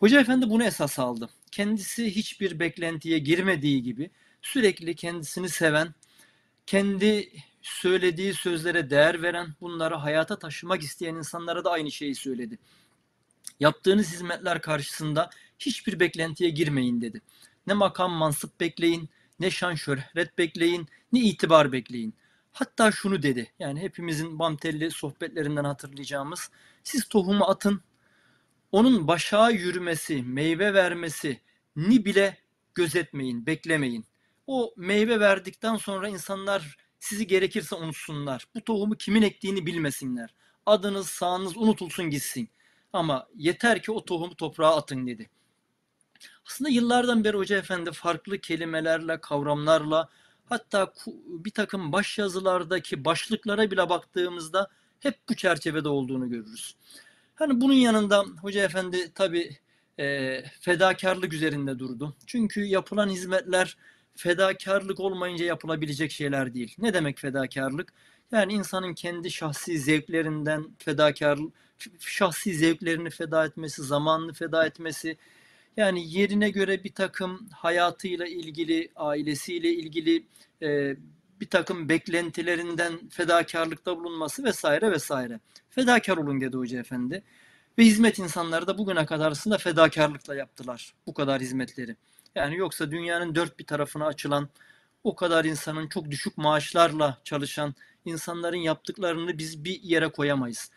Hoca 0.00 0.20
Efendi 0.20 0.50
bunu 0.50 0.64
esas 0.64 0.98
aldı. 0.98 1.28
Kendisi 1.50 2.16
hiçbir 2.16 2.58
beklentiye 2.58 3.18
girmediği 3.18 3.82
gibi 3.82 4.10
sürekli 4.42 4.94
kendisini 4.94 5.48
seven, 5.48 5.94
kendi 6.66 7.32
söylediği 7.62 8.34
sözlere 8.34 8.90
değer 8.90 9.22
veren, 9.22 9.54
bunları 9.60 9.94
hayata 9.94 10.38
taşımak 10.38 10.82
isteyen 10.82 11.14
insanlara 11.14 11.64
da 11.64 11.70
aynı 11.70 11.90
şeyi 11.90 12.14
söyledi. 12.14 12.58
Yaptığınız 13.60 14.12
hizmetler 14.12 14.62
karşısında 14.62 15.30
hiçbir 15.58 16.00
beklentiye 16.00 16.50
girmeyin 16.50 17.00
dedi. 17.00 17.22
Ne 17.66 17.74
makam 17.74 18.12
mansıp 18.12 18.60
bekleyin, 18.60 19.08
ne 19.40 19.50
şan 19.50 19.74
şöhret 19.74 20.38
bekleyin, 20.38 20.88
ne 21.12 21.20
itibar 21.20 21.72
bekleyin. 21.72 22.14
Hatta 22.52 22.92
şunu 22.92 23.22
dedi. 23.22 23.52
Yani 23.58 23.80
hepimizin 23.80 24.38
bamtelli 24.38 24.90
sohbetlerinden 24.90 25.64
hatırlayacağımız. 25.64 26.50
Siz 26.84 27.08
tohumu 27.08 27.44
atın. 27.44 27.80
Onun 28.72 29.08
başa 29.08 29.50
yürümesi, 29.50 30.22
meyve 30.22 30.74
vermesi 30.74 31.40
ni 31.76 32.04
bile 32.04 32.38
gözetmeyin, 32.74 33.46
beklemeyin. 33.46 34.04
O 34.46 34.74
meyve 34.76 35.20
verdikten 35.20 35.76
sonra 35.76 36.08
insanlar 36.08 36.76
sizi 36.98 37.26
gerekirse 37.26 37.74
unutsunlar. 37.74 38.46
Bu 38.54 38.64
tohumu 38.64 38.94
kimin 38.94 39.22
ektiğini 39.22 39.66
bilmesinler. 39.66 40.34
Adınız, 40.66 41.08
sağınız 41.08 41.56
unutulsun 41.56 42.10
gitsin. 42.10 42.48
Ama 42.96 43.26
yeter 43.36 43.82
ki 43.82 43.92
o 43.92 44.04
tohumu 44.04 44.34
toprağa 44.34 44.76
atın 44.76 45.06
dedi. 45.06 45.30
Aslında 46.46 46.70
yıllardan 46.70 47.24
beri 47.24 47.36
Hoca 47.36 47.56
Efendi 47.56 47.92
farklı 47.92 48.38
kelimelerle, 48.38 49.20
kavramlarla 49.20 50.08
Hatta 50.48 50.92
bir 51.26 51.50
takım 51.50 51.92
başyazılardaki 51.92 53.04
başlıklara 53.04 53.70
bile 53.70 53.88
baktığımızda 53.88 54.70
hep 55.00 55.18
bu 55.28 55.34
çerçevede 55.34 55.88
olduğunu 55.88 56.30
görürüz. 56.30 56.76
Hani 57.34 57.60
bunun 57.60 57.74
yanında 57.74 58.24
Hoca 58.40 58.64
Efendi 58.64 59.12
tabi 59.14 59.56
e, 59.98 60.42
fedakarlık 60.60 61.32
üzerinde 61.32 61.78
durdu. 61.78 62.16
Çünkü 62.26 62.64
yapılan 62.64 63.08
hizmetler 63.08 63.76
fedakarlık 64.16 65.00
olmayınca 65.00 65.44
yapılabilecek 65.44 66.10
şeyler 66.10 66.54
değil. 66.54 66.74
Ne 66.78 66.94
demek 66.94 67.18
fedakarlık? 67.18 67.92
Yani 68.32 68.52
insanın 68.52 68.94
kendi 68.94 69.30
şahsi 69.30 69.78
zevklerinden 69.78 70.66
fedakar, 70.78 71.38
şahsi 72.00 72.54
zevklerini 72.54 73.10
feda 73.10 73.46
etmesi, 73.46 73.82
zamanını 73.82 74.32
feda 74.32 74.66
etmesi, 74.66 75.16
yani 75.76 76.16
yerine 76.18 76.50
göre 76.50 76.84
bir 76.84 76.94
takım 76.94 77.48
hayatıyla 77.52 78.26
ilgili, 78.26 78.88
ailesiyle 78.96 79.68
ilgili 79.70 80.26
e, 80.62 80.96
bir 81.40 81.50
takım 81.50 81.88
beklentilerinden 81.88 83.08
fedakarlıkta 83.08 83.96
bulunması 83.96 84.44
vesaire 84.44 84.90
vesaire. 84.90 85.40
Fedakar 85.70 86.16
olun 86.16 86.40
dedi 86.40 86.56
Hoca 86.56 86.80
Efendi. 86.80 87.22
Ve 87.78 87.84
hizmet 87.84 88.18
insanları 88.18 88.66
da 88.66 88.78
bugüne 88.78 89.06
kadar 89.06 89.30
aslında 89.30 89.58
fedakarlıkla 89.58 90.34
yaptılar 90.34 90.94
bu 91.06 91.14
kadar 91.14 91.40
hizmetleri. 91.40 91.96
Yani 92.34 92.56
yoksa 92.56 92.90
dünyanın 92.90 93.34
dört 93.34 93.58
bir 93.58 93.66
tarafına 93.66 94.06
açılan 94.06 94.48
o 95.04 95.16
kadar 95.16 95.44
insanın 95.44 95.88
çok 95.88 96.10
düşük 96.10 96.38
maaşlarla 96.38 97.18
çalışan 97.24 97.74
insanların 98.04 98.56
yaptıklarını 98.56 99.38
biz 99.38 99.64
bir 99.64 99.82
yere 99.82 100.08
koyamayız. 100.08 100.70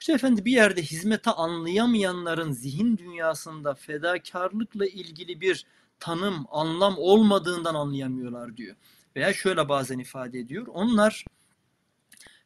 İşte 0.00 0.12
efendi 0.12 0.44
bir 0.44 0.52
yerde 0.52 0.82
hizmete 0.82 1.30
anlayamayanların 1.30 2.52
zihin 2.52 2.98
dünyasında 2.98 3.74
fedakarlıkla 3.74 4.86
ilgili 4.86 5.40
bir 5.40 5.66
tanım, 6.00 6.46
anlam 6.50 6.94
olmadığından 6.98 7.74
anlayamıyorlar 7.74 8.56
diyor. 8.56 8.76
Veya 9.16 9.34
şöyle 9.34 9.68
bazen 9.68 9.98
ifade 9.98 10.38
ediyor. 10.38 10.66
Onlar 10.66 11.24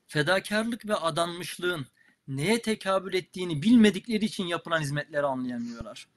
fedakarlık 0.06 0.86
ve 0.88 0.94
adanmışlığın 0.94 1.86
neye 2.28 2.62
tekabül 2.62 3.14
ettiğini 3.14 3.62
bilmedikleri 3.62 4.24
için 4.24 4.44
yapılan 4.44 4.80
hizmetleri 4.80 5.26
anlayamıyorlar. 5.26 6.08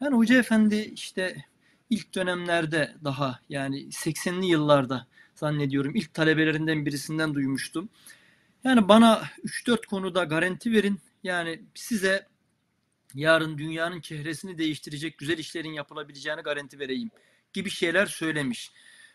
Yani 0.00 0.16
Hoca 0.16 0.38
Efendi 0.38 0.76
işte 0.76 1.44
ilk 1.90 2.14
dönemlerde 2.14 2.94
daha 3.04 3.40
yani 3.48 3.88
80'li 3.88 4.46
yıllarda 4.46 5.06
zannediyorum 5.34 5.96
ilk 5.96 6.14
talebelerinden 6.14 6.86
birisinden 6.86 7.34
duymuştum. 7.34 7.88
Yani 8.64 8.88
bana 8.88 9.22
3-4 9.44 9.86
konuda 9.86 10.24
garanti 10.24 10.72
verin. 10.72 11.00
Yani 11.22 11.62
size 11.74 12.26
yarın 13.14 13.58
dünyanın 13.58 14.00
çehresini 14.00 14.58
değiştirecek 14.58 15.18
güzel 15.18 15.38
işlerin 15.38 15.72
yapılabileceğini 15.72 16.40
garanti 16.40 16.78
vereyim 16.78 17.10
gibi 17.52 17.70
şeyler 17.70 18.06
söylemiş. 18.06 18.72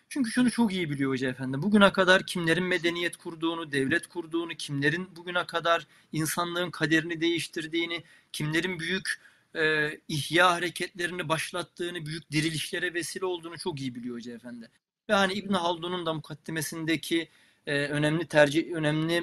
Çünkü 0.09 0.31
şunu 0.31 0.51
çok 0.51 0.73
iyi 0.73 0.89
biliyor 0.89 1.11
Hoca 1.11 1.29
Efendi. 1.29 1.61
Bugüne 1.61 1.91
kadar 1.91 2.25
kimlerin 2.25 2.63
medeniyet 2.63 3.17
kurduğunu, 3.17 3.71
devlet 3.71 4.07
kurduğunu, 4.07 4.55
kimlerin 4.55 5.15
bugüne 5.15 5.45
kadar 5.45 5.87
insanlığın 6.11 6.71
kaderini 6.71 7.21
değiştirdiğini, 7.21 8.03
kimlerin 8.31 8.79
büyük 8.79 9.21
e, 9.55 9.91
ihya 10.07 10.51
hareketlerini 10.51 11.29
başlattığını, 11.29 12.05
büyük 12.05 12.31
dirilişlere 12.31 12.93
vesile 12.93 13.25
olduğunu 13.25 13.57
çok 13.57 13.79
iyi 13.79 13.95
biliyor 13.95 14.15
Hoca 14.15 14.33
Efendi. 14.33 14.69
Yani 15.07 15.33
İbn 15.33 15.53
Haldun'un 15.53 16.05
da 16.05 16.13
mukaddimesindeki 16.13 17.29
e, 17.67 17.87
önemli 17.87 18.27
tercih, 18.27 18.73
önemli 18.73 19.17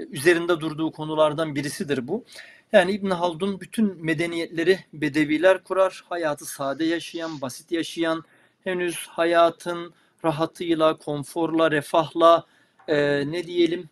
e, 0.00 0.04
üzerinde 0.04 0.60
durduğu 0.60 0.92
konulardan 0.92 1.54
birisidir 1.54 2.08
bu. 2.08 2.24
Yani 2.72 2.92
İbn 2.92 3.10
Haldun 3.10 3.60
bütün 3.60 4.04
medeniyetleri 4.04 4.78
bedeviler 4.92 5.64
kurar, 5.64 6.04
hayatı 6.08 6.44
sade 6.46 6.84
yaşayan, 6.84 7.40
basit 7.40 7.72
yaşayan, 7.72 8.24
henüz 8.64 9.06
hayatın 9.06 9.94
rahatıyla, 10.24 10.96
konforla, 10.96 11.70
refahla 11.70 12.46
e, 12.88 12.96
ne 13.32 13.46
diyelim 13.46 13.88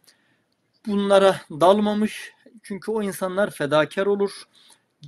bunlara 0.87 1.41
dalmamış. 1.51 2.33
Çünkü 2.63 2.91
o 2.91 3.03
insanlar 3.03 3.51
fedakar 3.51 4.07
olur, 4.07 4.43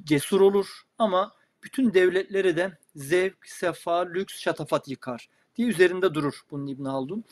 cesur 0.04 0.40
olur 0.40 0.82
ama 0.98 1.32
bütün 1.62 1.94
devletleri 1.94 2.56
de 2.56 2.78
zevk, 2.96 3.46
sefa, 3.46 4.00
lüks, 4.00 4.40
şatafat 4.40 4.88
yıkar 4.88 5.28
diye 5.56 5.68
üzerinde 5.68 6.14
durur 6.14 6.40
bunun 6.50 6.66
İbn 6.66 6.84
Haldun. 6.84 7.24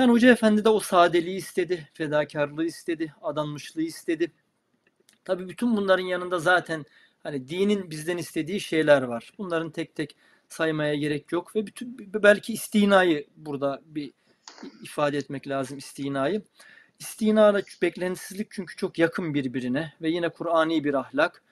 Yani 0.00 0.12
Hoca 0.12 0.32
Efendi 0.32 0.64
de 0.64 0.68
o 0.68 0.80
sadeliği 0.80 1.36
istedi, 1.36 1.88
fedakarlığı 1.94 2.64
istedi, 2.64 3.14
adanmışlığı 3.22 3.82
istedi. 3.82 4.32
Tabii 5.24 5.48
bütün 5.48 5.76
bunların 5.76 6.04
yanında 6.04 6.38
zaten 6.38 6.84
hani 7.22 7.48
dinin 7.48 7.90
bizden 7.90 8.16
istediği 8.16 8.60
şeyler 8.60 9.02
var. 9.02 9.32
Bunların 9.38 9.70
tek 9.70 9.94
tek 9.94 10.16
saymaya 10.48 10.94
gerek 10.94 11.32
yok 11.32 11.56
ve 11.56 11.66
bütün 11.66 12.12
belki 12.22 12.52
istinayı 12.52 13.26
burada 13.36 13.82
bir 13.84 14.12
ifade 14.82 15.16
etmek 15.18 15.48
lazım 15.48 15.78
istinayı. 15.78 16.42
İstina 16.98 17.54
beklentisizlik 17.82 18.50
çünkü 18.50 18.76
çok 18.76 18.98
yakın 18.98 19.34
birbirine 19.34 19.92
ve 20.02 20.10
yine 20.10 20.28
Kur'ani 20.28 20.84
bir 20.84 20.94
ahlak. 20.94 21.42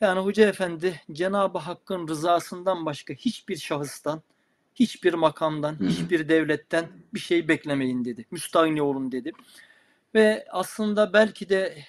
Yani 0.00 0.20
Hoca 0.20 0.48
Efendi 0.48 1.00
Cenab-ı 1.12 1.58
Hakk'ın 1.58 2.08
rızasından 2.08 2.86
başka 2.86 3.14
hiçbir 3.14 3.56
şahıstan, 3.56 4.22
hiçbir 4.76 5.14
makamdan, 5.14 5.76
hiçbir 5.88 6.28
devletten 6.28 6.88
bir 7.14 7.20
şey 7.20 7.48
beklemeyin 7.48 8.04
dedi. 8.04 8.24
Müstahni 8.30 8.82
olun 8.82 9.12
dedi. 9.12 9.32
Ve 10.14 10.46
aslında 10.50 11.12
belki 11.12 11.48
de 11.48 11.84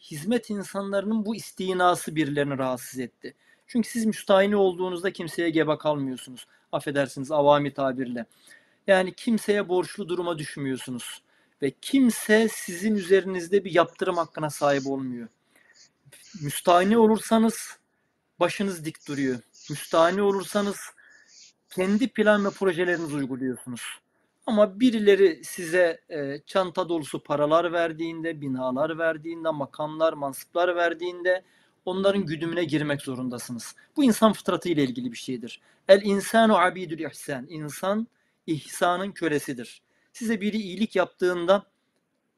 hizmet 0.00 0.50
insanlarının 0.50 1.26
bu 1.26 1.36
istinası 1.36 2.16
birilerini 2.16 2.58
rahatsız 2.58 3.00
etti. 3.00 3.34
Çünkü 3.66 3.88
siz 3.88 4.04
müstahini 4.04 4.56
olduğunuzda 4.56 5.12
kimseye 5.12 5.50
gebe 5.50 5.78
kalmıyorsunuz. 5.78 6.46
Affedersiniz 6.72 7.32
avami 7.32 7.74
tabirle. 7.74 8.26
Yani 8.86 9.14
kimseye 9.14 9.68
borçlu 9.68 10.08
duruma 10.08 10.38
düşmüyorsunuz. 10.38 11.22
Ve 11.62 11.70
kimse 11.80 12.48
sizin 12.48 12.94
üzerinizde 12.94 13.64
bir 13.64 13.74
yaptırım 13.74 14.16
hakkına 14.16 14.50
sahip 14.50 14.86
olmuyor. 14.86 15.28
Müstahini 16.42 16.98
olursanız 16.98 17.78
başınız 18.40 18.84
dik 18.84 19.08
duruyor. 19.08 19.38
Müstahini 19.70 20.22
olursanız 20.22 20.76
kendi 21.70 22.08
plan 22.08 22.44
ve 22.44 22.50
projelerinizi 22.50 23.14
uyguluyorsunuz. 23.14 23.82
Ama 24.46 24.80
birileri 24.80 25.44
size 25.44 26.00
e, 26.08 26.40
çanta 26.46 26.88
dolusu 26.88 27.22
paralar 27.22 27.72
verdiğinde, 27.72 28.40
binalar 28.40 28.98
verdiğinde, 28.98 29.50
makamlar, 29.50 30.12
mansıplar 30.12 30.76
verdiğinde 30.76 31.44
onların 31.84 32.26
güdümüne 32.26 32.64
girmek 32.64 33.02
zorundasınız. 33.02 33.74
Bu 33.96 34.04
insan 34.04 34.32
fıtratı 34.32 34.68
ile 34.68 34.84
ilgili 34.84 35.12
bir 35.12 35.16
şeydir. 35.16 35.60
El 35.88 36.02
insanu 36.02 36.58
abidül 36.58 36.98
ihsan. 36.98 37.46
İnsan 37.48 38.06
ihsanın 38.46 39.12
kölesidir. 39.12 39.82
Size 40.12 40.40
biri 40.40 40.56
iyilik 40.56 40.96
yaptığında 40.96 41.66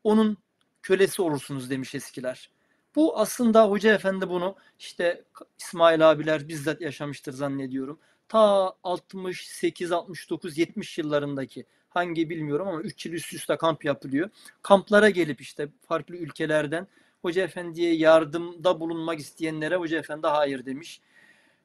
onun 0.05 0.37
kölesi 0.83 1.23
olursunuz 1.23 1.71
demiş 1.71 1.95
eskiler. 1.95 2.51
Bu 2.97 3.19
aslında 3.19 3.69
Hoca 3.69 3.95
Efendi 3.95 4.29
bunu 4.29 4.57
işte 4.79 5.25
İsmail 5.59 6.11
abiler 6.11 6.49
bizzat 6.49 6.81
yaşamıştır 6.81 7.33
zannediyorum. 7.33 7.99
Ta 8.33 8.73
68, 8.85 9.93
69, 9.93 10.59
70 10.59 10.99
yıllarındaki 10.99 11.65
hangi 11.89 12.31
bilmiyorum 12.31 12.69
ama 12.69 12.81
3 12.81 13.07
yıl 13.07 13.13
üst 13.13 13.33
üste 13.33 13.57
kamp 13.57 13.85
yapılıyor. 13.85 14.31
Kamplara 14.63 15.11
gelip 15.11 15.41
işte 15.41 15.69
farklı 15.89 16.17
ülkelerden 16.17 16.87
Hoca 17.23 17.43
Efendi'ye 17.43 17.95
yardımda 17.95 18.81
bulunmak 18.81 19.21
isteyenlere 19.21 19.77
Hoca 19.77 19.99
Efendi 19.99 20.27
hayır 20.27 20.67
demiş. 20.67 21.01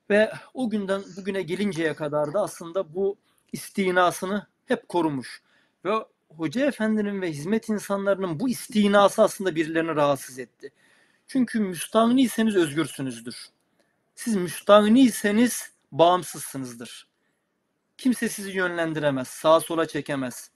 Ve 0.10 0.32
o 0.54 0.70
günden 0.70 1.02
bugüne 1.18 1.42
gelinceye 1.42 1.94
kadar 1.94 2.34
da 2.34 2.42
aslında 2.42 2.96
bu 2.96 3.18
istinasını 3.54 4.48
hep 4.66 4.90
korumuş. 4.90 5.42
Ve 5.86 5.92
Hoca 6.38 6.66
Efendi'nin 6.66 7.22
ve 7.22 7.32
hizmet 7.32 7.70
insanlarının 7.70 8.40
bu 8.40 8.50
istinası 8.50 9.24
aslında 9.24 9.56
birilerini 9.56 9.96
rahatsız 9.96 10.40
etti. 10.40 10.72
Çünkü 11.28 11.60
müstahniyseniz 11.60 12.56
özgürsünüzdür. 12.56 13.46
Siz 14.16 14.36
müstahniyseniz 14.36 15.77
bağımsızsınızdır. 15.92 17.08
Kimse 17.98 18.30
sizi 18.30 18.52
yönlendiremez, 18.52 19.28
sağa 19.28 19.60
sola 19.60 19.88
çekemez. 19.88 20.52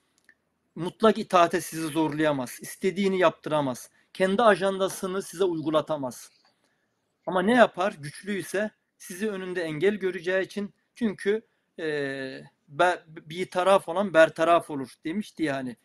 Mutlak 0.76 1.18
itaate 1.18 1.62
sizi 1.62 1.88
zorlayamaz, 1.88 2.58
istediğini 2.62 3.20
yaptıramaz 3.20 3.90
kendi 4.14 4.44
ajandasını 4.44 5.22
size 5.22 5.44
uygulatamaz. 5.44 6.32
Ama 7.28 7.42
ne 7.42 7.54
yapar? 7.54 7.96
Güçlüyse 8.00 8.72
sizi 8.98 9.30
önünde 9.30 9.62
engel 9.62 9.96
göreceği 9.96 10.46
için 10.46 10.74
çünkü 10.96 11.42
e, 11.80 12.42
bir 13.08 13.52
taraf 13.52 13.90
olan 13.90 14.14
bertaraf 14.14 14.70
olur 14.70 14.90
demişti 15.06 15.44
yani. 15.44 15.76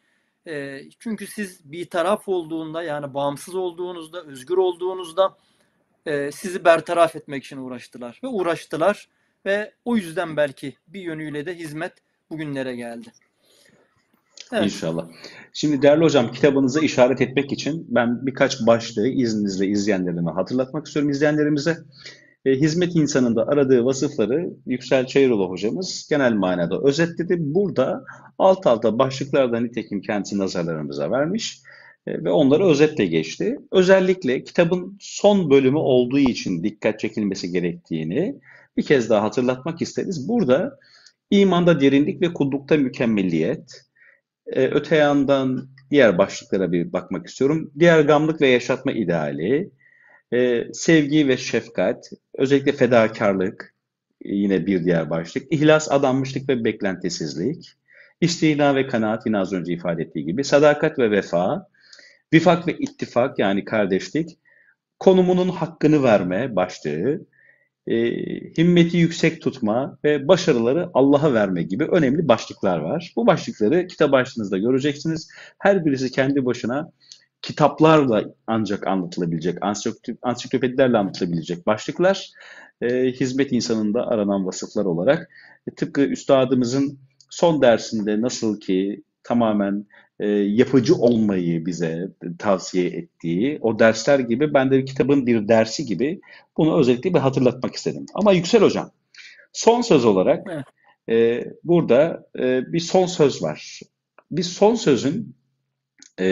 E, 0.46 0.80
çünkü 0.98 1.26
siz 1.26 1.72
bir 1.72 1.90
taraf 1.90 2.28
olduğunda 2.28 2.82
yani 2.82 3.14
bağımsız 3.14 3.54
olduğunuzda, 3.54 4.22
özgür 4.22 4.56
olduğunuzda 4.56 5.36
e, 6.06 6.32
sizi 6.32 6.64
bertaraf 6.64 7.16
etmek 7.16 7.44
için 7.44 7.56
uğraştılar 7.56 8.20
ve 8.22 8.26
uğraştılar 8.26 9.08
ve 9.46 9.72
o 9.84 9.96
yüzden 9.96 10.36
belki 10.36 10.74
bir 10.88 11.00
yönüyle 11.00 11.46
de 11.46 11.54
hizmet 11.54 11.92
bugünlere 12.30 12.76
geldi. 12.76 13.08
Evet. 14.52 14.64
İnşallah. 14.64 15.08
Şimdi 15.52 15.82
değerli 15.82 16.04
hocam 16.04 16.32
kitabınıza 16.32 16.80
işaret 16.80 17.20
etmek 17.20 17.52
için 17.52 17.86
ben 17.88 18.26
birkaç 18.26 18.66
başlığı 18.66 19.08
izninizle 19.08 19.66
izleyenlerime 19.66 20.30
hatırlatmak 20.30 20.86
istiyorum 20.86 21.10
izleyenlerimize. 21.10 21.76
e, 22.44 22.52
hizmet 22.52 22.96
insanında 22.96 23.46
aradığı 23.46 23.84
vasıfları 23.84 24.50
Yüksel 24.66 25.06
Çayıroğlu 25.06 25.50
hocamız 25.50 26.06
genel 26.10 26.32
manada 26.32 26.82
özetledi. 26.82 27.36
Burada 27.38 28.04
alt 28.38 28.66
alta 28.66 28.98
başlıklarda 28.98 29.60
nitekim 29.60 30.00
kendisi 30.00 30.38
nazarlarımıza 30.38 31.10
vermiş 31.10 31.60
e, 32.06 32.24
ve 32.24 32.30
onları 32.30 32.66
özetle 32.66 33.06
geçti. 33.06 33.58
Özellikle 33.72 34.44
kitabın 34.44 34.96
son 35.00 35.50
bölümü 35.50 35.78
olduğu 35.78 36.18
için 36.18 36.62
dikkat 36.62 37.00
çekilmesi 37.00 37.52
gerektiğini 37.52 38.40
bir 38.76 38.82
kez 38.82 39.10
daha 39.10 39.22
hatırlatmak 39.22 39.82
isteriz. 39.82 40.28
Burada 40.28 40.78
imanda 41.30 41.80
derinlik 41.80 42.22
ve 42.22 42.32
kullukta 42.32 42.76
mükemmelliyet, 42.76 43.86
e, 44.46 44.66
öte 44.66 44.96
yandan 44.96 45.68
diğer 45.90 46.18
başlıklara 46.18 46.72
bir 46.72 46.92
bakmak 46.92 47.26
istiyorum. 47.26 47.70
Diğer 47.78 48.00
gamlık 48.00 48.40
ve 48.40 48.48
yaşatma 48.48 48.92
ideali, 48.92 49.70
e, 50.32 50.64
sevgi 50.72 51.28
ve 51.28 51.36
şefkat, 51.36 52.10
özellikle 52.34 52.72
fedakarlık 52.72 53.74
e, 54.24 54.34
yine 54.34 54.66
bir 54.66 54.84
diğer 54.84 55.10
başlık. 55.10 55.52
İhlas, 55.52 55.90
adanmışlık 55.90 56.48
ve 56.48 56.64
beklentisizlik. 56.64 57.72
İstina 58.20 58.74
ve 58.74 58.86
kanaat 58.86 59.26
yine 59.26 59.38
az 59.38 59.52
önce 59.52 59.72
ifade 59.72 60.02
ettiği 60.02 60.24
gibi. 60.24 60.44
Sadakat 60.44 60.98
ve 60.98 61.10
vefa. 61.10 61.68
Vifak 62.32 62.66
ve 62.68 62.72
ittifak 62.78 63.38
yani 63.38 63.64
kardeşlik. 63.64 64.38
Konumunun 64.98 65.48
hakkını 65.48 66.02
verme 66.02 66.56
başlığı. 66.56 67.20
E, 67.86 67.96
himmeti 68.58 68.96
yüksek 68.96 69.42
tutma 69.42 69.98
ve 70.04 70.28
başarıları 70.28 70.90
Allah'a 70.94 71.34
verme 71.34 71.62
gibi 71.62 71.84
önemli 71.84 72.28
başlıklar 72.28 72.78
var. 72.78 73.12
Bu 73.16 73.26
başlıkları 73.26 73.86
kitap 73.86 74.12
başlığınızda 74.12 74.58
göreceksiniz. 74.58 75.30
Her 75.58 75.84
birisi 75.84 76.10
kendi 76.10 76.44
başına 76.44 76.92
kitaplarla 77.42 78.24
ancak 78.46 78.86
anlatılabilecek, 78.86 79.58
ansiklopedilerle 80.22 80.98
anlatılabilecek 80.98 81.66
başlıklar 81.66 82.30
e, 82.80 83.12
hizmet 83.12 83.52
insanında 83.52 84.06
aranan 84.06 84.46
vasıflar 84.46 84.84
olarak 84.84 85.30
e, 85.66 85.74
tıpkı 85.74 86.00
üstadımızın 86.00 86.98
son 87.30 87.62
dersinde 87.62 88.20
nasıl 88.20 88.60
ki 88.60 89.02
tamamen 89.22 89.86
e, 90.20 90.28
yapıcı 90.28 90.94
olmayı 90.94 91.66
bize 91.66 92.08
tavsiye 92.38 92.86
ettiği 92.86 93.58
o 93.60 93.78
dersler 93.78 94.18
gibi 94.18 94.54
ben 94.54 94.70
de 94.70 94.84
kitabın 94.84 95.26
bir 95.26 95.48
dersi 95.48 95.86
gibi 95.86 96.20
bunu 96.56 96.78
özellikle 96.78 97.14
bir 97.14 97.18
hatırlatmak 97.18 97.74
istedim. 97.74 98.06
Ama 98.14 98.32
Yüksel 98.32 98.62
Hocam 98.62 98.90
son 99.52 99.80
söz 99.80 100.04
olarak 100.04 100.46
evet. 100.50 100.64
e, 101.08 101.44
burada 101.64 102.26
e, 102.38 102.72
bir 102.72 102.80
son 102.80 103.06
söz 103.06 103.42
var. 103.42 103.80
Bir 104.30 104.42
son 104.42 104.74
sözün 104.74 105.34
e, 106.20 106.24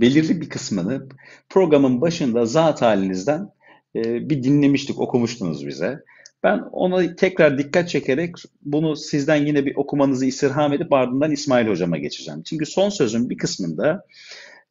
belirli 0.00 0.40
bir 0.40 0.48
kısmını 0.48 1.08
programın 1.48 2.00
başında 2.00 2.46
zat 2.46 2.82
halinizden 2.82 3.50
e, 3.96 4.30
bir 4.30 4.42
dinlemiştik, 4.42 4.98
okumuştunuz 4.98 5.66
bize. 5.66 6.02
Ben 6.42 6.58
ona 6.72 7.16
tekrar 7.16 7.58
dikkat 7.58 7.88
çekerek 7.88 8.34
bunu 8.62 8.96
sizden 8.96 9.46
yine 9.46 9.66
bir 9.66 9.76
okumanızı 9.76 10.26
istirham 10.26 10.72
edip 10.72 10.92
ardından 10.92 11.30
İsmail 11.30 11.68
Hocama 11.68 11.98
geçeceğim. 11.98 12.42
Çünkü 12.42 12.66
son 12.66 12.88
sözün 12.88 13.30
bir 13.30 13.38
kısmında 13.38 14.04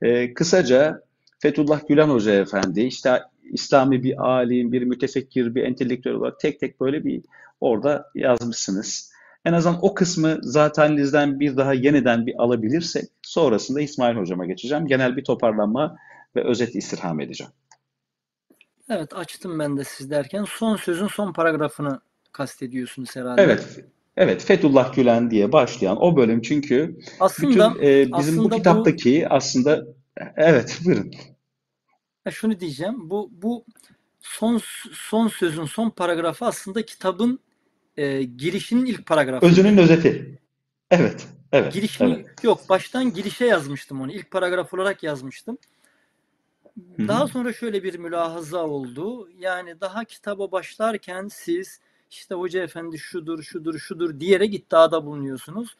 e, 0.01 0.33
kısaca 0.33 1.01
Fethullah 1.39 1.87
Gülen 1.87 2.09
Hoca 2.09 2.33
Efendi 2.33 2.81
işte 2.81 3.21
İslami 3.51 4.03
bir 4.03 4.25
alim, 4.25 4.71
bir 4.71 4.81
mütefekkir, 4.81 5.55
bir 5.55 5.63
entelektüel 5.63 6.15
olarak 6.15 6.39
tek 6.39 6.59
tek 6.59 6.79
böyle 6.79 7.05
bir 7.05 7.21
orada 7.61 8.11
yazmışsınız. 8.15 9.11
En 9.45 9.53
azından 9.53 9.79
o 9.81 9.93
kısmı 9.93 10.37
zaten 10.41 10.97
Liz'den 10.97 11.39
bir 11.39 11.57
daha 11.57 11.73
yeniden 11.73 12.25
bir 12.25 12.43
alabilirsek 12.43 13.05
sonrasında 13.21 13.81
İsmail 13.81 14.15
Hocama 14.15 14.45
geçeceğim. 14.45 14.87
Genel 14.87 15.17
bir 15.17 15.23
toparlanma 15.23 15.97
ve 16.35 16.43
özet 16.43 16.75
istirham 16.75 17.19
edeceğim. 17.19 17.53
Evet 18.89 19.13
açtım 19.15 19.59
ben 19.59 19.77
de 19.77 19.83
siz 19.83 20.09
derken 20.09 20.45
son 20.49 20.75
sözün 20.75 21.07
son 21.07 21.33
paragrafını 21.33 22.01
kastediyorsunuz 22.31 23.15
herhalde. 23.15 23.41
Evet. 23.41 23.79
Evet 24.17 24.43
Fethullah 24.43 24.93
Gülen 24.93 25.31
diye 25.31 25.51
başlayan 25.51 26.01
o 26.01 26.15
bölüm 26.15 26.41
çünkü 26.41 26.99
aslında, 27.19 27.73
bütün 27.73 27.83
e, 27.83 28.01
bizim 28.01 28.13
aslında 28.15 28.43
bu 28.43 28.49
kitaptaki 28.49 29.25
bu, 29.29 29.33
aslında 29.33 29.85
evet 30.35 30.79
buyurun. 30.85 31.11
Şunu 32.29 32.59
diyeceğim. 32.59 33.09
Bu 33.09 33.29
bu 33.31 33.65
son 34.19 34.61
son 34.93 35.27
sözün 35.27 35.65
son 35.65 35.89
paragrafı 35.89 36.45
aslında 36.45 36.85
kitabın 36.85 37.39
e, 37.97 38.23
girişinin 38.23 38.85
ilk 38.85 39.05
paragrafı. 39.05 39.45
Özünün 39.45 39.77
özeti. 39.77 40.39
Evet. 40.91 41.27
Evet. 41.51 41.73
Girişini 41.73 42.13
evet. 42.13 42.43
yok 42.43 42.69
baştan 42.69 43.13
girişe 43.13 43.45
yazmıştım 43.45 44.01
onu. 44.01 44.11
İlk 44.11 44.31
paragraf 44.31 44.73
olarak 44.73 45.03
yazmıştım. 45.03 45.57
Daha 46.77 47.27
sonra 47.27 47.53
şöyle 47.53 47.83
bir 47.83 47.99
mülahaza 47.99 48.67
oldu. 48.67 49.29
Yani 49.39 49.81
daha 49.81 50.03
kitaba 50.03 50.51
başlarken 50.51 51.27
siz 51.27 51.79
işte 52.09 52.35
hoca 52.35 52.63
efendi 52.63 52.97
şudur 52.99 53.43
şudur 53.43 53.79
şudur 53.79 54.19
diyerek 54.19 54.53
iddiada 54.53 55.05
bulunuyorsunuz. 55.05 55.75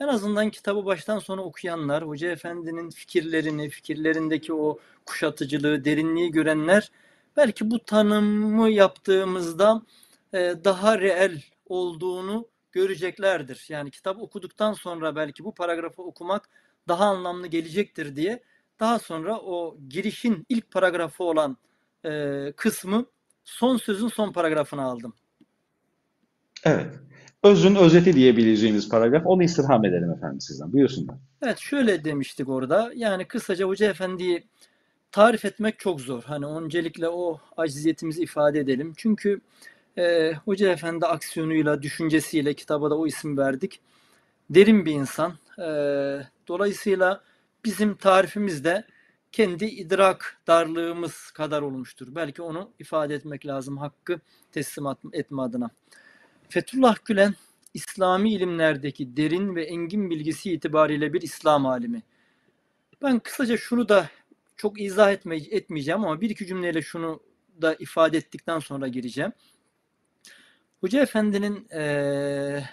En 0.00 0.08
azından 0.08 0.50
kitabı 0.50 0.84
baştan 0.84 1.18
sona 1.18 1.42
okuyanlar, 1.42 2.06
hoca 2.06 2.30
efendinin 2.30 2.90
fikirlerini, 2.90 3.68
fikirlerindeki 3.70 4.54
o 4.54 4.78
kuşatıcılığı, 5.06 5.84
derinliği 5.84 6.30
görenler 6.30 6.90
belki 7.36 7.70
bu 7.70 7.78
tanımı 7.78 8.70
yaptığımızda 8.70 9.82
e, 10.32 10.54
daha 10.64 11.00
reel 11.00 11.42
olduğunu 11.68 12.48
göreceklerdir. 12.72 13.66
Yani 13.68 13.90
kitap 13.90 14.22
okuduktan 14.22 14.72
sonra 14.72 15.16
belki 15.16 15.44
bu 15.44 15.54
paragrafı 15.54 16.02
okumak 16.02 16.48
daha 16.88 17.04
anlamlı 17.04 17.46
gelecektir 17.46 18.16
diye 18.16 18.42
daha 18.80 18.98
sonra 18.98 19.40
o 19.40 19.76
girişin 19.88 20.46
ilk 20.48 20.70
paragrafı 20.70 21.24
olan 21.24 21.56
e, 22.04 22.52
kısmı 22.56 23.06
son 23.44 23.76
sözün 23.76 24.08
son 24.08 24.32
paragrafını 24.32 24.82
aldım. 24.82 25.14
Evet. 26.64 26.94
Özün 27.42 27.74
özeti 27.74 28.12
diyebileceğimiz 28.12 28.88
paragraf. 28.88 29.22
Onu 29.26 29.42
istirham 29.42 29.84
edelim 29.84 30.10
efendim 30.10 30.40
sizden. 30.40 30.72
Buyursunlar. 30.72 31.16
Evet 31.42 31.58
şöyle 31.58 32.04
demiştik 32.04 32.48
orada. 32.48 32.90
Yani 32.94 33.24
kısaca 33.24 33.66
Hoca 33.66 33.90
Efendi'yi 33.90 34.44
tarif 35.12 35.44
etmek 35.44 35.78
çok 35.78 36.00
zor. 36.00 36.22
Hani 36.22 36.46
öncelikle 36.46 37.08
o 37.08 37.40
aciziyetimizi 37.56 38.22
ifade 38.22 38.60
edelim. 38.60 38.92
Çünkü 38.96 39.40
e, 39.98 40.32
Hoca 40.44 40.72
Efendi 40.72 41.06
aksiyonuyla, 41.06 41.82
düşüncesiyle 41.82 42.54
kitaba 42.54 42.90
da 42.90 42.98
o 42.98 43.06
isim 43.06 43.38
verdik. 43.38 43.80
Derin 44.50 44.86
bir 44.86 44.92
insan. 44.92 45.32
E, 45.58 45.66
dolayısıyla 46.48 47.20
bizim 47.66 47.94
tarifimiz 47.96 48.64
de 48.64 48.84
kendi 49.32 49.64
idrak 49.64 50.38
darlığımız 50.46 51.30
kadar 51.30 51.62
olmuştur. 51.62 52.08
Belki 52.10 52.42
onu 52.42 52.70
ifade 52.78 53.14
etmek 53.14 53.46
lazım 53.46 53.76
hakkı 53.78 54.20
teslim 54.52 54.84
etme 55.12 55.42
adına. 55.42 55.70
Fethullah 56.48 56.96
Gülen 57.04 57.34
İslami 57.74 58.32
ilimlerdeki 58.32 59.16
derin 59.16 59.54
ve 59.54 59.64
engin 59.64 60.10
bilgisi 60.10 60.52
itibariyle 60.52 61.12
bir 61.12 61.22
İslam 61.22 61.66
alimi. 61.66 62.02
Ben 63.02 63.18
kısaca 63.18 63.56
şunu 63.56 63.88
da 63.88 64.08
çok 64.56 64.80
izah 64.80 65.12
etme, 65.12 65.36
etmeyeceğim 65.36 66.04
ama 66.04 66.20
bir 66.20 66.30
iki 66.30 66.46
cümleyle 66.46 66.82
şunu 66.82 67.20
da 67.62 67.74
ifade 67.74 68.18
ettikten 68.18 68.58
sonra 68.58 68.88
gireceğim. 68.88 69.32
Hoca 70.80 71.02
Efendi'nin 71.02 71.68
ee, 71.70 72.64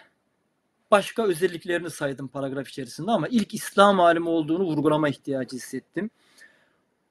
başka 0.94 1.24
özelliklerini 1.24 1.90
saydım 1.90 2.28
paragraf 2.28 2.70
içerisinde 2.70 3.12
ama 3.12 3.28
ilk 3.28 3.54
İslam 3.54 4.00
alimi 4.00 4.30
olduğunu 4.30 4.64
vurgulama 4.64 5.10
ihtiyacı 5.10 5.56
hissettim. 5.56 6.10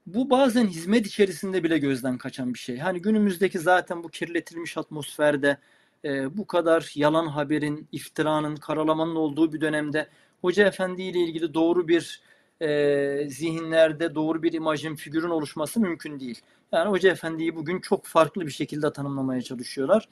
Bu 0.07 0.31
bazen 0.31 0.67
hizmet 0.67 1.07
içerisinde 1.07 1.65
bile 1.65 1.79
gözden 1.79 2.19
kaçan 2.19 2.55
bir 2.55 2.59
şey. 2.59 2.79
Hani 2.79 3.03
günümüzdeki 3.03 3.59
zaten 3.59 4.05
bu 4.05 4.09
kirletilmiş 4.09 4.79
atmosferde 4.79 5.57
e, 6.05 6.37
bu 6.37 6.47
kadar 6.47 6.93
yalan 6.95 7.27
haberin, 7.27 7.89
iftiranın, 7.93 8.57
karalamanın 8.57 9.15
olduğu 9.15 9.53
bir 9.53 9.61
dönemde 9.61 10.09
Hoca 10.41 10.67
Efendi 10.67 11.03
ile 11.03 11.19
ilgili 11.19 11.55
doğru 11.55 11.89
bir 11.89 12.23
e, 12.61 13.29
zihinlerde 13.29 14.15
doğru 14.15 14.43
bir 14.43 14.53
imajın, 14.53 14.95
figürün 14.95 15.31
oluşması 15.31 15.81
mümkün 15.81 16.21
değil. 16.21 16.41
Yani 16.73 16.91
Hoca 16.91 17.11
Efendi'yi 17.11 17.57
bugün 17.57 17.81
çok 17.81 18.07
farklı 18.07 18.47
bir 18.47 18.53
şekilde 18.53 18.93
tanımlamaya 18.93 19.43
çalışıyorlar. 19.43 20.09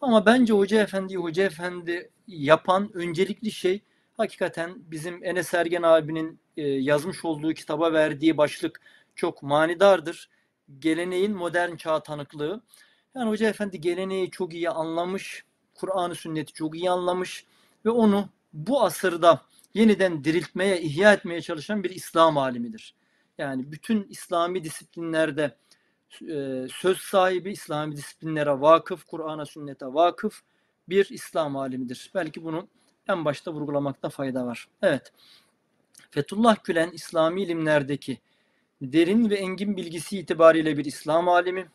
Ama 0.00 0.26
bence 0.26 0.52
Hoca 0.52 0.82
Efendi'yi 0.82 1.18
Hoca 1.18 1.44
Efendi 1.44 2.10
yapan 2.26 2.90
öncelikli 2.94 3.50
şey 3.50 3.82
hakikaten 4.16 4.74
bizim 4.76 5.24
Enes 5.24 5.54
Ergen 5.54 5.82
abinin 5.82 6.40
e, 6.56 6.62
yazmış 6.68 7.24
olduğu 7.24 7.54
kitaba 7.54 7.92
verdiği 7.92 8.36
başlık 8.36 8.80
çok 9.14 9.42
manidardır. 9.42 10.28
Geleneğin 10.78 11.36
modern 11.36 11.76
çağ 11.76 12.02
tanıklığı. 12.02 12.62
Yani 13.14 13.28
Hoca 13.28 13.48
Efendi 13.48 13.80
geleneği 13.80 14.30
çok 14.30 14.54
iyi 14.54 14.70
anlamış, 14.70 15.44
Kur'an-ı 15.74 16.14
sünneti 16.14 16.52
çok 16.52 16.76
iyi 16.76 16.90
anlamış 16.90 17.44
ve 17.84 17.90
onu 17.90 18.28
bu 18.52 18.82
asırda 18.82 19.42
yeniden 19.74 20.24
diriltmeye, 20.24 20.80
ihya 20.80 21.12
etmeye 21.12 21.42
çalışan 21.42 21.84
bir 21.84 21.90
İslam 21.90 22.38
alimidir. 22.38 22.94
Yani 23.38 23.72
bütün 23.72 24.06
İslami 24.10 24.64
disiplinlerde 24.64 25.56
söz 26.72 26.98
sahibi, 26.98 27.52
İslami 27.52 27.96
disiplinlere 27.96 28.60
vakıf, 28.60 29.04
Kur'an'a, 29.04 29.46
sünnete 29.46 29.86
vakıf 29.86 30.42
bir 30.88 31.06
İslam 31.10 31.56
alimidir. 31.56 32.10
Belki 32.14 32.44
bunu 32.44 32.68
en 33.08 33.24
başta 33.24 33.52
vurgulamakta 33.52 34.08
fayda 34.08 34.46
var. 34.46 34.68
Evet. 34.82 35.12
Fethullah 36.10 36.64
Gülen 36.64 36.90
İslami 36.90 37.42
ilimlerdeki 37.42 38.18
derin 38.82 39.30
ve 39.30 39.34
engin 39.34 39.76
bilgisi 39.76 40.18
itibariyle 40.18 40.76
bir 40.76 40.84
İslam 40.84 41.28
alimi. 41.28 41.68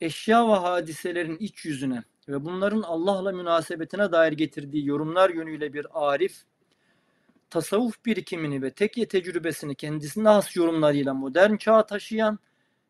eşya 0.00 0.48
ve 0.48 0.52
hadiselerin 0.52 1.36
iç 1.40 1.64
yüzüne 1.64 2.02
ve 2.28 2.44
bunların 2.44 2.82
Allah'la 2.82 3.32
münasebetine 3.32 4.12
dair 4.12 4.32
getirdiği 4.32 4.86
yorumlar 4.86 5.30
yönüyle 5.30 5.72
bir 5.72 5.86
arif, 5.92 6.42
tasavvuf 7.50 8.04
birikimini 8.04 8.62
ve 8.62 8.70
tekye 8.70 9.08
tecrübesini 9.08 9.74
kendisine 9.74 10.28
has 10.28 10.56
yorumlarıyla 10.56 11.14
modern 11.14 11.56
çağa 11.56 11.86
taşıyan 11.86 12.38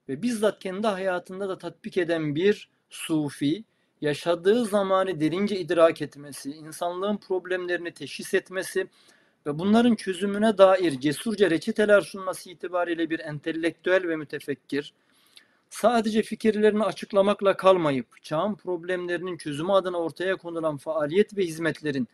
ve 0.08 0.22
bizzat 0.22 0.58
kendi 0.58 0.86
hayatında 0.86 1.48
da 1.48 1.58
tatbik 1.58 1.96
eden 1.96 2.34
bir 2.34 2.70
sufi, 2.90 3.64
yaşadığı 4.00 4.64
zamanı 4.64 5.20
derince 5.20 5.60
idrak 5.60 6.02
etmesi, 6.02 6.50
insanlığın 6.50 7.16
problemlerini 7.16 7.92
teşhis 7.94 8.34
etmesi 8.34 8.86
ve 9.46 9.58
bunların 9.58 9.94
çözümüne 9.94 10.58
dair 10.58 11.00
cesurca 11.00 11.50
reçeteler 11.50 12.00
sunması 12.00 12.50
itibariyle 12.50 13.10
bir 13.10 13.20
entelektüel 13.20 14.08
ve 14.08 14.16
mütefekkir, 14.16 14.94
sadece 15.70 16.22
fikirlerini 16.22 16.84
açıklamakla 16.84 17.56
kalmayıp 17.56 18.22
çağın 18.22 18.54
problemlerinin 18.54 19.36
çözümü 19.36 19.72
adına 19.72 19.98
ortaya 19.98 20.36
konulan 20.36 20.76
faaliyet 20.76 21.36
ve 21.36 21.42
hizmetlerin 21.42 22.08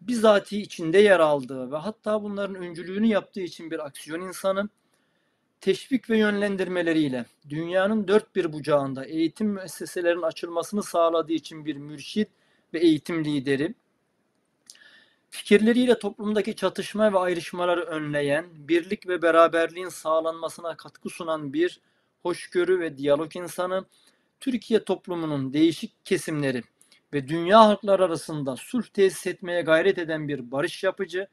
bizatihi 0.00 0.60
içinde 0.60 0.98
yer 0.98 1.20
aldığı 1.20 1.72
ve 1.72 1.76
hatta 1.76 2.22
bunların 2.22 2.56
öncülüğünü 2.56 3.06
yaptığı 3.06 3.40
için 3.40 3.70
bir 3.70 3.86
aksiyon 3.86 4.20
insanı, 4.20 4.68
teşvik 5.60 6.10
ve 6.10 6.18
yönlendirmeleriyle 6.18 7.24
dünyanın 7.48 8.08
dört 8.08 8.36
bir 8.36 8.52
bucağında 8.52 9.04
eğitim 9.04 9.46
müesseselerinin 9.46 10.22
açılmasını 10.22 10.82
sağladığı 10.82 11.32
için 11.32 11.64
bir 11.64 11.76
mürşit 11.76 12.28
ve 12.74 12.78
eğitim 12.78 13.24
lideri, 13.24 13.74
fikirleriyle 15.30 15.98
toplumdaki 15.98 16.56
çatışma 16.56 17.12
ve 17.12 17.18
ayrışmaları 17.18 17.82
önleyen, 17.82 18.46
birlik 18.52 19.08
ve 19.08 19.22
beraberliğin 19.22 19.88
sağlanmasına 19.88 20.76
katkı 20.76 21.08
sunan 21.10 21.52
bir 21.52 21.80
hoşgörü 22.22 22.80
ve 22.80 22.98
diyalog 22.98 23.36
insanı, 23.36 23.84
Türkiye 24.40 24.84
toplumunun 24.84 25.52
değişik 25.52 26.06
kesimleri 26.06 26.62
ve 27.12 27.28
dünya 27.28 27.60
halkları 27.60 28.04
arasında 28.04 28.56
sulh 28.56 28.86
tesis 28.86 29.26
etmeye 29.26 29.62
gayret 29.62 29.98
eden 29.98 30.28
bir 30.28 30.50
barış 30.50 30.84
yapıcı, 30.84 31.28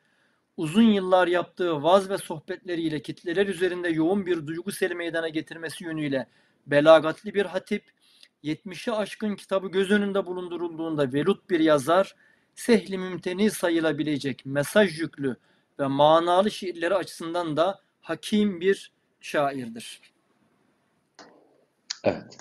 uzun 0.57 0.81
yıllar 0.81 1.27
yaptığı 1.27 1.83
vaz 1.83 2.09
ve 2.09 2.17
sohbetleriyle 2.17 3.01
kitleler 3.01 3.47
üzerinde 3.47 3.89
yoğun 3.89 4.25
bir 4.25 4.47
duygu 4.47 4.71
seli 4.71 4.95
meydana 4.95 5.29
getirmesi 5.29 5.83
yönüyle 5.83 6.27
belagatli 6.67 7.33
bir 7.33 7.45
hatip, 7.45 7.83
70'i 8.43 8.93
aşkın 8.93 9.35
kitabı 9.35 9.67
göz 9.67 9.91
önünde 9.91 10.25
bulundurulduğunda 10.25 11.13
velut 11.13 11.49
bir 11.49 11.59
yazar, 11.59 12.15
sehli 12.55 12.97
mümteni 12.97 13.51
sayılabilecek 13.51 14.45
mesaj 14.45 14.99
yüklü 14.99 15.37
ve 15.79 15.87
manalı 15.87 16.51
şiirleri 16.51 16.95
açısından 16.95 17.57
da 17.57 17.79
hakim 18.01 18.61
bir 18.61 18.91
şairdir. 19.21 20.01
Evet. 22.03 22.37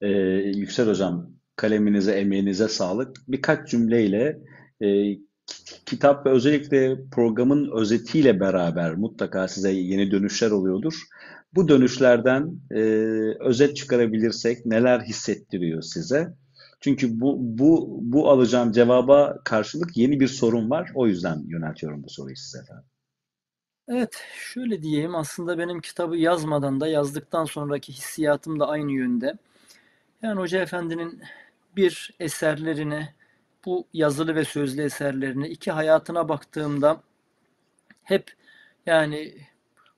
Ee, 0.00 0.08
Yüksel 0.56 0.88
Hocam, 0.88 1.30
kaleminize, 1.56 2.12
emeğinize 2.12 2.68
sağlık. 2.68 3.16
Birkaç 3.28 3.70
cümleyle 3.70 4.38
e, 4.80 4.86
kitap 5.86 6.26
ve 6.26 6.30
özellikle 6.30 6.96
programın 7.10 7.70
özetiyle 7.72 8.40
beraber 8.40 8.94
mutlaka 8.94 9.48
size 9.48 9.72
yeni 9.72 10.10
dönüşler 10.10 10.50
oluyordur. 10.50 10.94
Bu 11.54 11.68
dönüşlerden 11.68 12.52
e, 12.70 12.80
özet 13.40 13.76
çıkarabilirsek 13.76 14.66
neler 14.66 15.00
hissettiriyor 15.00 15.82
size? 15.82 16.34
Çünkü 16.80 17.20
bu, 17.20 17.36
bu, 17.40 17.98
bu 18.02 18.30
alacağım 18.30 18.72
cevaba 18.72 19.38
karşılık 19.44 19.96
yeni 19.96 20.20
bir 20.20 20.28
sorun 20.28 20.70
var. 20.70 20.92
O 20.94 21.06
yüzden 21.06 21.44
yöneltiyorum 21.48 22.02
bu 22.04 22.08
soruyu 22.08 22.36
size 22.36 22.58
efendim. 22.58 22.84
Evet, 23.88 24.22
şöyle 24.34 24.82
diyeyim 24.82 25.14
aslında 25.14 25.58
benim 25.58 25.80
kitabı 25.80 26.16
yazmadan 26.16 26.80
da 26.80 26.88
yazdıktan 26.88 27.44
sonraki 27.44 27.92
hissiyatım 27.92 28.60
da 28.60 28.68
aynı 28.68 28.92
yönde. 28.92 29.38
Yani 30.22 30.40
Hoca 30.40 30.62
Efendi'nin 30.62 31.22
bir 31.76 32.14
eserlerine, 32.20 33.14
bu 33.68 33.86
yazılı 33.92 34.34
ve 34.34 34.44
sözlü 34.44 34.82
eserlerine, 34.82 35.48
iki 35.48 35.70
hayatına 35.70 36.28
baktığımda 36.28 37.02
hep 38.02 38.32
yani 38.86 39.34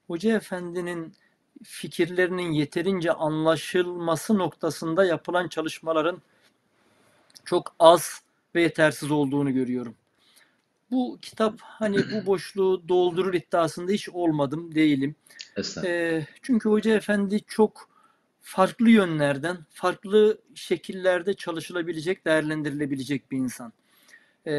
Hoca 0.07 0.37
Efendi'nin 0.37 1.14
fikirlerinin 1.62 2.53
yeterince 2.53 3.12
anlaşılması 3.12 4.39
noktasında 4.39 5.05
yapılan 5.05 5.49
çalışmaların 5.49 6.23
çok 7.45 7.75
az 7.79 8.23
ve 8.55 8.62
yetersiz 8.62 9.11
olduğunu 9.11 9.55
görüyorum. 9.55 9.95
Bu 10.91 11.18
kitap 11.23 11.61
hani 11.61 11.99
bu 11.99 12.27
boşluğu 12.27 12.89
doldurur 12.89 13.35
iddiasında 13.35 13.93
hiç 13.93 14.09
olmadım 14.09 14.75
değilim. 14.75 15.14
E, 15.85 16.27
çünkü 16.43 16.68
Hoca 16.68 16.95
Efendi 16.95 17.41
çok 17.47 17.89
farklı 18.51 18.90
yönlerden, 18.90 19.59
farklı 19.70 20.38
şekillerde 20.55 21.34
çalışılabilecek, 21.34 22.24
değerlendirilebilecek 22.26 23.30
bir 23.30 23.38
insan. 23.38 23.72
E, 24.46 24.53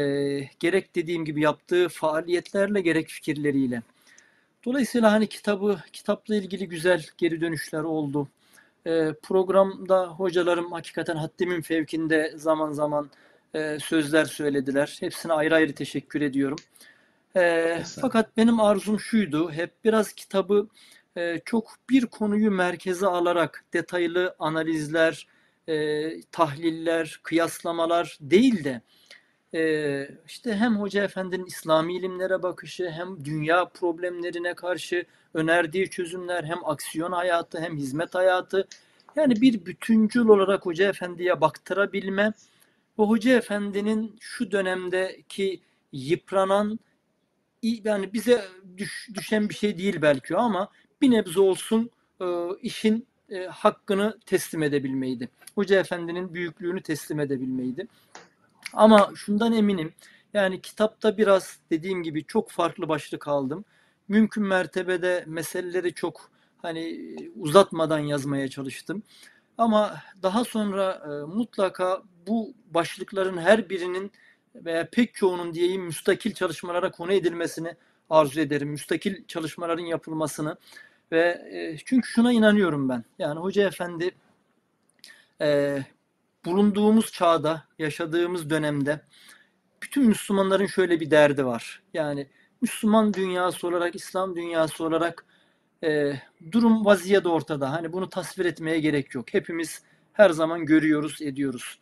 gerek 0.60 0.94
dediğim 0.94 1.24
gibi 1.24 1.40
yaptığı 1.40 1.88
faaliyetlerle 1.88 2.80
gerek 2.80 3.08
fikirleriyle. 3.08 3.82
Dolayısıyla 4.64 5.12
hani 5.12 5.26
kitabı, 5.26 5.80
kitapla 5.92 6.34
ilgili 6.34 6.68
güzel 6.68 7.06
geri 7.18 7.40
dönüşler 7.40 7.82
oldu. 7.82 8.28
E, 8.86 9.12
programda 9.22 10.06
hocalarım 10.06 10.72
hakikaten 10.72 11.16
haddimin 11.16 11.60
fevkinde 11.60 12.32
zaman 12.36 12.72
zaman 12.72 13.10
e, 13.54 13.78
sözler 13.78 14.24
söylediler. 14.24 14.96
Hepsine 15.00 15.32
ayrı 15.32 15.54
ayrı 15.54 15.72
teşekkür 15.72 16.20
ediyorum. 16.20 16.58
E, 17.36 17.82
fakat 18.00 18.36
benim 18.36 18.60
arzum 18.60 19.00
şuydu, 19.00 19.52
hep 19.52 19.70
biraz 19.84 20.12
kitabı 20.12 20.68
çok 21.44 21.74
bir 21.90 22.06
konuyu 22.06 22.50
merkeze 22.50 23.06
alarak 23.06 23.64
detaylı 23.72 24.34
analizler, 24.38 25.26
e, 25.68 26.22
tahliller, 26.22 27.20
kıyaslamalar 27.22 28.18
değil 28.20 28.64
de 28.64 28.82
e, 29.54 30.08
işte 30.26 30.54
hem 30.54 30.76
Hoca 30.76 31.04
Efendi'nin 31.04 31.46
İslami 31.46 31.96
ilimlere 31.96 32.42
bakışı 32.42 32.90
hem 32.90 33.24
dünya 33.24 33.64
problemlerine 33.64 34.54
karşı 34.54 35.04
önerdiği 35.34 35.90
çözümler 35.90 36.44
hem 36.44 36.64
aksiyon 36.64 37.12
hayatı 37.12 37.60
hem 37.60 37.76
hizmet 37.76 38.14
hayatı. 38.14 38.68
Yani 39.16 39.40
bir 39.40 39.66
bütüncül 39.66 40.28
olarak 40.28 40.66
Hoca 40.66 40.88
Efendi'ye 40.88 41.40
baktırabilme 41.40 42.32
ve 42.98 43.02
Hoca 43.02 43.36
Efendi'nin 43.36 44.16
şu 44.20 44.50
dönemdeki 44.50 45.60
yıpranan 45.92 46.78
yani 47.62 48.12
bize 48.12 48.44
düş, 48.76 49.08
düşen 49.14 49.48
bir 49.48 49.54
şey 49.54 49.78
değil 49.78 50.02
belki 50.02 50.36
ama 50.36 50.68
bir 51.02 51.10
nebze 51.10 51.40
olsun 51.40 51.90
e, 52.20 52.26
işin 52.62 53.06
e, 53.30 53.44
hakkını 53.44 54.18
teslim 54.26 54.62
edebilmeydi. 54.62 55.28
Hoca 55.54 55.80
Efendi'nin 55.80 56.34
büyüklüğünü 56.34 56.82
teslim 56.82 57.20
edebilmeydi. 57.20 57.86
Ama 58.72 59.10
şundan 59.14 59.52
eminim. 59.52 59.92
Yani 60.34 60.60
kitapta 60.60 61.18
biraz 61.18 61.58
dediğim 61.70 62.02
gibi 62.02 62.24
çok 62.24 62.50
farklı 62.50 62.88
başlık 62.88 63.28
aldım. 63.28 63.64
Mümkün 64.08 64.44
mertebede 64.44 65.24
meseleleri 65.26 65.94
çok 65.94 66.30
hani 66.62 67.16
uzatmadan 67.36 67.98
yazmaya 67.98 68.48
çalıştım. 68.48 69.02
Ama 69.58 69.96
daha 70.22 70.44
sonra 70.44 71.02
e, 71.04 71.36
mutlaka 71.36 72.02
bu 72.26 72.54
başlıkların 72.70 73.38
her 73.38 73.70
birinin 73.70 74.12
veya 74.54 74.88
pek 74.92 75.14
çoğunun 75.14 75.54
diyeyim 75.54 75.82
müstakil 75.82 76.34
çalışmalara 76.34 76.90
konu 76.90 77.12
edilmesini 77.12 77.76
arzu 78.10 78.40
ederim. 78.40 78.68
Müstakil 78.68 79.26
çalışmaların 79.26 79.84
yapılmasını 79.84 80.56
ve 81.12 81.48
e, 81.52 81.76
çünkü 81.84 82.08
şuna 82.08 82.32
inanıyorum 82.32 82.88
ben. 82.88 83.04
Yani 83.18 83.40
Hoca 83.40 83.66
Efendi 83.66 84.10
e, 85.40 85.78
bulunduğumuz 86.44 87.12
çağda, 87.12 87.64
yaşadığımız 87.78 88.50
dönemde 88.50 89.00
bütün 89.82 90.06
Müslümanların 90.06 90.66
şöyle 90.66 91.00
bir 91.00 91.10
derdi 91.10 91.44
var. 91.46 91.82
Yani 91.94 92.26
Müslüman 92.60 93.14
dünyası 93.14 93.68
olarak, 93.68 93.94
İslam 93.94 94.36
dünyası 94.36 94.84
olarak 94.84 95.26
e, 95.84 96.12
durum 96.52 96.84
vaziyet 96.84 97.26
ortada. 97.26 97.72
Hani 97.72 97.92
bunu 97.92 98.08
tasvir 98.08 98.44
etmeye 98.44 98.80
gerek 98.80 99.14
yok. 99.14 99.34
Hepimiz 99.34 99.82
her 100.12 100.30
zaman 100.30 100.66
görüyoruz, 100.66 101.22
ediyoruz. 101.22 101.78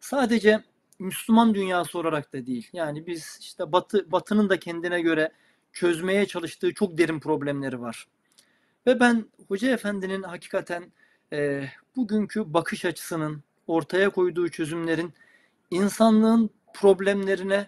Sadece 0.00 0.62
Müslüman 0.98 1.54
dünyası 1.54 1.98
olarak 1.98 2.32
da 2.32 2.46
değil. 2.46 2.68
Yani 2.72 3.06
biz 3.06 3.38
işte 3.40 3.72
Batı 3.72 4.12
Batı'nın 4.12 4.48
da 4.48 4.58
kendine 4.58 5.00
göre 5.00 5.32
çözmeye 5.72 6.26
çalıştığı 6.26 6.74
çok 6.74 6.98
derin 6.98 7.20
problemleri 7.20 7.80
var. 7.80 8.06
Ve 8.88 9.00
ben 9.00 9.24
Hoca 9.48 9.70
Efendi'nin 9.70 10.22
hakikaten 10.22 10.92
e, 11.32 11.64
bugünkü 11.96 12.54
bakış 12.54 12.84
açısının 12.84 13.42
ortaya 13.66 14.10
koyduğu 14.10 14.48
çözümlerin 14.48 15.14
insanlığın 15.70 16.50
problemlerine 16.74 17.66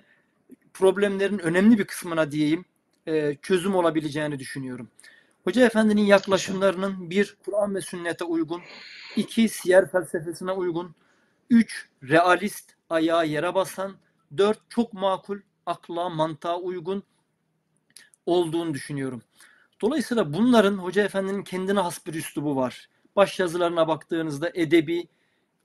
problemlerin 0.74 1.38
önemli 1.38 1.78
bir 1.78 1.84
kısmına 1.84 2.30
diyeyim 2.30 2.64
e, 3.06 3.36
çözüm 3.42 3.74
olabileceğini 3.74 4.38
düşünüyorum. 4.38 4.88
Hoca 5.44 5.66
Efendi'nin 5.66 6.02
yaklaşımlarının 6.02 7.10
bir 7.10 7.36
Kur'an 7.44 7.74
ve 7.74 7.80
sünnete 7.80 8.24
uygun, 8.24 8.62
iki 9.16 9.48
siyer 9.48 9.90
felsefesine 9.90 10.52
uygun, 10.52 10.94
üç 11.50 11.88
realist, 12.02 12.70
ayağa 12.90 13.24
yere 13.24 13.54
basan, 13.54 13.96
dört 14.36 14.58
çok 14.68 14.92
makul, 14.92 15.38
akla, 15.66 16.08
mantığa 16.08 16.58
uygun 16.58 17.02
olduğunu 18.26 18.74
düşünüyorum. 18.74 19.22
Dolayısıyla 19.80 20.32
bunların 20.32 20.78
Hoca 20.78 21.04
Efendi'nin 21.04 21.42
kendine 21.42 21.80
has 21.80 22.06
bir 22.06 22.14
üslubu 22.14 22.56
var. 22.56 22.88
Baş 23.16 23.38
yazılarına 23.38 23.88
baktığınızda 23.88 24.50
edebi, 24.54 25.08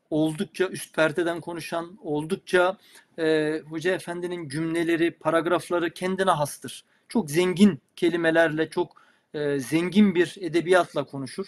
oldukça 0.09 0.67
üst 0.67 0.95
perdeden 0.95 1.41
konuşan, 1.41 1.97
oldukça 2.03 2.77
e, 3.19 3.59
Hoca 3.69 3.91
Efendi'nin 3.93 4.49
cümleleri, 4.49 5.11
paragrafları 5.11 5.89
kendine 5.89 6.31
hastır. 6.31 6.85
Çok 7.09 7.31
zengin 7.31 7.81
kelimelerle, 7.95 8.69
çok 8.69 9.01
e, 9.33 9.59
zengin 9.59 10.15
bir 10.15 10.35
edebiyatla 10.41 11.03
konuşur. 11.03 11.47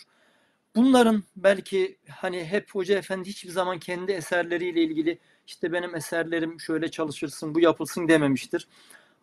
Bunların 0.76 1.24
belki 1.36 1.98
hani 2.10 2.46
hep 2.46 2.76
Hoca 2.76 2.98
Efendi 2.98 3.30
hiçbir 3.30 3.50
zaman 3.50 3.80
kendi 3.80 4.12
eserleriyle 4.12 4.84
ilgili 4.84 5.20
işte 5.48 5.72
benim 5.72 5.96
eserlerim 5.96 6.60
şöyle 6.60 6.92
çalışırsın, 6.92 7.56
bu 7.56 7.60
yapılsın 7.60 8.08
dememiştir. 8.08 8.68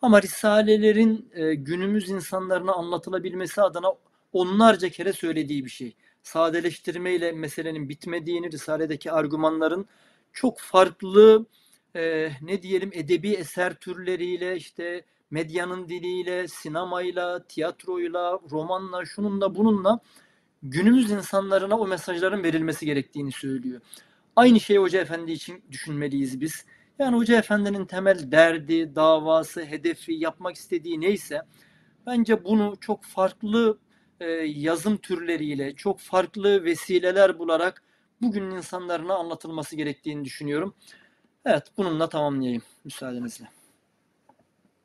Ama 0.04 0.22
risalelerin 0.22 1.30
e, 1.34 1.54
günümüz 1.54 2.08
insanlarına 2.10 2.72
anlatılabilmesi 2.72 3.62
adına 3.62 3.92
onlarca 4.32 4.88
kere 4.88 5.12
söylediği 5.12 5.64
bir 5.64 5.70
şey. 5.70 5.96
Sadeleştirmeyle 6.22 7.32
meselenin 7.32 7.88
bitmediğini, 7.88 8.52
risaledeki 8.52 9.12
argümanların 9.12 9.86
çok 10.32 10.58
farklı 10.58 11.46
e, 11.96 12.30
ne 12.42 12.62
diyelim 12.62 12.90
edebi 12.92 13.32
eser 13.32 13.74
türleriyle 13.74 14.56
işte 14.56 15.04
medyanın 15.30 15.88
diliyle, 15.88 16.48
sinemayla, 16.48 17.46
tiyatroyla, 17.46 18.40
romanla, 18.50 19.04
şununla 19.04 19.54
bununla 19.54 20.00
günümüz 20.62 21.10
insanlarına 21.10 21.78
o 21.78 21.86
mesajların 21.86 22.42
verilmesi 22.42 22.86
gerektiğini 22.86 23.32
söylüyor. 23.32 23.80
Aynı 24.36 24.60
şeyi 24.60 24.78
Hoca 24.78 25.00
Efendi 25.00 25.32
için 25.32 25.62
düşünmeliyiz 25.70 26.40
biz. 26.40 26.64
Yani 26.98 27.16
Hoca 27.16 27.38
Efendi'nin 27.38 27.84
temel 27.84 28.32
derdi, 28.32 28.94
davası, 28.94 29.64
hedefi, 29.64 30.12
yapmak 30.12 30.56
istediği 30.56 31.00
neyse 31.00 31.42
bence 32.06 32.44
bunu 32.44 32.74
çok 32.80 33.04
farklı 33.04 33.78
e, 34.20 34.26
yazım 34.46 34.96
türleriyle, 34.96 35.74
çok 35.74 36.00
farklı 36.00 36.64
vesileler 36.64 37.38
bularak 37.38 37.82
bugünün 38.22 38.50
insanlarına 38.50 39.14
anlatılması 39.14 39.76
gerektiğini 39.76 40.24
düşünüyorum. 40.24 40.74
Evet, 41.44 41.62
bununla 41.76 42.08
tamamlayayım 42.08 42.62
müsaadenizle. 42.84 43.44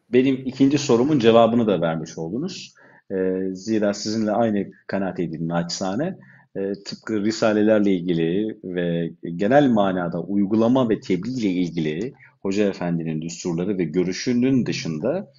Benim 0.09 0.35
ikinci 0.45 0.77
sorumun 0.77 1.19
cevabını 1.19 1.67
da 1.67 1.81
vermiş 1.81 2.17
oldunuz. 2.17 2.73
E, 3.11 3.15
zira 3.53 3.93
sizinle 3.93 4.31
aynı 4.31 4.71
kanaat 4.87 5.19
edildim 5.19 5.47
naçizane. 5.47 6.17
E, 6.55 6.73
tıpkı 6.85 7.23
risalelerle 7.25 7.91
ilgili 7.91 8.57
ve 8.63 9.11
genel 9.35 9.69
manada 9.69 10.21
uygulama 10.21 10.89
ve 10.89 10.99
tebliğ 10.99 11.39
ile 11.39 11.49
ilgili 11.49 12.13
Hoca 12.41 12.69
Efendi'nin 12.69 13.21
düsturları 13.21 13.77
ve 13.77 13.83
görüşünün 13.83 14.65
dışında 14.65 15.31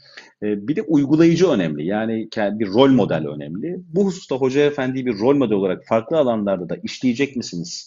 e, 0.43 0.69
bir 0.69 0.77
de 0.77 0.83
uygulayıcı 0.83 1.49
önemli. 1.49 1.87
Yani 1.87 2.29
bir 2.37 2.67
rol 2.67 2.91
model 2.91 3.27
önemli. 3.27 3.81
Bu 3.95 4.07
hususta 4.07 4.37
Hoca 4.37 4.61
Efendi'yi 4.61 5.07
bir 5.07 5.19
rol 5.19 5.37
model 5.37 5.57
olarak 5.57 5.87
farklı 5.87 6.17
alanlarda 6.17 6.69
da 6.69 6.77
işleyecek 6.83 7.37
misiniz? 7.37 7.87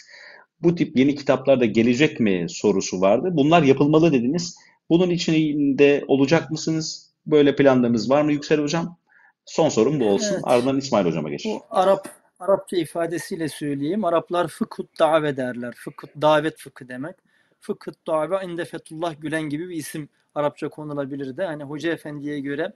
Bu 0.62 0.76
tip 0.76 0.98
yeni 0.98 1.16
kitaplar 1.16 1.60
da 1.60 1.66
gelecek 1.66 2.20
mi 2.20 2.46
sorusu 2.50 3.02
vardı. 3.02 3.30
Bunlar 3.32 3.64
yapılmalı 3.64 4.12
dediniz. 4.12 4.58
Bunun 4.90 5.10
içinde 5.10 6.04
olacak 6.08 6.52
mısınız? 6.52 7.14
Böyle 7.26 7.56
planlarınız 7.56 8.10
var 8.10 8.22
mı 8.22 8.32
Yüksel 8.32 8.62
Hocam? 8.62 8.98
Son 9.46 9.70
sorum 9.70 10.00
bu 10.00 10.06
olsun. 10.06 10.34
Evet. 10.34 10.44
Ardından 10.44 10.78
İsmail 10.78 11.06
Hocam'a 11.06 11.30
geçeyim. 11.30 11.60
Bu 11.60 11.64
Arap 11.70 12.23
Arapça 12.40 12.78
ifadesiyle 12.78 13.50
söyleyeyim. 13.50 14.06
Araplar 14.06 14.48
fıkhut 14.48 15.00
dave 15.00 15.38
derler. 15.38 15.74
Fıkhut 15.78 16.10
davet 16.22 16.58
fıkı 16.58 16.88
demek. 16.88 17.16
Fıkhut 17.60 18.08
dave 18.08 18.46
inde 18.46 18.66
Fethullah 18.66 19.22
Gülen 19.22 19.42
gibi 19.42 19.70
bir 19.70 19.76
isim 19.76 20.10
Arapça 20.36 20.70
konulabilir 20.70 21.38
de. 21.38 21.46
Hani 21.46 21.64
Hoca 21.64 21.92
Efendi'ye 21.92 22.40
göre 22.40 22.74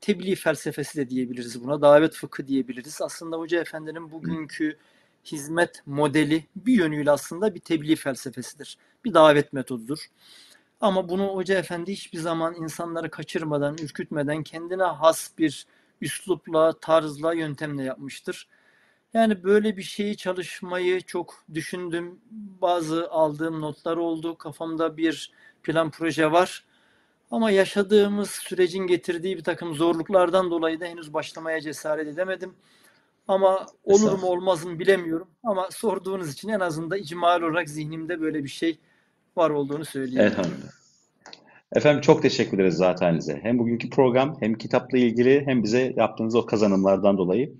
tebliğ 0.00 0.34
felsefesi 0.34 0.98
de 0.98 1.10
diyebiliriz 1.10 1.64
buna. 1.64 1.82
Davet 1.82 2.14
fıkı 2.14 2.48
diyebiliriz. 2.48 3.02
Aslında 3.02 3.36
Hoca 3.36 3.60
Efendi'nin 3.60 4.10
bugünkü 4.12 4.76
hizmet 5.24 5.82
modeli 5.86 6.46
bir 6.56 6.72
yönüyle 6.72 7.10
aslında 7.10 7.54
bir 7.54 7.60
tebliğ 7.60 7.96
felsefesidir. 7.96 8.78
Bir 9.04 9.14
davet 9.14 9.52
metodudur. 9.52 10.06
Ama 10.80 11.08
bunu 11.08 11.26
Hoca 11.28 11.58
Efendi 11.58 11.92
hiçbir 11.92 12.18
zaman 12.18 12.54
insanları 12.54 13.10
kaçırmadan, 13.10 13.76
ürkütmeden 13.82 14.42
kendine 14.42 14.82
has 14.82 15.30
bir 15.38 15.66
üslupla, 16.00 16.72
tarzla, 16.80 17.34
yöntemle 17.34 17.82
yapmıştır. 17.84 18.48
Yani 19.14 19.44
böyle 19.44 19.76
bir 19.76 19.82
şeyi 19.82 20.16
çalışmayı 20.16 21.00
çok 21.00 21.44
düşündüm. 21.54 22.20
Bazı 22.60 23.10
aldığım 23.10 23.60
notlar 23.60 23.96
oldu. 23.96 24.38
Kafamda 24.38 24.96
bir 24.96 25.32
plan 25.62 25.90
proje 25.90 26.32
var. 26.32 26.64
Ama 27.30 27.50
yaşadığımız 27.50 28.30
sürecin 28.30 28.86
getirdiği 28.86 29.36
bir 29.36 29.44
takım 29.44 29.74
zorluklardan 29.74 30.50
dolayı 30.50 30.80
da 30.80 30.84
henüz 30.84 31.14
başlamaya 31.14 31.60
cesaret 31.60 32.08
edemedim. 32.08 32.54
Ama 33.28 33.66
olur 33.84 34.12
mu 34.12 34.26
olmaz 34.26 34.64
mı 34.64 34.78
bilemiyorum. 34.78 35.28
Ama 35.44 35.68
sorduğunuz 35.70 36.32
için 36.32 36.48
en 36.48 36.60
azından 36.60 36.98
icmal 36.98 37.42
olarak 37.42 37.68
zihnimde 37.68 38.20
böyle 38.20 38.44
bir 38.44 38.48
şey 38.48 38.78
var 39.36 39.50
olduğunu 39.50 39.84
söyleyeyim. 39.84 40.32
Elhamdülillah. 40.32 40.81
Efendim 41.72 42.00
çok 42.00 42.22
teşekkür 42.22 42.58
ederiz 42.58 42.74
zaten 42.74 43.18
size. 43.18 43.40
Hem 43.42 43.58
bugünkü 43.58 43.90
program 43.90 44.36
hem 44.40 44.54
kitapla 44.54 44.98
ilgili 44.98 45.46
hem 45.46 45.62
bize 45.62 45.92
yaptığınız 45.96 46.34
o 46.34 46.46
kazanımlardan 46.46 47.18
dolayı. 47.18 47.52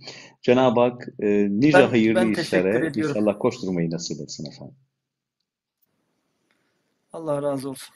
Cenab-ı 0.43 0.81
Hak 0.81 1.09
e, 1.21 1.27
nice 1.51 1.79
ben, 1.79 1.89
hayırlı 1.89 2.21
ben 2.21 2.31
işlere 2.33 2.93
inşallah 2.97 3.39
koşturmayı 3.39 3.91
nasip 3.91 4.21
etsin 4.21 4.51
efendim. 4.51 4.75
Allah 7.13 7.43
razı 7.43 7.71
olsun. 7.71 7.95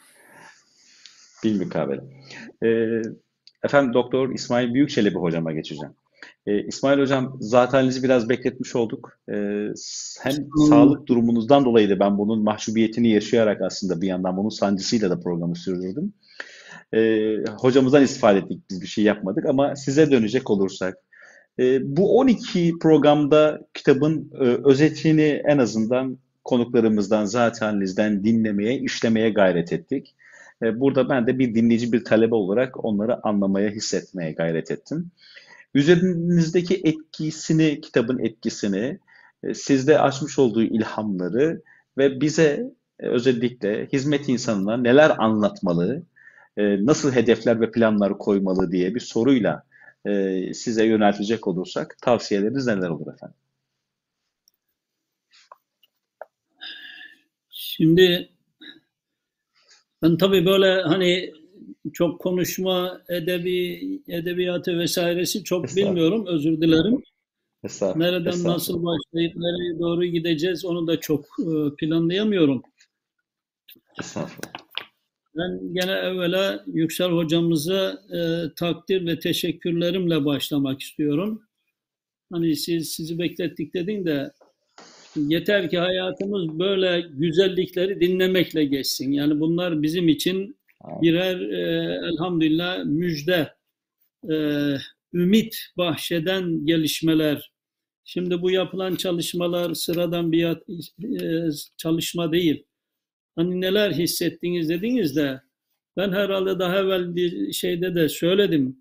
Bilmukabele. 1.44 2.00
E, 2.62 2.68
efendim 3.64 3.94
Doktor 3.94 4.30
İsmail 4.30 4.74
Büyükçelebi 4.74 5.18
hocama 5.18 5.52
geçeceğim. 5.52 5.94
E, 6.46 6.62
İsmail 6.62 7.00
Hocam 7.00 7.36
zateninizi 7.40 8.02
biraz 8.02 8.28
bekletmiş 8.28 8.76
olduk. 8.76 9.18
E, 9.28 9.34
hem 10.20 10.32
hmm. 10.32 10.66
sağlık 10.68 11.06
durumunuzdan 11.06 11.64
dolayı 11.64 11.90
da 11.90 12.00
ben 12.00 12.18
bunun 12.18 12.44
mahcubiyetini 12.44 13.08
yaşayarak 13.08 13.62
aslında 13.62 14.00
bir 14.00 14.06
yandan 14.06 14.36
bunun 14.36 14.48
sancısıyla 14.48 15.10
da 15.10 15.20
programı 15.20 15.56
sürdürdüm. 15.56 16.12
E, 16.94 17.30
hocamızdan 17.58 18.02
istifade 18.02 18.38
ettik, 18.38 18.60
biz 18.70 18.82
bir 18.82 18.86
şey 18.86 19.04
yapmadık 19.04 19.46
ama 19.46 19.76
size 19.76 20.10
dönecek 20.10 20.50
olursak. 20.50 20.98
E, 21.58 21.96
bu 21.96 22.18
12 22.18 22.72
programda 22.80 23.60
kitabın 23.74 24.32
e, 24.40 24.44
özetini 24.44 25.42
en 25.44 25.58
azından 25.58 26.18
konuklarımızdan, 26.44 27.24
zatenizden 27.24 28.24
dinlemeye, 28.24 28.78
işlemeye 28.78 29.30
gayret 29.30 29.72
ettik. 29.72 30.14
E, 30.62 30.80
burada 30.80 31.08
ben 31.08 31.26
de 31.26 31.38
bir 31.38 31.54
dinleyici, 31.54 31.92
bir 31.92 32.04
talebe 32.04 32.34
olarak 32.34 32.84
onları 32.84 33.26
anlamaya, 33.26 33.70
hissetmeye 33.70 34.32
gayret 34.32 34.70
ettim. 34.70 35.10
Üzerinizdeki 35.74 36.80
etkisini, 36.84 37.80
kitabın 37.80 38.18
etkisini, 38.18 38.98
e, 39.42 39.54
sizde 39.54 40.00
açmış 40.00 40.38
olduğu 40.38 40.62
ilhamları 40.62 41.62
ve 41.98 42.20
bize 42.20 42.64
e, 43.00 43.08
özellikle 43.08 43.86
hizmet 43.92 44.28
insanına 44.28 44.76
neler 44.76 45.12
anlatmalı, 45.18 46.02
e, 46.56 46.86
nasıl 46.86 47.12
hedefler 47.12 47.60
ve 47.60 47.70
planlar 47.70 48.18
koymalı 48.18 48.72
diye 48.72 48.94
bir 48.94 49.00
soruyla 49.00 49.62
size 50.54 50.86
yöneltecek 50.86 51.46
olursak 51.46 51.96
tavsiyeleriniz 52.02 52.66
neler 52.66 52.88
olur 52.88 53.14
efendim? 53.14 53.36
Şimdi 57.50 58.30
ben 60.02 60.16
tabii 60.16 60.46
böyle 60.46 60.82
hani 60.82 61.32
çok 61.96 62.20
konuşma, 62.20 63.02
edebi, 63.08 63.80
edebiyatı 64.08 64.78
vesairesi 64.78 65.44
çok 65.44 65.76
bilmiyorum. 65.76 66.26
Özür 66.26 66.60
dilerim. 66.60 67.02
Nereden 67.96 68.44
nasıl 68.44 68.84
başlayıp 68.84 69.36
nereye 69.36 69.78
doğru 69.78 70.04
gideceğiz 70.04 70.64
onu 70.64 70.86
da 70.86 71.00
çok 71.00 71.24
e, 71.40 71.76
planlayamıyorum. 71.76 72.62
Ben 75.36 75.74
gene 75.74 75.92
evvela 75.92 76.64
Yüksel 76.66 77.10
hocamıza 77.10 78.02
e, 78.16 78.20
takdir 78.56 79.06
ve 79.06 79.18
teşekkürlerimle 79.18 80.24
başlamak 80.24 80.80
istiyorum. 80.80 81.42
Hani 82.32 82.56
siz 82.56 82.88
sizi 82.88 83.18
beklettik 83.18 83.74
dedin 83.74 84.04
de 84.04 84.32
yeter 85.16 85.70
ki 85.70 85.78
hayatımız 85.78 86.58
böyle 86.58 87.06
güzellikleri 87.10 88.00
dinlemekle 88.00 88.64
geçsin. 88.64 89.12
Yani 89.12 89.40
bunlar 89.40 89.82
bizim 89.82 90.08
için 90.08 90.56
birer 91.02 91.40
e, 91.40 91.94
elhamdülillah 92.08 92.84
müjde, 92.84 93.54
e, 94.30 94.36
ümit 95.14 95.56
bahşeden 95.76 96.66
gelişmeler. 96.66 97.52
Şimdi 98.04 98.42
bu 98.42 98.50
yapılan 98.50 98.94
çalışmalar 98.94 99.74
sıradan 99.74 100.32
bir 100.32 100.44
e, 100.44 101.50
çalışma 101.76 102.32
değil. 102.32 102.66
Hani 103.36 103.60
neler 103.60 103.92
hissettiniz 103.92 104.68
dediniz 104.68 105.16
de 105.16 105.40
ben 105.96 106.12
herhalde 106.12 106.58
daha 106.58 106.78
evvel 106.78 107.16
bir 107.16 107.52
şeyde 107.52 107.94
de 107.94 108.08
söyledim. 108.08 108.76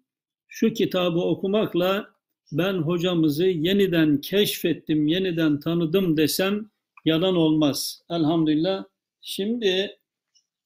Şu 0.47 0.73
kitabı 0.73 1.19
okumakla 1.19 2.07
ben 2.51 2.73
hocamızı 2.73 3.45
yeniden 3.45 4.21
keşfettim, 4.21 5.07
yeniden 5.07 5.59
tanıdım 5.59 6.17
desem 6.17 6.69
yalan 7.05 7.35
olmaz. 7.35 8.01
Elhamdülillah. 8.09 8.85
Şimdi 9.21 9.97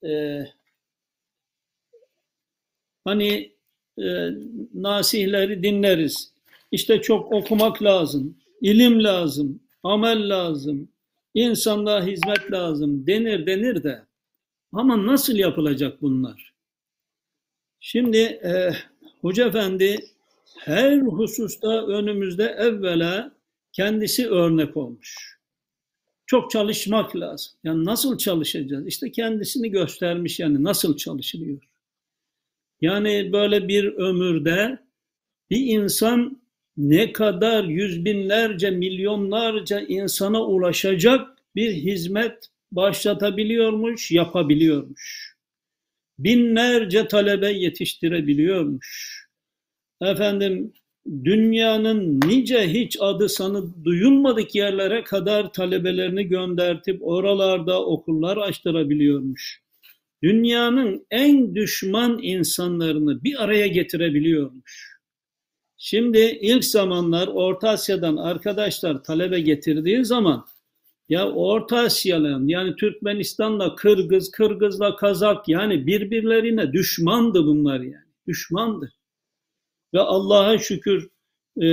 e, 0.06 0.44
Hani 3.10 3.52
e, 3.98 4.30
nasihleri 4.74 5.64
dinleriz. 5.64 6.34
İşte 6.72 7.02
çok 7.02 7.32
okumak 7.32 7.84
lazım, 7.84 8.38
ilim 8.62 9.04
lazım, 9.04 9.60
amel 9.84 10.30
lazım, 10.30 10.90
insanlığa 11.34 12.06
hizmet 12.06 12.52
lazım 12.52 13.08
denir 13.08 13.46
denir 13.46 13.84
de 13.84 14.04
ama 14.74 15.06
nasıl 15.06 15.36
yapılacak 15.36 16.02
bunlar? 16.02 16.54
Şimdi 17.80 18.18
e, 18.18 18.72
Hoca 19.22 19.48
Efendi 19.48 19.98
her 20.58 21.02
hususta 21.02 21.88
önümüzde 21.88 22.44
evvela 22.44 23.32
kendisi 23.74 24.30
örnek 24.30 24.78
olmuş. 24.78 25.40
Çok 26.26 26.52
çalışmak 26.52 27.16
lazım. 27.16 27.54
Yani 27.64 27.86
nasıl 27.86 28.18
çalışacağız? 28.18 28.88
İşte 28.88 29.12
kendisini 29.12 29.72
göstermiş 29.72 30.40
yani 30.40 30.64
nasıl 30.64 30.98
çalışılıyor. 30.98 31.69
Yani 32.82 33.30
böyle 33.34 33.68
bir 33.68 33.94
ömürde 33.94 34.80
bir 35.50 35.66
insan 35.66 36.42
ne 36.78 37.12
kadar 37.14 37.64
yüz 37.64 38.06
binlerce, 38.06 38.72
milyonlarca 38.72 39.80
insana 39.80 40.46
ulaşacak 40.46 41.28
bir 41.56 41.72
hizmet 41.74 42.50
başlatabiliyormuş, 42.72 44.12
yapabiliyormuş. 44.12 45.36
Binlerce 46.20 47.08
talebe 47.08 47.52
yetiştirebiliyormuş. 47.52 49.20
Efendim 50.02 50.74
dünyanın 51.24 52.20
nice 52.22 52.68
hiç 52.68 52.98
adı 53.00 53.30
sanı 53.30 53.86
duyulmadık 53.86 54.56
yerlere 54.56 55.04
kadar 55.04 55.54
talebelerini 55.54 56.24
göndertip 56.24 57.08
oralarda 57.08 57.86
okullar 57.86 58.38
açtırabiliyormuş. 58.38 59.62
Dünyanın 60.24 61.06
en 61.12 61.56
düşman 61.56 62.20
insanlarını 62.22 63.24
bir 63.24 63.44
araya 63.44 63.68
getirebiliyormuş. 63.68 65.00
Şimdi 65.78 66.38
ilk 66.42 66.66
zamanlar 66.66 67.28
Orta 67.28 67.70
Asya'dan 67.70 68.18
arkadaşlar 68.18 69.04
talebe 69.04 69.40
getirdiği 69.40 70.06
zaman 70.06 70.46
ya 71.10 71.32
Orta 71.32 71.78
Asyalı 71.78 72.42
yani 72.46 72.76
Türkmenistan'la 72.76 73.76
Kırgız, 73.76 74.32
Kırgız'la 74.32 74.96
Kazak 74.96 75.50
yani 75.50 75.88
birbirlerine 75.88 76.74
düşmandı 76.74 77.46
bunlar 77.46 77.80
yani. 77.80 78.10
Düşmandı. 78.28 78.94
Ve 79.94 80.00
Allah'a 80.00 80.58
şükür 80.58 81.10
e, 81.62 81.68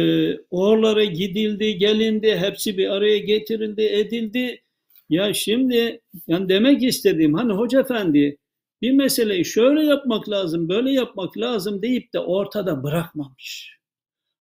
oralara 0.50 1.04
gidildi, 1.04 1.78
gelindi, 1.78 2.36
hepsi 2.36 2.78
bir 2.78 2.88
araya 2.88 3.18
getirildi, 3.18 3.82
edildi. 3.82 4.62
Ya 5.08 5.34
şimdi 5.34 6.00
yani 6.28 6.48
demek 6.48 6.82
istediğim 6.82 7.34
hani 7.34 7.52
hoca 7.52 7.80
efendi 7.80 8.38
bir 8.82 8.92
meseleyi 8.92 9.44
şöyle 9.44 9.82
yapmak 9.84 10.28
lazım, 10.28 10.68
böyle 10.68 10.92
yapmak 10.92 11.38
lazım 11.38 11.82
deyip 11.82 12.12
de 12.12 12.20
ortada 12.20 12.82
bırakmamış. 12.82 13.76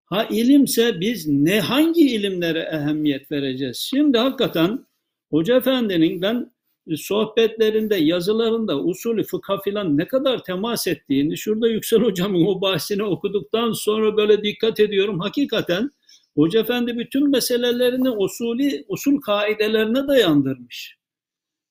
Ha 0.05 0.27
ilimse 0.31 0.99
biz 0.99 1.27
ne 1.27 1.59
hangi 1.59 2.01
ilimlere 2.01 2.59
ehemmiyet 2.73 3.31
vereceğiz? 3.31 3.77
Şimdi 3.77 4.17
hakikaten 4.17 4.85
Hoca 5.31 5.57
Efendi'nin 5.57 6.21
ben 6.21 6.51
sohbetlerinde, 6.95 7.95
yazılarında 7.95 8.79
usulü 8.79 9.23
fıkha 9.23 9.61
filan 9.61 9.97
ne 9.97 10.07
kadar 10.07 10.43
temas 10.43 10.87
ettiğini, 10.87 11.37
şurada 11.37 11.67
Yüksel 11.67 11.99
Hocam'ın 11.99 12.45
o 12.45 12.61
bahsini 12.61 13.03
okuduktan 13.03 13.71
sonra 13.71 14.17
böyle 14.17 14.43
dikkat 14.43 14.79
ediyorum. 14.79 15.19
Hakikaten 15.19 15.89
Hoca 16.35 16.59
Efendi 16.59 16.97
bütün 16.97 17.29
meselelerini 17.29 18.09
usulü, 18.09 18.85
usul 18.87 19.21
kaidelerine 19.21 20.07
dayandırmış. 20.07 20.97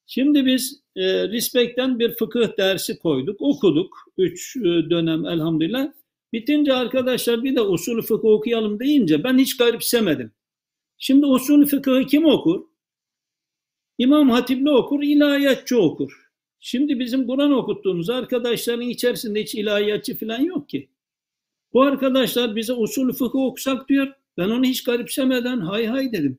Şimdi 0.07 0.47
biz 0.47 0.81
e, 0.97 1.29
Rispek'ten 1.29 1.99
bir 1.99 2.15
fıkıh 2.15 2.59
dersi 2.59 2.99
koyduk, 2.99 3.41
okuduk. 3.41 3.97
Üç 4.19 4.57
e, 4.57 4.61
dönem 4.63 5.27
elhamdülillah. 5.27 5.93
Bitince 6.33 6.73
arkadaşlar 6.73 7.45
bir 7.45 7.57
de 7.57 7.61
usulü 7.61 8.03
fıkıh 8.03 8.29
okuyalım 8.29 8.81
deyince 8.81 9.25
ben 9.25 9.39
hiç 9.39 9.57
garipsemedim. 9.57 10.33
Şimdi 10.99 11.27
usulü 11.27 11.67
fıkıhı 11.67 12.07
kim 12.07 12.25
okur? 12.25 12.65
İmam 13.99 14.31
Hatipli 14.31 14.71
okur, 14.71 15.03
ilahiyatçı 15.03 15.81
okur. 15.81 16.25
Şimdi 16.61 16.99
bizim 16.99 17.27
Kur'an 17.27 17.53
okuttuğumuz 17.53 18.11
arkadaşların 18.11 18.89
içerisinde 18.89 19.43
hiç 19.43 19.55
ilahiyatçı 19.55 20.19
falan 20.19 20.41
yok 20.41 20.69
ki. 20.69 20.89
Bu 21.73 21.83
arkadaşlar 21.83 22.57
bize 22.57 22.73
usul 22.73 23.13
fıkıh 23.13 23.39
okusak 23.39 23.89
diyor. 23.89 24.13
Ben 24.39 24.51
onu 24.51 24.65
hiç 24.65 24.85
garipsemeden 24.85 25.61
hay 25.61 25.87
hay 25.87 26.13
dedim. 26.13 26.39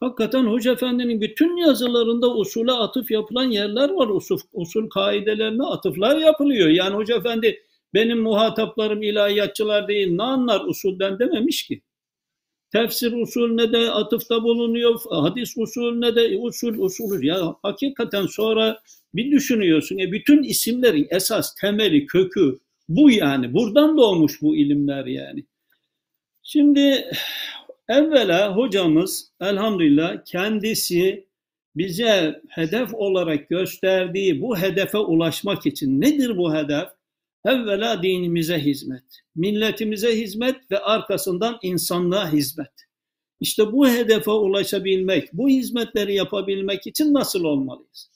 Hakikaten 0.00 0.44
Hoca 0.44 0.72
Efendi'nin 0.72 1.20
bütün 1.20 1.56
yazılarında 1.56 2.34
usule 2.34 2.72
atıf 2.72 3.10
yapılan 3.10 3.44
yerler 3.44 3.90
var. 3.90 4.08
Usul, 4.08 4.38
usul 4.52 4.88
kaidelerine 4.88 5.62
atıflar 5.62 6.16
yapılıyor. 6.16 6.68
Yani 6.68 6.94
Hoca 6.94 7.16
Efendi 7.16 7.60
benim 7.94 8.20
muhataplarım 8.20 9.02
ilahiyatçılar 9.02 9.88
değil 9.88 10.12
ne 10.12 10.22
anlar 10.22 10.60
usulden 10.66 11.18
dememiş 11.18 11.66
ki. 11.66 11.82
Tefsir 12.72 13.12
usulüne 13.12 13.72
de 13.72 13.90
atıfta 13.90 14.42
bulunuyor, 14.42 15.00
hadis 15.10 15.54
usulüne 15.56 16.16
de 16.16 16.38
usul 16.38 16.78
usulü. 16.78 17.26
Ya 17.26 17.56
hakikaten 17.62 18.26
sonra 18.26 18.80
bir 19.14 19.30
düşünüyorsun. 19.30 19.98
E 19.98 20.12
bütün 20.12 20.42
isimlerin 20.42 21.06
esas 21.10 21.54
temeli, 21.54 22.06
kökü 22.06 22.58
bu 22.88 23.10
yani. 23.10 23.54
Buradan 23.54 23.96
doğmuş 23.96 24.42
bu 24.42 24.56
ilimler 24.56 25.06
yani. 25.06 25.44
Şimdi 26.46 27.10
evvela 27.88 28.56
hocamız 28.56 29.32
elhamdülillah 29.40 30.24
kendisi 30.24 31.28
bize 31.76 32.42
hedef 32.48 32.94
olarak 32.94 33.48
gösterdiği 33.48 34.42
bu 34.42 34.58
hedefe 34.58 34.98
ulaşmak 34.98 35.66
için 35.66 36.00
nedir 36.00 36.36
bu 36.36 36.54
hedef? 36.54 36.88
Evvela 37.44 38.02
dinimize 38.02 38.58
hizmet, 38.58 39.04
milletimize 39.36 40.16
hizmet 40.20 40.70
ve 40.70 40.78
arkasından 40.78 41.58
insanlığa 41.62 42.32
hizmet. 42.32 42.72
İşte 43.40 43.72
bu 43.72 43.88
hedefe 43.88 44.30
ulaşabilmek, 44.30 45.32
bu 45.32 45.48
hizmetleri 45.48 46.14
yapabilmek 46.14 46.86
için 46.86 47.14
nasıl 47.14 47.44
olmalıyız? 47.44 48.10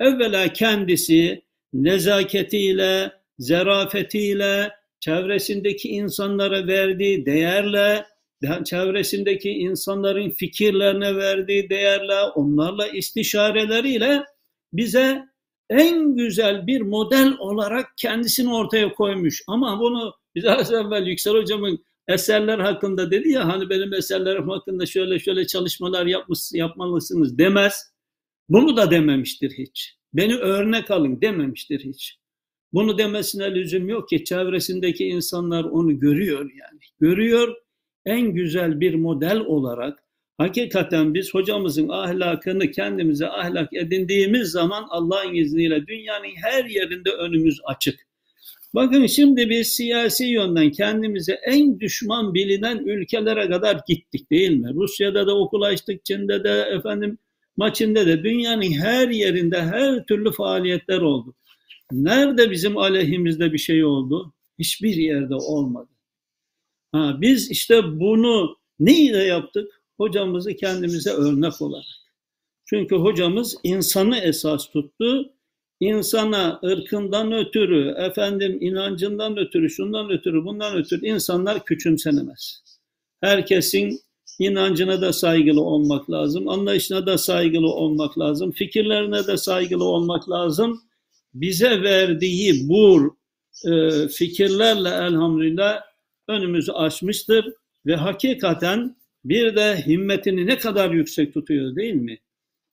Evvela 0.00 0.52
kendisi 0.52 1.42
nezaketiyle, 1.72 3.12
zerafetiyle, 3.38 4.77
çevresindeki 5.00 5.88
insanlara 5.88 6.66
verdiği 6.66 7.26
değerle, 7.26 8.04
çevresindeki 8.64 9.50
insanların 9.50 10.30
fikirlerine 10.30 11.16
verdiği 11.16 11.70
değerle, 11.70 12.22
onlarla 12.34 12.88
istişareleriyle 12.88 14.24
bize 14.72 15.24
en 15.70 16.16
güzel 16.16 16.66
bir 16.66 16.80
model 16.80 17.36
olarak 17.38 17.86
kendisini 17.96 18.54
ortaya 18.54 18.92
koymuş. 18.94 19.42
Ama 19.46 19.80
bunu 19.80 20.14
biraz 20.34 20.72
evvel 20.72 21.06
Yüksel 21.06 21.34
Hocam'ın 21.34 21.84
eserler 22.08 22.58
hakkında 22.58 23.10
dedi 23.10 23.28
ya 23.28 23.48
hani 23.48 23.70
benim 23.70 23.94
eserlerim 23.94 24.48
hakkında 24.48 24.86
şöyle 24.86 25.18
şöyle 25.18 25.46
çalışmalar 25.46 26.06
yapmış, 26.06 26.40
yapmalısınız 26.52 27.38
demez. 27.38 27.92
Bunu 28.48 28.76
da 28.76 28.90
dememiştir 28.90 29.50
hiç. 29.58 29.98
Beni 30.12 30.36
örnek 30.36 30.90
alın 30.90 31.20
dememiştir 31.20 31.84
hiç. 31.84 32.17
Bunu 32.72 32.98
demesine 32.98 33.54
lüzum 33.54 33.88
yok 33.88 34.08
ki 34.08 34.24
çevresindeki 34.24 35.04
insanlar 35.04 35.64
onu 35.64 36.00
görüyor 36.00 36.40
yani. 36.40 36.80
Görüyor 37.00 37.54
en 38.06 38.32
güzel 38.32 38.80
bir 38.80 38.94
model 38.94 39.40
olarak 39.40 40.08
Hakikaten 40.38 41.14
biz 41.14 41.34
hocamızın 41.34 41.88
ahlakını 41.88 42.70
kendimize 42.70 43.28
ahlak 43.28 43.74
edindiğimiz 43.74 44.48
zaman 44.50 44.86
Allah'ın 44.90 45.34
izniyle 45.34 45.86
dünyanın 45.86 46.34
her 46.42 46.64
yerinde 46.64 47.10
önümüz 47.10 47.60
açık. 47.64 48.00
Bakın 48.74 49.06
şimdi 49.06 49.50
biz 49.50 49.68
siyasi 49.68 50.24
yönden 50.24 50.70
kendimize 50.70 51.32
en 51.32 51.80
düşman 51.80 52.34
bilinen 52.34 52.78
ülkelere 52.78 53.48
kadar 53.48 53.80
gittik 53.88 54.30
değil 54.30 54.50
mi? 54.50 54.70
Rusya'da 54.74 55.26
da 55.26 55.38
okul 55.38 55.62
açtık, 55.62 56.04
Çin'de 56.04 56.44
de 56.44 56.68
efendim 56.78 57.18
maçında 57.56 58.06
de 58.06 58.24
dünyanın 58.24 58.72
her 58.72 59.08
yerinde 59.08 59.62
her 59.62 60.04
türlü 60.06 60.32
faaliyetler 60.32 60.98
oldu. 60.98 61.34
Nerede 61.92 62.50
bizim 62.50 62.78
aleyhimizde 62.78 63.52
bir 63.52 63.58
şey 63.58 63.84
oldu? 63.84 64.32
Hiçbir 64.58 64.94
yerde 64.94 65.34
olmadı. 65.34 65.88
Ha, 66.92 67.16
biz 67.20 67.50
işte 67.50 68.00
bunu 68.00 68.56
neyle 68.80 69.24
yaptık? 69.24 69.78
hocamızı 69.98 70.56
kendimize 70.56 71.10
örnek 71.10 71.62
olarak. 71.62 71.84
Çünkü 72.66 72.96
hocamız 72.96 73.56
insanı 73.62 74.18
esas 74.18 74.70
tuttu. 74.70 75.32
İnsana 75.80 76.60
ırkından 76.64 77.32
ötürü, 77.32 77.94
efendim 77.98 78.58
inancından 78.60 79.36
ötürü, 79.36 79.70
şundan 79.70 80.10
ötürü, 80.10 80.44
bundan 80.44 80.76
ötürü 80.76 81.06
insanlar 81.06 81.64
küçümsenemez. 81.64 82.62
Herkesin 83.20 84.00
inancına 84.38 85.00
da 85.00 85.12
saygılı 85.12 85.60
olmak 85.60 86.10
lazım, 86.10 86.48
anlayışına 86.48 87.06
da 87.06 87.18
saygılı 87.18 87.68
olmak 87.68 88.18
lazım, 88.18 88.52
fikirlerine 88.52 89.26
de 89.26 89.36
saygılı 89.36 89.84
olmak 89.84 90.30
lazım. 90.30 90.82
Bize 91.40 91.82
verdiği 91.82 92.68
bu 92.68 93.16
e, 93.66 94.08
fikirlerle 94.08 94.88
elhamdülillah 94.88 95.82
önümüzü 96.28 96.72
açmıştır 96.72 97.52
ve 97.86 97.94
hakikaten 97.94 98.96
bir 99.24 99.56
de 99.56 99.86
himmetini 99.86 100.46
ne 100.46 100.58
kadar 100.58 100.90
yüksek 100.90 101.34
tutuyor 101.34 101.76
değil 101.76 101.94
mi? 101.94 102.18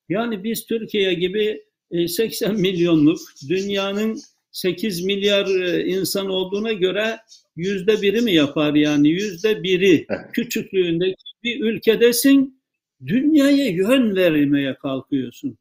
Yani 0.09 0.43
biz 0.43 0.65
Türkiye 0.65 1.13
gibi 1.13 1.63
80 2.07 2.49
e, 2.49 2.53
milyonluk 2.53 3.19
dünyanın 3.49 4.19
8 4.51 5.05
milyar 5.05 5.47
e, 5.47 5.85
insan 5.85 6.29
olduğuna 6.29 6.73
göre 6.73 7.17
yüzde 7.55 8.01
biri 8.01 8.21
mi 8.21 8.33
yapar 8.33 8.73
yani 8.73 9.09
yüzde 9.09 9.63
biri 9.63 10.07
küçüklüğündeki 10.33 11.23
bir 11.43 11.59
ülkedesin 11.59 12.61
dünyaya 13.05 13.67
yön 13.67 14.15
vermeye 14.15 14.75
kalkıyorsun. 14.75 15.57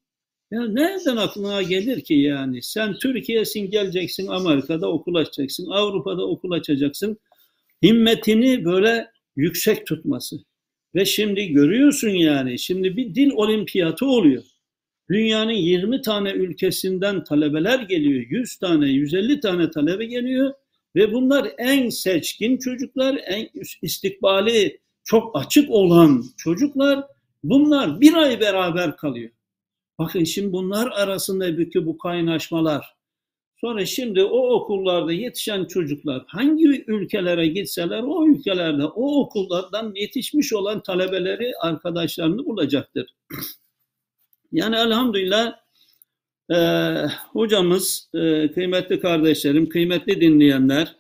Ya 0.51 0.67
nereden 0.69 1.17
aklına 1.17 1.63
gelir 1.63 2.01
ki 2.01 2.15
yani? 2.15 2.63
Sen 2.63 2.95
Türkiye'sin 2.95 3.71
geleceksin 3.71 4.27
Amerika'da 4.27 4.91
okul 4.91 5.15
açacaksın, 5.15 5.67
Avrupa'da 5.71 6.27
okul 6.27 6.51
açacaksın. 6.51 7.19
Himmetini 7.83 8.65
böyle 8.65 9.07
yüksek 9.37 9.87
tutması. 9.87 10.37
Ve 10.95 11.05
şimdi 11.05 11.49
görüyorsun 11.49 12.09
yani 12.09 12.59
şimdi 12.59 12.97
bir 12.97 13.15
dil 13.15 13.31
olimpiyatı 13.31 14.07
oluyor. 14.07 14.43
Dünyanın 15.11 15.53
20 15.53 16.03
tane 16.03 16.31
ülkesinden 16.31 17.25
talebeler 17.25 17.79
geliyor. 17.79 18.25
100 18.29 18.57
tane, 18.57 18.89
150 18.89 19.41
tane 19.41 19.71
talebe 19.71 20.07
geliyor. 20.07 20.55
Ve 20.97 21.13
bunlar 21.13 21.49
en 21.59 21.89
seçkin 21.89 22.59
çocuklar, 22.59 23.21
en 23.27 23.49
istikbali 23.83 24.81
çok 25.05 25.39
açık 25.39 25.71
olan 25.71 26.25
çocuklar. 26.37 27.05
Bunlar 27.45 28.01
bir 28.01 28.15
ay 28.15 28.41
beraber 28.41 28.97
kalıyor. 28.97 29.31
Bakın 29.99 30.25
şimdi 30.25 30.53
bunlar 30.53 30.91
arasında 30.91 31.59
bütün 31.59 31.87
bu 31.87 31.99
kaynaşmalar. 31.99 32.95
Sonra 33.57 33.87
şimdi 33.87 34.25
o 34.25 34.51
okullarda 34.51 35.13
yetişen 35.13 35.65
çocuklar 35.65 36.25
hangi 36.27 36.85
ülkelere 36.87 37.47
gitseler 37.47 38.03
o 38.03 38.27
ülkelerde 38.27 38.85
o 38.85 39.21
okullardan 39.21 39.93
yetişmiş 39.95 40.53
olan 40.53 40.83
talebeleri 40.83 41.53
arkadaşlarını 41.61 42.47
bulacaktır. 42.47 43.07
Yani 44.53 44.77
elhamdülillah 44.77 45.55
e, 46.51 46.57
hocamız, 47.33 48.11
e, 48.15 48.51
kıymetli 48.53 49.01
kardeşlerim, 49.01 49.69
kıymetli 49.69 50.21
dinleyenler 50.21 50.97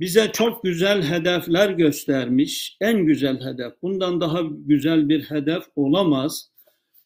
bize 0.00 0.30
çok 0.32 0.64
güzel 0.64 1.02
hedefler 1.02 1.70
göstermiş. 1.70 2.76
En 2.80 3.06
güzel 3.06 3.40
hedef. 3.40 3.72
Bundan 3.82 4.20
daha 4.20 4.40
güzel 4.42 5.08
bir 5.08 5.22
hedef 5.22 5.64
olamaz. 5.76 6.50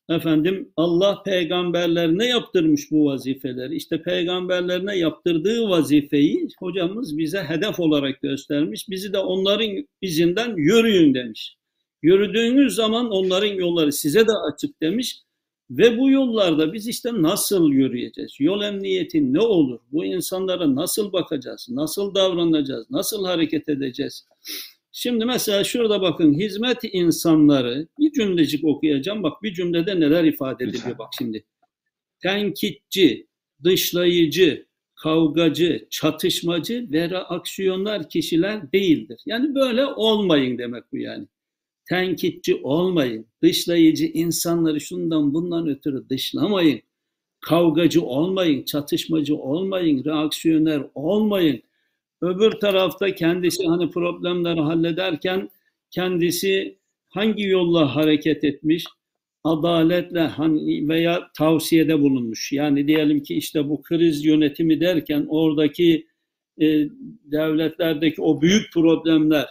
Efendim 0.09 0.72
Allah 0.76 1.22
peygamberlerine 1.22 2.26
yaptırmış 2.26 2.90
bu 2.90 3.04
vazifeleri. 3.04 3.76
İşte 3.76 4.02
peygamberlerine 4.02 4.98
yaptırdığı 4.98 5.68
vazifeyi 5.68 6.48
hocamız 6.59 7.18
bize 7.18 7.42
hedef 7.42 7.80
olarak 7.80 8.22
göstermiş. 8.22 8.88
Bizi 8.88 9.12
de 9.12 9.18
onların 9.18 9.86
izinden 10.02 10.56
yürüyün 10.56 11.14
demiş. 11.14 11.56
Yürüdüğünüz 12.02 12.74
zaman 12.74 13.11
onların 13.11 13.54
yolları 13.54 13.92
size 13.92 14.26
de 14.26 14.32
açık 14.52 14.82
demiş. 14.82 15.22
Ve 15.70 15.98
bu 15.98 16.11
yollarda 16.11 16.72
biz 16.72 16.88
işte 16.88 17.11
nasıl 17.12 17.70
yürüyeceğiz? 17.70 18.32
Yol 18.38 18.62
emniyeti 18.62 19.32
ne 19.32 19.40
olur? 19.40 19.80
Bu 19.92 20.04
insanlara 20.04 20.74
nasıl 20.74 21.12
bakacağız? 21.12 21.66
Nasıl 21.70 22.14
davranacağız? 22.14 22.90
Nasıl 22.90 23.24
hareket 23.24 23.68
edeceğiz? 23.68 24.26
Şimdi 25.01 25.24
mesela 25.24 25.64
şurada 25.64 26.01
bakın 26.01 26.34
hizmet 26.34 26.78
insanları 26.92 27.88
bir 27.99 28.12
cümlecik 28.12 28.64
okuyacağım. 28.64 29.22
Bak 29.22 29.42
bir 29.42 29.55
cümlede 29.55 30.01
neler 30.01 30.24
ifade 30.24 30.64
ediliyor 30.64 30.99
bak 30.99 31.09
şimdi. 31.18 31.44
Tenkitçi, 32.22 33.26
dışlayıcı, 33.64 34.66
kavgacı, 34.94 35.86
çatışmacı 35.90 36.88
ve 36.92 37.11
reaksiyonlar 37.11 38.09
kişiler 38.09 38.72
değildir. 38.72 39.20
Yani 39.26 39.55
böyle 39.55 39.86
olmayın 39.86 40.59
demek 40.59 40.92
bu 40.92 40.96
yani. 40.96 41.26
Tenkitçi 41.88 42.55
olmayın, 42.55 43.26
dışlayıcı 43.42 44.05
insanları 44.07 44.80
şundan 44.80 45.34
bundan 45.34 45.68
ötürü 45.68 46.09
dışlamayın. 46.09 46.80
Kavgacı 47.40 48.03
olmayın, 48.03 48.64
çatışmacı 48.64 49.36
olmayın, 49.36 50.05
reaksiyoner 50.05 50.82
olmayın 50.94 51.62
Öbür 52.23 52.51
tarafta 52.51 53.14
kendisi 53.14 53.66
hani 53.66 53.91
problemleri 53.91 54.61
hallederken 54.61 55.51
kendisi 55.91 56.79
hangi 57.09 57.43
yolla 57.43 57.97
hareket 57.97 58.45
etmiş? 58.45 58.85
Adaletle 59.45 60.21
hani 60.21 60.89
veya 60.89 61.31
tavsiyede 61.37 62.01
bulunmuş. 62.01 62.53
Yani 62.53 62.89
diyelim 62.89 63.23
ki 63.23 63.35
işte 63.35 63.69
bu 63.69 63.83
kriz 63.83 64.25
yönetimi 64.25 64.81
derken 64.81 65.27
oradaki 65.29 66.07
e, 66.61 66.66
devletlerdeki 67.25 68.23
o 68.23 68.41
büyük 68.41 68.73
problemler 68.73 69.47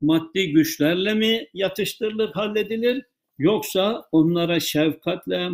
maddi 0.00 0.52
güçlerle 0.52 1.14
mi 1.14 1.46
yatıştırılır, 1.54 2.32
halledilir? 2.32 3.02
Yoksa 3.38 4.04
onlara 4.12 4.60
şefkatle, 4.60 5.48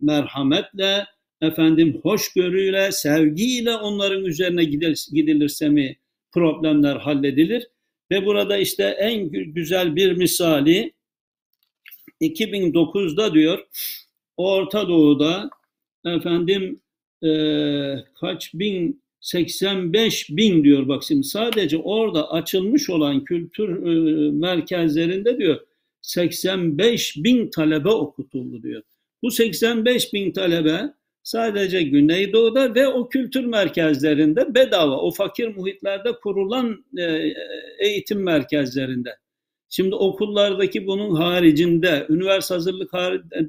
merhametle, 0.00 1.06
efendim 1.40 2.00
hoşgörüyle, 2.02 2.92
sevgiyle 2.92 3.74
onların 3.74 4.24
üzerine 4.24 4.64
gidilirse 5.12 5.68
mi 5.68 5.96
problemler 6.32 6.96
halledilir? 6.96 7.68
Ve 8.10 8.26
burada 8.26 8.56
işte 8.56 8.84
en 8.84 9.30
güzel 9.30 9.96
bir 9.96 10.12
misali 10.12 10.92
2009'da 12.20 13.34
diyor 13.34 13.66
Orta 14.36 14.88
Doğu'da 14.88 15.50
efendim 16.04 16.80
e, 17.22 17.30
kaç 18.20 18.54
bin 18.54 19.02
85 19.20 20.30
bin 20.30 20.64
diyor 20.64 20.88
bak 20.88 21.02
şimdi 21.04 21.24
sadece 21.24 21.76
orada 21.76 22.30
açılmış 22.32 22.90
olan 22.90 23.24
kültür 23.24 23.68
e, 23.68 24.30
merkezlerinde 24.30 25.38
diyor 25.38 25.60
85 26.00 27.16
bin 27.16 27.50
talebe 27.50 27.88
okutuldu 27.88 28.62
diyor. 28.62 28.82
Bu 29.22 29.30
85 29.30 30.12
bin 30.12 30.32
talebe 30.32 30.92
sadece 31.26 31.82
Güneydoğu'da 31.82 32.74
ve 32.74 32.88
o 32.88 33.08
kültür 33.08 33.44
merkezlerinde 33.44 34.54
bedava, 34.54 34.96
o 34.96 35.10
fakir 35.10 35.56
muhitlerde 35.56 36.12
kurulan 36.12 36.84
e, 36.98 37.32
eğitim 37.78 38.22
merkezlerinde. 38.22 39.16
Şimdi 39.68 39.94
okullardaki 39.94 40.86
bunun 40.86 41.14
haricinde, 41.14 42.06
üniversite 42.08 42.54
hazırlık 42.54 42.92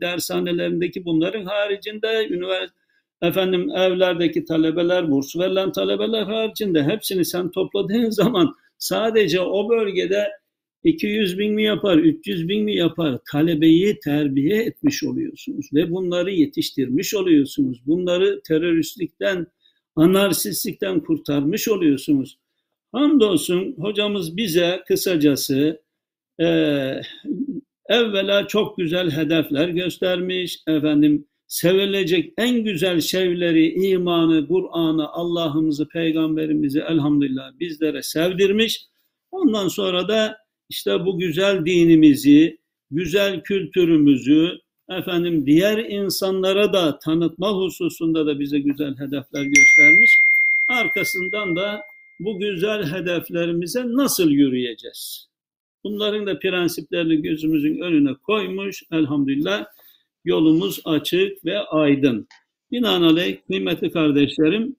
dershanelerindeki 0.02 1.06
bunların 1.06 1.46
haricinde, 1.46 2.28
üniversite 2.30 2.80
efendim 3.22 3.70
evlerdeki 3.70 4.46
talebeler, 4.46 5.12
burs 5.12 5.36
verilen 5.36 5.72
talebeler 5.72 6.24
haricinde 6.24 6.84
hepsini 6.84 7.26
sen 7.26 7.52
topladığın 7.52 8.10
zaman 8.22 8.56
sadece 8.78 9.42
o 9.42 9.70
bölgede 9.70 10.28
200 10.88 11.40
bin 11.40 11.54
mi 11.54 11.64
yapar, 11.64 11.98
300 11.98 12.48
bin 12.48 12.64
mi 12.64 12.76
yapar? 12.76 13.20
Talebeyi 13.32 14.00
terbiye 14.00 14.64
etmiş 14.64 15.04
oluyorsunuz 15.04 15.66
ve 15.74 15.92
bunları 15.92 16.32
yetiştirmiş 16.32 17.16
oluyorsunuz. 17.16 17.82
Bunları 17.86 18.42
teröristlikten, 18.48 19.48
anarşistlikten 19.96 21.00
kurtarmış 21.00 21.68
oluyorsunuz. 21.68 22.38
Hamdolsun 22.92 23.76
hocamız 23.78 24.38
bize 24.38 24.84
kısacası 24.88 25.82
e, 26.40 26.46
evvela 27.90 28.48
çok 28.48 28.78
güzel 28.78 29.12
hedefler 29.12 29.70
göstermiş. 29.70 30.60
Efendim 30.68 31.26
sevilecek 31.48 32.34
en 32.38 32.64
güzel 32.64 33.02
şeyleri, 33.02 33.74
imanı, 33.74 34.48
Kur'an'ı, 34.48 35.08
Allah'ımızı, 35.08 35.88
peygamberimizi 35.88 36.80
elhamdülillah 36.80 37.60
bizlere 37.60 38.04
sevdirmiş. 38.04 38.86
Ondan 39.32 39.68
sonra 39.68 40.08
da 40.08 40.47
işte 40.70 41.06
bu 41.06 41.20
güzel 41.20 41.66
dinimizi, 41.66 42.58
güzel 42.92 43.42
kültürümüzü 43.42 44.60
efendim 44.90 45.46
diğer 45.46 45.78
insanlara 45.78 46.74
da 46.74 47.00
tanıtma 47.00 47.52
hususunda 47.52 48.26
da 48.26 48.40
bize 48.40 48.60
güzel 48.60 48.96
hedefler 48.98 49.44
göstermiş. 49.44 50.12
Arkasından 50.70 51.56
da 51.56 51.84
bu 52.20 52.40
güzel 52.40 52.92
hedeflerimize 52.92 53.84
nasıl 53.86 54.32
yürüyeceğiz? 54.32 55.28
Bunların 55.84 56.28
da 56.28 56.40
prensiplerini 56.40 57.22
gözümüzün 57.22 57.82
önüne 57.82 58.14
koymuş. 58.14 58.84
Elhamdülillah 58.92 59.66
yolumuz 60.26 60.82
açık 60.86 61.46
ve 61.46 61.60
aydın. 61.60 62.28
Binaenaleyh 62.72 63.38
kıymetli 63.48 63.92
kardeşlerim 63.92 64.76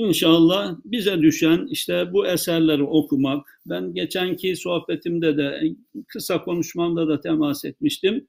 İnşallah 0.00 0.76
bize 0.84 1.22
düşen 1.22 1.66
işte 1.70 2.12
bu 2.12 2.26
eserleri 2.26 2.82
okumak. 2.82 3.60
Ben 3.66 3.94
geçenki 3.94 4.56
sohbetimde 4.56 5.36
de 5.36 5.62
kısa 6.08 6.44
konuşmamda 6.44 7.08
da 7.08 7.20
temas 7.20 7.64
etmiştim. 7.64 8.28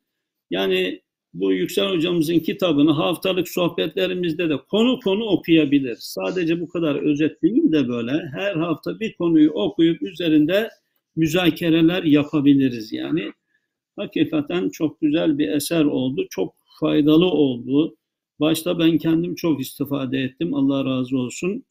Yani 0.50 1.02
bu 1.34 1.54
Yüksel 1.54 1.90
Hocamızın 1.90 2.40
kitabını 2.40 2.92
haftalık 2.92 3.50
sohbetlerimizde 3.50 4.50
de 4.50 4.58
konu 4.70 5.00
konu 5.00 5.24
okuyabilir. 5.24 5.98
Sadece 6.00 6.62
bu 6.62 6.68
kadar 6.68 6.96
özet 6.96 7.42
değil 7.42 7.72
de 7.72 7.88
böyle 7.88 8.12
her 8.12 8.56
hafta 8.56 9.00
bir 9.00 9.14
konuyu 9.14 9.52
okuyup 9.52 10.02
üzerinde 10.02 10.70
müzakereler 11.16 12.04
yapabiliriz. 12.04 12.94
Yani 12.94 13.32
hakikaten 13.96 14.70
çok 14.70 15.02
güzel 15.02 15.38
bir 15.38 15.48
eser 15.48 15.86
oldu. 15.86 16.26
Çok 16.30 16.56
faydalı 16.80 17.26
oldu. 17.26 17.96
Başta 18.42 18.80
ben 18.80 18.98
kendim 18.98 19.36
çok 19.36 19.62
istifade 19.62 20.20
ettim. 20.20 20.54
Allah 20.54 20.86
razı 20.86 21.18
olsun. 21.18 21.66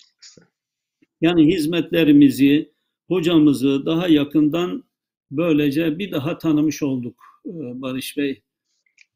Yani 1.20 1.55
hizmetlerimizi, 1.55 2.72
hocamızı 3.09 3.86
daha 3.86 4.09
yakından 4.09 4.84
böylece 5.30 5.98
bir 5.98 6.12
daha 6.12 6.38
tanımış 6.38 6.82
olduk 6.82 7.16
e, 7.47 7.52
Barış 7.82 8.16
Bey. 8.16 8.42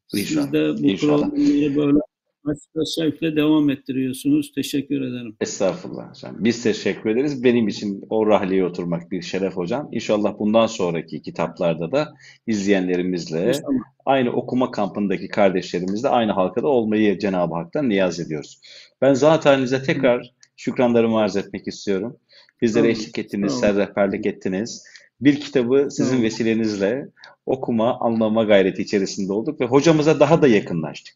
Siz 0.07 0.53
de 0.53 0.73
bu 0.79 0.97
programı 0.97 1.75
böyle 1.75 1.99
Başka 2.45 2.79
şevkle 2.95 3.35
devam 3.35 3.69
ettiriyorsunuz. 3.69 4.51
Teşekkür 4.55 5.01
ederim. 5.01 5.35
Estağfurullah 5.41 6.09
hocam. 6.09 6.35
Biz 6.39 6.63
teşekkür 6.63 7.09
ederiz. 7.09 7.43
Benim 7.43 7.67
için 7.67 8.03
o 8.09 8.27
rahleye 8.27 8.65
oturmak 8.65 9.11
bir 9.11 9.21
şeref 9.21 9.55
hocam. 9.55 9.89
İnşallah 9.91 10.39
bundan 10.39 10.67
sonraki 10.67 11.21
kitaplarda 11.21 11.91
da 11.91 12.13
izleyenlerimizle 12.47 13.47
İnşallah. 13.47 13.83
aynı 14.05 14.31
okuma 14.31 14.71
kampındaki 14.71 15.27
kardeşlerimizle 15.27 16.09
aynı 16.09 16.31
halkada 16.31 16.67
olmayı 16.67 17.19
Cenab-ı 17.19 17.55
Hak'tan 17.55 17.89
niyaz 17.89 18.19
ediyoruz. 18.19 18.61
Ben 19.01 19.13
zaten 19.13 19.59
size 19.59 19.83
tekrar 19.83 20.33
şükranlarımı 20.57 21.19
arz 21.19 21.35
etmek 21.37 21.67
istiyorum. 21.67 22.17
Bizlere 22.61 22.89
eşlik 22.89 23.19
ettiniz, 23.19 23.59
serrehberlik 23.59 24.25
ettiniz. 24.25 24.83
Bir 25.21 25.39
kitabı 25.39 25.87
sizin 25.91 26.23
vesilenizle 26.23 27.07
okuma, 27.45 27.99
anlama 27.99 28.43
gayreti 28.43 28.81
içerisinde 28.81 29.33
olduk 29.33 29.61
ve 29.61 29.65
hocamıza 29.65 30.19
daha 30.19 30.41
da 30.41 30.47
yakınlaştık. 30.47 31.13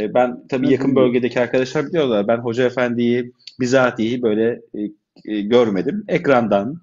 E, 0.00 0.14
ben 0.14 0.42
tabii 0.48 0.72
yakın 0.72 0.96
bölgedeki 0.96 1.40
arkadaşlar 1.40 1.86
biliyorlar. 1.86 2.28
Ben 2.28 2.38
Hoca 2.38 2.64
Efendi'yi 2.64 3.32
bizatihi 3.60 4.22
böyle 4.22 4.60
e, 4.74 4.80
e, 5.24 5.40
görmedim. 5.40 6.04
Ekrandan, 6.08 6.80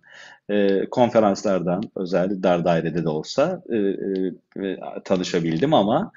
konferanslardan, 0.91 1.83
özel 1.95 2.43
dar 2.43 2.65
dairede 2.65 3.03
de 3.03 3.09
olsa 3.09 3.63
tanışabildim 5.05 5.73
ama 5.73 6.11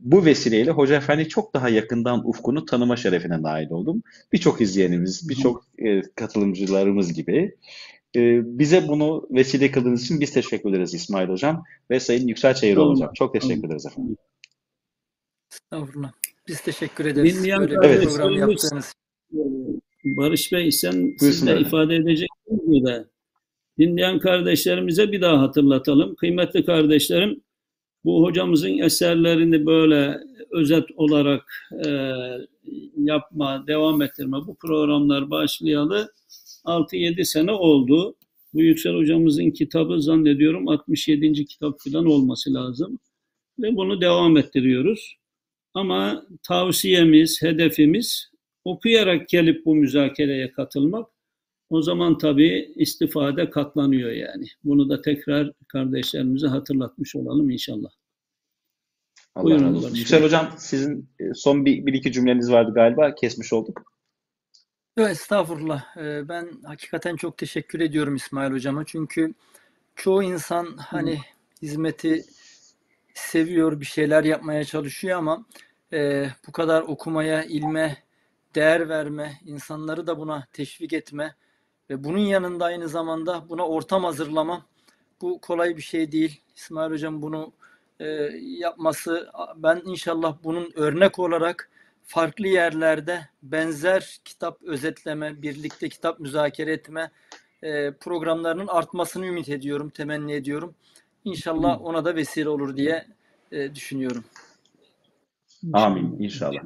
bu 0.00 0.24
vesileyle 0.24 0.70
Hoca 0.70 0.96
Efendi 0.96 1.28
çok 1.28 1.54
daha 1.54 1.68
yakından 1.68 2.28
ufkunu 2.28 2.64
tanıma 2.64 2.96
şerefine 2.96 3.42
nail 3.42 3.70
oldum. 3.70 4.02
Birçok 4.32 4.60
izleyenimiz, 4.60 5.28
birçok 5.28 5.64
katılımcılarımız 6.14 7.12
gibi. 7.12 7.54
Bize 8.14 8.88
bunu 8.88 9.28
vesile 9.30 9.70
kıldığınız 9.70 10.04
için 10.04 10.20
biz 10.20 10.32
teşekkür 10.32 10.70
ederiz 10.70 10.94
İsmail 10.94 11.28
Hocam 11.28 11.64
ve 11.90 12.00
Sayın 12.00 12.28
Yüksel 12.28 12.54
Çayıroğlu 12.54 12.92
Hocam. 12.92 13.10
Çok 13.14 13.32
teşekkür 13.32 13.68
ederiz 13.68 13.86
efendim. 13.86 14.16
Estağfurullah. 15.52 16.12
Biz 16.48 16.60
teşekkür 16.60 17.04
ederiz. 17.04 17.36
Dinleyen 17.36 17.60
Böyle 17.60 18.00
bir 18.00 18.06
program 18.06 18.50
yaptığınız 18.50 18.94
Barış 20.04 20.52
Bey 20.52 20.72
sen 20.72 21.16
siz 21.18 21.46
de 21.46 21.60
ifade 21.60 21.96
edeceksiniz 21.96 22.68
mi 22.68 22.84
de 22.84 23.04
dinleyen 23.78 24.18
kardeşlerimize 24.18 25.12
bir 25.12 25.20
daha 25.20 25.40
hatırlatalım. 25.40 26.14
Kıymetli 26.14 26.64
kardeşlerim 26.64 27.40
bu 28.04 28.22
hocamızın 28.22 28.78
eserlerini 28.78 29.66
böyle 29.66 30.20
özet 30.50 30.84
olarak 30.96 31.70
e, 31.86 31.90
yapma, 32.96 33.66
devam 33.66 34.02
ettirme 34.02 34.36
bu 34.36 34.54
programlar 34.54 35.30
başlayalı 35.30 36.12
6-7 36.64 37.24
sene 37.24 37.52
oldu. 37.52 38.16
Bu 38.54 38.62
Yüksel 38.62 38.94
hocamızın 38.94 39.50
kitabı 39.50 40.02
zannediyorum 40.02 40.68
67. 40.68 41.44
kitap 41.44 41.80
falan 41.80 42.06
olması 42.06 42.54
lazım. 42.54 42.98
Ve 43.58 43.76
bunu 43.76 44.00
devam 44.00 44.36
ettiriyoruz. 44.36 45.16
Ama 45.74 46.26
tavsiyemiz, 46.42 47.42
hedefimiz 47.42 48.30
okuyarak 48.64 49.28
gelip 49.28 49.66
bu 49.66 49.74
müzakereye 49.74 50.52
katılmak. 50.52 51.08
O 51.70 51.82
zaman 51.82 52.18
tabii 52.18 52.72
istifade 52.76 53.50
katlanıyor 53.50 54.10
yani. 54.10 54.46
Bunu 54.64 54.88
da 54.88 55.02
tekrar 55.02 55.52
kardeşlerimize 55.68 56.46
hatırlatmış 56.46 57.16
olalım 57.16 57.50
inşallah. 57.50 57.90
Allah 59.34 59.44
Buyurun 59.44 59.74
olsun. 59.74 59.94
Yüksel 59.94 60.22
Hocam 60.22 60.48
sizin 60.58 61.08
e, 61.20 61.34
son 61.34 61.64
bir, 61.64 61.86
bir 61.86 61.92
iki 61.92 62.12
cümleniz 62.12 62.50
vardı 62.50 62.72
galiba. 62.74 63.14
Kesmiş 63.14 63.52
olduk. 63.52 63.93
Yok 64.96 65.10
estağfurullah. 65.10 65.96
Ee, 65.96 66.28
ben 66.28 66.48
hakikaten 66.64 67.16
çok 67.16 67.38
teşekkür 67.38 67.80
ediyorum 67.80 68.16
İsmail 68.16 68.52
Hocama. 68.52 68.84
Çünkü 68.86 69.34
çoğu 69.96 70.22
insan 70.22 70.76
hani 70.76 71.20
hizmeti 71.62 72.24
seviyor, 73.14 73.80
bir 73.80 73.84
şeyler 73.84 74.24
yapmaya 74.24 74.64
çalışıyor 74.64 75.18
ama 75.18 75.44
e, 75.92 76.28
bu 76.48 76.52
kadar 76.52 76.82
okumaya, 76.82 77.44
ilme 77.44 77.96
değer 78.54 78.88
verme, 78.88 79.32
insanları 79.46 80.06
da 80.06 80.18
buna 80.18 80.46
teşvik 80.52 80.92
etme 80.92 81.34
ve 81.90 82.04
bunun 82.04 82.18
yanında 82.18 82.64
aynı 82.64 82.88
zamanda 82.88 83.48
buna 83.48 83.68
ortam 83.68 84.04
hazırlama 84.04 84.66
bu 85.20 85.40
kolay 85.40 85.76
bir 85.76 85.82
şey 85.82 86.12
değil. 86.12 86.40
İsmail 86.56 86.90
Hocam 86.90 87.22
bunu 87.22 87.52
e, 88.00 88.06
yapması 88.42 89.30
ben 89.56 89.82
inşallah 89.84 90.36
bunun 90.44 90.72
örnek 90.76 91.18
olarak 91.18 91.70
farklı 92.06 92.48
yerlerde 92.48 93.28
benzer 93.42 94.18
kitap 94.24 94.62
özetleme, 94.62 95.42
birlikte 95.42 95.88
kitap 95.88 96.20
müzakere 96.20 96.72
etme 96.72 97.10
e, 97.62 97.92
programlarının 97.92 98.66
artmasını 98.66 99.26
ümit 99.26 99.48
ediyorum, 99.48 99.90
temenni 99.90 100.32
ediyorum. 100.32 100.74
İnşallah 101.24 101.84
ona 101.84 102.04
da 102.04 102.16
vesile 102.16 102.48
olur 102.48 102.76
diye 102.76 103.06
e, 103.52 103.74
düşünüyorum. 103.74 104.24
Amin 105.72 106.16
inşallah. 106.18 106.62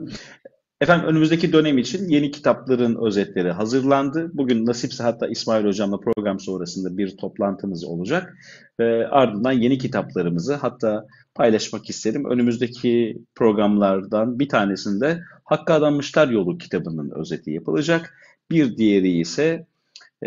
Efendim 0.80 1.08
önümüzdeki 1.08 1.52
dönem 1.52 1.78
için 1.78 2.08
yeni 2.08 2.30
kitapların 2.30 3.06
özetleri 3.06 3.50
hazırlandı. 3.50 4.30
Bugün 4.34 4.66
nasipse 4.66 5.02
hatta 5.02 5.28
İsmail 5.28 5.64
Hocam'la 5.64 6.00
program 6.00 6.40
sonrasında 6.40 6.98
bir 6.98 7.16
toplantımız 7.16 7.84
olacak. 7.84 8.36
Ve 8.80 9.08
ardından 9.08 9.52
yeni 9.52 9.78
kitaplarımızı 9.78 10.54
hatta 10.54 11.06
paylaşmak 11.38 11.90
isterim. 11.90 12.30
Önümüzdeki 12.30 13.18
programlardan 13.34 14.38
bir 14.38 14.48
tanesinde 14.48 15.22
Hakkı 15.44 15.72
Adanmışlar 15.72 16.28
Yolu 16.28 16.58
kitabının 16.58 17.10
özeti 17.10 17.50
yapılacak. 17.50 18.14
Bir 18.50 18.76
diğeri 18.76 19.10
ise 19.10 19.66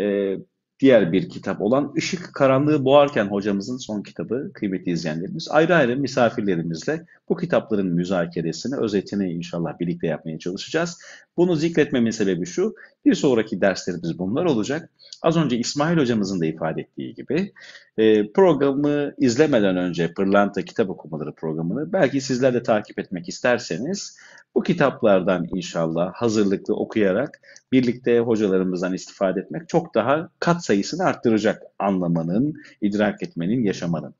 e, 0.00 0.36
diğer 0.80 1.12
bir 1.12 1.28
kitap 1.28 1.60
olan 1.60 1.92
Işık 1.96 2.34
Karanlığı 2.34 2.84
Boğarken 2.84 3.26
hocamızın 3.26 3.76
son 3.76 4.02
kitabı 4.02 4.50
kıymetli 4.54 4.92
izleyenlerimiz. 4.92 5.48
Ayrı 5.50 5.74
ayrı 5.74 5.96
misafirlerimizle 5.96 7.06
bu 7.28 7.36
kitapların 7.36 7.86
müzakeresini, 7.86 8.76
özetini 8.76 9.32
inşallah 9.32 9.78
birlikte 9.80 10.06
yapmaya 10.06 10.38
çalışacağız. 10.38 10.98
Bunu 11.36 11.56
zikretmemin 11.56 12.10
sebebi 12.10 12.46
şu, 12.46 12.74
bir 13.04 13.14
sonraki 13.14 13.60
derslerimiz 13.60 14.18
bunlar 14.18 14.44
olacak. 14.44 14.90
Az 15.22 15.36
önce 15.36 15.58
İsmail 15.58 15.96
hocamızın 15.96 16.40
da 16.40 16.46
ifade 16.46 16.80
ettiği 16.80 17.14
gibi 17.14 17.52
e, 17.98 18.32
programı 18.32 19.12
izlemeden 19.18 19.76
önce 19.76 20.14
Pırlanta 20.14 20.62
Kitap 20.62 20.90
Okumaları 20.90 21.32
programını 21.32 21.92
belki 21.92 22.20
sizler 22.20 22.54
de 22.54 22.62
takip 22.62 22.98
etmek 22.98 23.28
isterseniz 23.28 24.18
bu 24.54 24.62
kitaplardan 24.62 25.48
inşallah 25.54 26.12
hazırlıklı 26.14 26.74
okuyarak 26.76 27.40
birlikte 27.72 28.18
hocalarımızdan 28.18 28.94
istifade 28.94 29.40
etmek 29.40 29.68
çok 29.68 29.94
daha 29.94 30.28
kat 30.38 30.64
sayısını 30.64 31.04
arttıracak 31.04 31.62
anlamanın, 31.78 32.54
idrak 32.80 33.22
etmenin, 33.22 33.64
yaşamanın. 33.64 34.14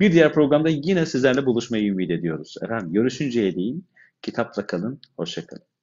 Bir 0.00 0.12
diğer 0.12 0.32
programda 0.32 0.68
yine 0.68 1.06
sizlerle 1.06 1.46
buluşmayı 1.46 1.86
ümit 1.86 2.10
ediyoruz. 2.10 2.54
Efendim 2.62 2.92
görüşünceye 2.92 3.56
değin 3.56 3.84
kitapla 4.22 4.66
kalın, 4.66 5.00
hoşçakalın. 5.16 5.75